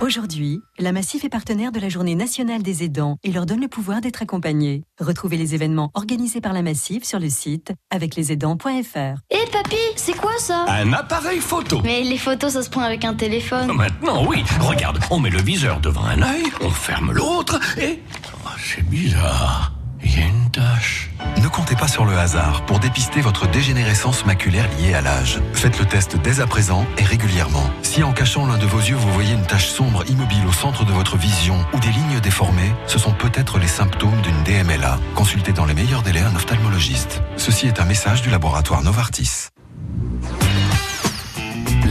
Aujourd'hui, 0.00 0.62
la 0.80 0.90
Massif 0.90 1.24
est 1.24 1.28
partenaire 1.28 1.70
de 1.70 1.78
la 1.78 1.88
Journée 1.88 2.16
nationale 2.16 2.64
des 2.64 2.82
aidants 2.82 3.18
et 3.22 3.30
leur 3.30 3.46
donne 3.46 3.60
le 3.60 3.68
pouvoir 3.68 4.00
d'être 4.00 4.22
accompagnés. 4.22 4.82
Retrouvez 4.98 5.36
les 5.36 5.54
événements 5.54 5.92
organisés 5.94 6.40
par 6.40 6.55
la 6.56 6.62
Massif 6.62 7.04
sur 7.04 7.18
le 7.18 7.28
site 7.28 7.72
aveclesaidants.fr. 7.90 9.20
Hé 9.30 9.38
papy, 9.52 9.76
c'est 9.96 10.16
quoi 10.16 10.32
ça? 10.38 10.64
Un 10.68 10.92
appareil 10.94 11.40
photo. 11.40 11.80
Mais 11.84 12.02
les 12.02 12.16
photos, 12.16 12.54
ça 12.54 12.62
se 12.62 12.70
prend 12.70 12.80
avec 12.80 13.04
un 13.04 13.14
téléphone. 13.14 13.70
Maintenant, 13.72 14.26
oui. 14.26 14.42
Regarde, 14.60 14.98
on 15.10 15.20
met 15.20 15.30
le 15.30 15.42
viseur 15.42 15.80
devant 15.80 16.04
un 16.04 16.22
œil, 16.22 16.44
on 16.62 16.70
ferme 16.70 17.12
l'autre 17.12 17.60
et... 17.78 18.00
Oh, 18.44 18.48
c'est 18.58 18.88
bizarre. 18.88 19.75
Une 20.14 20.50
tache. 20.52 21.10
Ne 21.42 21.48
comptez 21.48 21.74
pas 21.74 21.88
sur 21.88 22.04
le 22.04 22.16
hasard 22.16 22.64
pour 22.66 22.78
dépister 22.78 23.20
votre 23.20 23.48
dégénérescence 23.48 24.24
maculaire 24.24 24.68
liée 24.78 24.94
à 24.94 25.00
l'âge. 25.00 25.40
Faites 25.52 25.78
le 25.80 25.84
test 25.84 26.16
dès 26.22 26.40
à 26.40 26.46
présent 26.46 26.86
et 26.96 27.02
régulièrement. 27.02 27.68
Si 27.82 28.04
en 28.04 28.12
cachant 28.12 28.46
l'un 28.46 28.56
de 28.56 28.66
vos 28.66 28.78
yeux 28.78 28.94
vous 28.94 29.12
voyez 29.12 29.34
une 29.34 29.44
tache 29.44 29.66
sombre 29.66 30.08
immobile 30.08 30.46
au 30.46 30.52
centre 30.52 30.84
de 30.84 30.92
votre 30.92 31.16
vision 31.16 31.58
ou 31.72 31.80
des 31.80 31.88
lignes 31.88 32.20
déformées, 32.20 32.72
ce 32.86 33.00
sont 33.00 33.12
peut-être 33.12 33.58
les 33.58 33.66
symptômes 33.66 34.20
d'une 34.22 34.42
DMLA. 34.44 34.98
Consultez 35.16 35.52
dans 35.52 35.64
les 35.64 35.74
meilleurs 35.74 36.02
délais 36.02 36.20
un 36.20 36.34
ophtalmologiste. 36.36 37.20
Ceci 37.36 37.66
est 37.66 37.80
un 37.80 37.84
message 37.84 38.22
du 38.22 38.30
laboratoire 38.30 38.82
Novartis. 38.82 39.48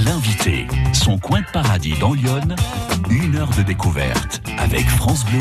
L'invité, 0.06 0.68
son 0.94 1.18
coin 1.18 1.42
de 1.42 1.48
paradis 1.52 1.98
dans 2.00 2.14
Lyon, 2.14 2.56
une 3.10 3.36
heure 3.36 3.52
de 3.58 3.62
découverte 3.62 4.42
avec 4.58 4.88
France 4.90 5.26
Bleu. 5.26 5.40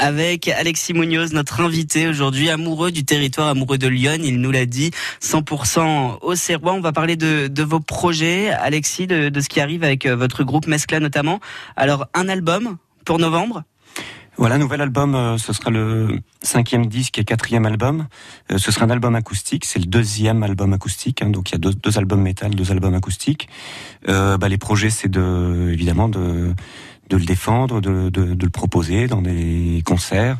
Avec 0.00 0.48
Alexis 0.48 0.94
Munoz, 0.94 1.34
notre 1.34 1.60
invité 1.60 2.08
aujourd'hui, 2.08 2.48
amoureux 2.48 2.90
du 2.90 3.04
territoire, 3.04 3.48
amoureux 3.48 3.76
de 3.76 3.86
Lyon. 3.86 4.16
Il 4.22 4.40
nous 4.40 4.50
l'a 4.50 4.64
dit, 4.64 4.90
100% 5.22 6.18
au 6.22 6.34
Serrois. 6.34 6.72
On 6.72 6.80
va 6.80 6.92
parler 6.92 7.16
de, 7.16 7.62
vos 7.62 7.80
projets, 7.80 8.50
Alexis, 8.50 9.06
de, 9.06 9.30
ce 9.38 9.48
qui 9.48 9.60
arrive 9.60 9.84
avec 9.84 10.06
euh, 10.06 10.16
votre 10.16 10.42
groupe 10.42 10.66
Mescla 10.66 11.00
notamment. 11.00 11.38
Alors, 11.76 12.06
un 12.14 12.30
album 12.30 12.78
pour 13.04 13.18
novembre? 13.18 13.62
Voilà, 14.38 14.56
nouvel 14.56 14.80
album, 14.80 15.14
euh, 15.14 15.36
ce 15.36 15.52
sera 15.52 15.70
le 15.70 16.20
cinquième 16.40 16.86
disque 16.86 17.18
et 17.18 17.24
quatrième 17.24 17.66
album. 17.66 18.06
Euh, 18.50 18.56
ce 18.56 18.72
sera 18.72 18.86
un 18.86 18.90
album 18.90 19.14
acoustique, 19.14 19.66
c'est 19.66 19.80
le 19.80 19.84
deuxième 19.84 20.42
album 20.42 20.72
acoustique, 20.72 21.20
hein, 21.20 21.28
donc 21.28 21.50
il 21.50 21.52
y 21.52 21.54
a 21.56 21.58
deux, 21.58 21.98
albums 21.98 22.22
métal, 22.22 22.54
deux 22.54 22.70
albums 22.70 22.94
acoustiques. 22.94 23.50
Bah, 24.06 24.48
les 24.48 24.56
projets, 24.56 24.88
c'est 24.88 25.10
de, 25.10 25.68
évidemment 25.70 26.08
de, 26.08 26.54
de 27.10 27.16
le 27.16 27.24
défendre, 27.24 27.80
de, 27.80 28.08
de, 28.08 28.34
de 28.34 28.44
le 28.44 28.50
proposer 28.50 29.06
dans 29.08 29.20
des 29.20 29.82
concerts, 29.84 30.38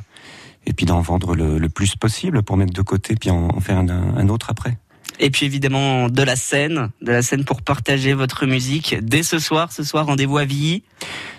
et 0.66 0.72
puis 0.72 0.86
d'en 0.86 1.00
vendre 1.00 1.34
le, 1.34 1.58
le 1.58 1.68
plus 1.68 1.96
possible 1.96 2.42
pour 2.42 2.56
mettre 2.56 2.72
de 2.72 2.82
côté, 2.82 3.14
puis 3.16 3.30
en, 3.30 3.48
en 3.48 3.60
faire 3.60 3.78
un, 3.78 3.88
un 3.88 4.28
autre 4.28 4.48
après. 4.50 4.78
Et 5.22 5.30
puis 5.30 5.44
évidemment 5.44 6.08
de 6.08 6.22
la 6.22 6.34
scène, 6.34 6.90
de 7.02 7.12
la 7.12 7.20
scène 7.20 7.44
pour 7.44 7.60
partager 7.60 8.14
votre 8.14 8.46
musique 8.46 8.96
dès 9.02 9.22
ce 9.22 9.38
soir. 9.38 9.70
Ce 9.70 9.84
soir, 9.84 10.06
rendez-vous 10.06 10.38
à 10.38 10.46
Villy. 10.46 10.82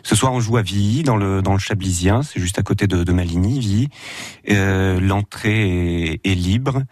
Ce 0.03 0.15
soir, 0.15 0.34
on 0.34 0.39
joue 0.39 0.57
à 0.57 0.61
Villy, 0.61 1.01
dans 1.01 1.17
le 1.17 1.41
dans 1.41 1.53
le 1.53 1.59
Chablisien, 1.59 2.21
c'est 2.21 2.39
juste 2.39 2.59
à 2.59 2.61
côté 2.61 2.86
de, 2.86 3.03
de 3.03 3.11
Maligny, 3.11 3.59
Villy. 3.59 3.89
Euh, 4.51 4.99
L'entrée 4.99 6.11
est, 6.11 6.21
est 6.23 6.36
libre. 6.36 6.84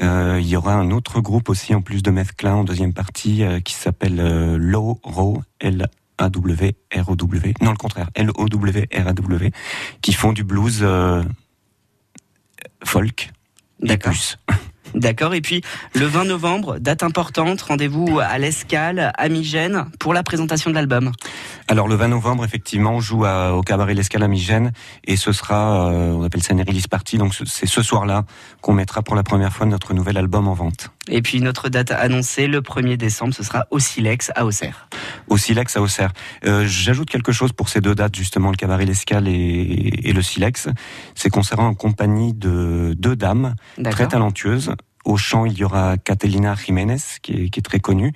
Euh, 0.00 0.38
il 0.40 0.46
y 0.46 0.54
aura 0.54 0.74
un 0.74 0.92
autre 0.92 1.20
groupe 1.20 1.48
aussi 1.48 1.74
en 1.74 1.82
plus 1.82 2.02
de 2.04 2.12
Methclin 2.12 2.54
en 2.54 2.64
deuxième 2.64 2.92
partie 2.92 3.42
euh, 3.42 3.58
qui 3.58 3.74
s'appelle 3.74 4.20
euh, 4.20 4.56
Low 4.56 5.00
Row 5.02 5.42
L 5.58 5.88
A 6.18 6.28
W 6.30 6.76
R 6.96 7.08
O 7.08 7.16
W. 7.16 7.54
Non, 7.60 7.70
le 7.70 7.76
contraire, 7.76 8.10
L 8.14 8.30
O 8.36 8.48
W 8.48 8.88
R 8.94 9.08
A 9.08 9.12
W, 9.12 9.50
qui 10.02 10.12
font 10.12 10.32
du 10.32 10.44
blues 10.44 10.80
euh, 10.82 11.22
folk. 12.84 13.30
D'accord. 13.80 14.12
D'accord. 14.94 15.34
Et 15.34 15.42
puis 15.42 15.60
le 15.94 16.06
20 16.06 16.24
novembre, 16.24 16.78
date 16.78 17.02
importante, 17.02 17.60
rendez-vous 17.60 18.20
à 18.20 18.38
l'Escale, 18.38 19.12
à 19.18 19.28
Migène, 19.28 19.84
pour 20.00 20.14
la 20.14 20.22
présentation 20.22 20.70
de 20.70 20.74
l'album. 20.74 21.12
Alors 21.68 21.88
le 21.88 21.94
20 21.94 22.08
novembre, 22.08 22.42
effectivement, 22.44 22.92
on 22.92 23.00
joue 23.00 23.26
à- 23.26 23.52
au 23.54 23.60
cabaret 23.60 23.92
L'Escale 23.92 24.22
à 24.22 24.28
Migène 24.28 24.72
et 25.04 25.16
ce 25.16 25.32
sera, 25.32 25.90
euh, 25.92 26.12
on 26.12 26.22
appelle 26.24 26.42
ça 26.42 26.54
une 26.54 26.62
release 26.62 26.86
party, 26.86 27.18
donc 27.18 27.34
ce- 27.34 27.44
c'est 27.44 27.66
ce 27.66 27.82
soir-là 27.82 28.24
qu'on 28.62 28.72
mettra 28.72 29.02
pour 29.02 29.14
la 29.14 29.22
première 29.22 29.52
fois 29.52 29.66
notre 29.66 29.92
nouvel 29.92 30.16
album 30.16 30.48
en 30.48 30.54
vente. 30.54 30.90
Et 31.08 31.22
puis 31.22 31.40
notre 31.40 31.68
date 31.68 31.90
annoncée, 31.90 32.46
le 32.46 32.60
1er 32.60 32.96
décembre, 32.96 33.34
ce 33.34 33.42
sera 33.42 33.66
au 33.70 33.78
Silex 33.78 34.30
à 34.34 34.44
Auxerre. 34.44 34.88
Au 35.28 35.36
Silex 35.36 35.76
à 35.76 35.82
Auxerre. 35.82 36.12
Euh, 36.44 36.64
J'ajoute 36.66 37.08
quelque 37.10 37.32
chose 37.32 37.52
pour 37.52 37.68
ces 37.68 37.80
deux 37.80 37.94
dates, 37.94 38.14
justement, 38.16 38.50
le 38.50 38.56
cabaret 38.56 38.84
L'Escale 38.84 39.28
et, 39.28 40.00
et 40.04 40.12
le 40.12 40.22
Silex. 40.22 40.68
C'est 41.14 41.30
qu'on 41.30 41.42
sera 41.42 41.62
en 41.64 41.74
compagnie 41.74 42.34
de 42.34 42.94
deux 42.98 43.16
dames 43.16 43.54
très 43.90 44.08
talentueuses. 44.08 44.74
Au 45.04 45.16
chant, 45.16 45.46
il 45.46 45.56
y 45.56 45.64
aura 45.64 45.96
Catalina 45.96 46.54
Jiménez, 46.54 46.96
qui 47.22 47.32
est, 47.32 47.48
qui 47.48 47.60
est 47.60 47.62
très 47.62 47.80
connue, 47.80 48.12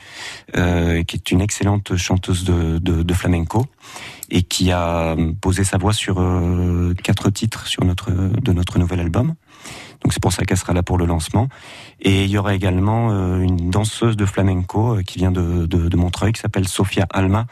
euh, 0.57 1.03
qui 1.05 1.17
est 1.17 1.31
une 1.31 1.41
excellente 1.41 1.97
chanteuse 1.97 2.45
de, 2.45 2.79
de, 2.79 3.03
de 3.03 3.15
flamenco. 3.15 3.65
et 4.29 4.43
qui 4.43 4.73
a 4.73 5.17
posé 5.41 5.65
sa 5.65 5.79
voix 5.79 5.93
sur 5.93 6.17
euh, 6.21 6.95
quatre 7.03 7.31
titres 7.31 7.67
sur 7.67 7.85
notre 7.85 8.11
de 8.11 8.53
notre 8.53 8.79
nouvel 8.79 9.01
album. 9.01 9.35
Donc 10.03 10.13
c'est 10.13 10.23
pour 10.23 10.33
ça 10.33 10.45
qu'elle 10.45 10.57
sera 10.57 10.73
là 10.73 10.83
pour 10.83 10.99
le 10.99 11.07
lancement. 11.07 11.49
Et 12.01 12.25
il 12.25 12.31
y 12.31 12.39
aura 12.39 12.55
également 12.55 13.11
euh, 13.11 13.41
une 13.41 13.71
danseuse 13.71 14.17
de 14.17 14.27
flamenco 14.27 14.97
euh, 14.97 15.03
qui 15.03 15.19
vient 15.19 15.31
de, 15.31 15.97
Montreuil, 15.97 16.33
qui 16.33 16.41
s'appelle 16.41 16.67
Sofia 16.67 17.07
Alma, 17.11 17.47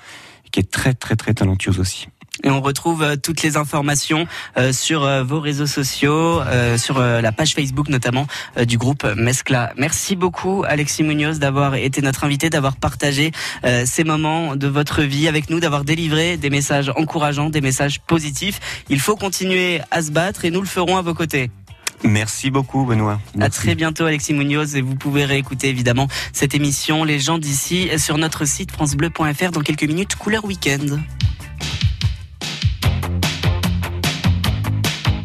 qui 0.50 0.60
est 0.60 0.70
très 0.70 0.94
très 0.94 1.14
très 1.14 1.34
talentueuse 1.34 1.78
aussi. 1.78 2.08
Et 2.42 2.50
on 2.50 2.62
retrouve 2.62 3.02
euh, 3.02 3.16
toutes 3.16 3.42
les 3.42 3.56
informations 3.56 4.26
sur 4.72 5.06
vos 5.24 5.40
réseaux 5.40 5.66
sociaux, 5.66 6.40
sur 6.76 6.98
la 6.98 7.32
page 7.32 7.54
Facebook 7.54 7.88
notamment 7.88 8.26
du 8.66 8.78
groupe 8.78 9.04
Mescla. 9.16 9.72
Merci 9.76 10.16
beaucoup 10.16 10.64
Alexis 10.66 11.02
Munoz 11.02 11.38
d'avoir 11.38 11.74
été 11.74 12.02
notre 12.02 12.24
invité, 12.24 12.50
d'avoir 12.50 12.76
partagé 12.76 13.32
ces 13.84 14.04
moments 14.04 14.56
de 14.56 14.66
votre 14.66 15.02
vie 15.02 15.28
avec 15.28 15.50
nous, 15.50 15.60
d'avoir 15.60 15.84
délivré 15.84 16.36
des 16.36 16.50
messages 16.50 16.90
encourageants, 16.96 17.50
des 17.50 17.60
messages 17.60 18.00
positifs. 18.00 18.60
Il 18.88 19.00
faut 19.00 19.16
continuer 19.16 19.80
à 19.90 20.02
se 20.02 20.10
battre 20.10 20.44
et 20.44 20.50
nous 20.50 20.60
le 20.60 20.66
ferons 20.66 20.96
à 20.96 21.02
vos 21.02 21.14
côtés. 21.14 21.50
Merci 22.02 22.50
beaucoup 22.50 22.84
Benoît. 22.84 23.20
À 23.40 23.50
très 23.50 23.74
bientôt 23.74 24.04
Alexis 24.04 24.32
Munoz 24.32 24.76
et 24.76 24.80
vous 24.80 24.94
pouvez 24.94 25.24
réécouter 25.24 25.68
évidemment 25.68 26.08
cette 26.32 26.54
émission 26.54 27.04
Les 27.04 27.18
gens 27.18 27.38
d'ici 27.38 27.90
sur 27.98 28.16
notre 28.18 28.46
site 28.46 28.72
francebleu.fr 28.72 29.50
dans 29.50 29.60
quelques 29.60 29.84
minutes 29.84 30.16
couleur 30.16 30.44
week-end. 30.44 30.98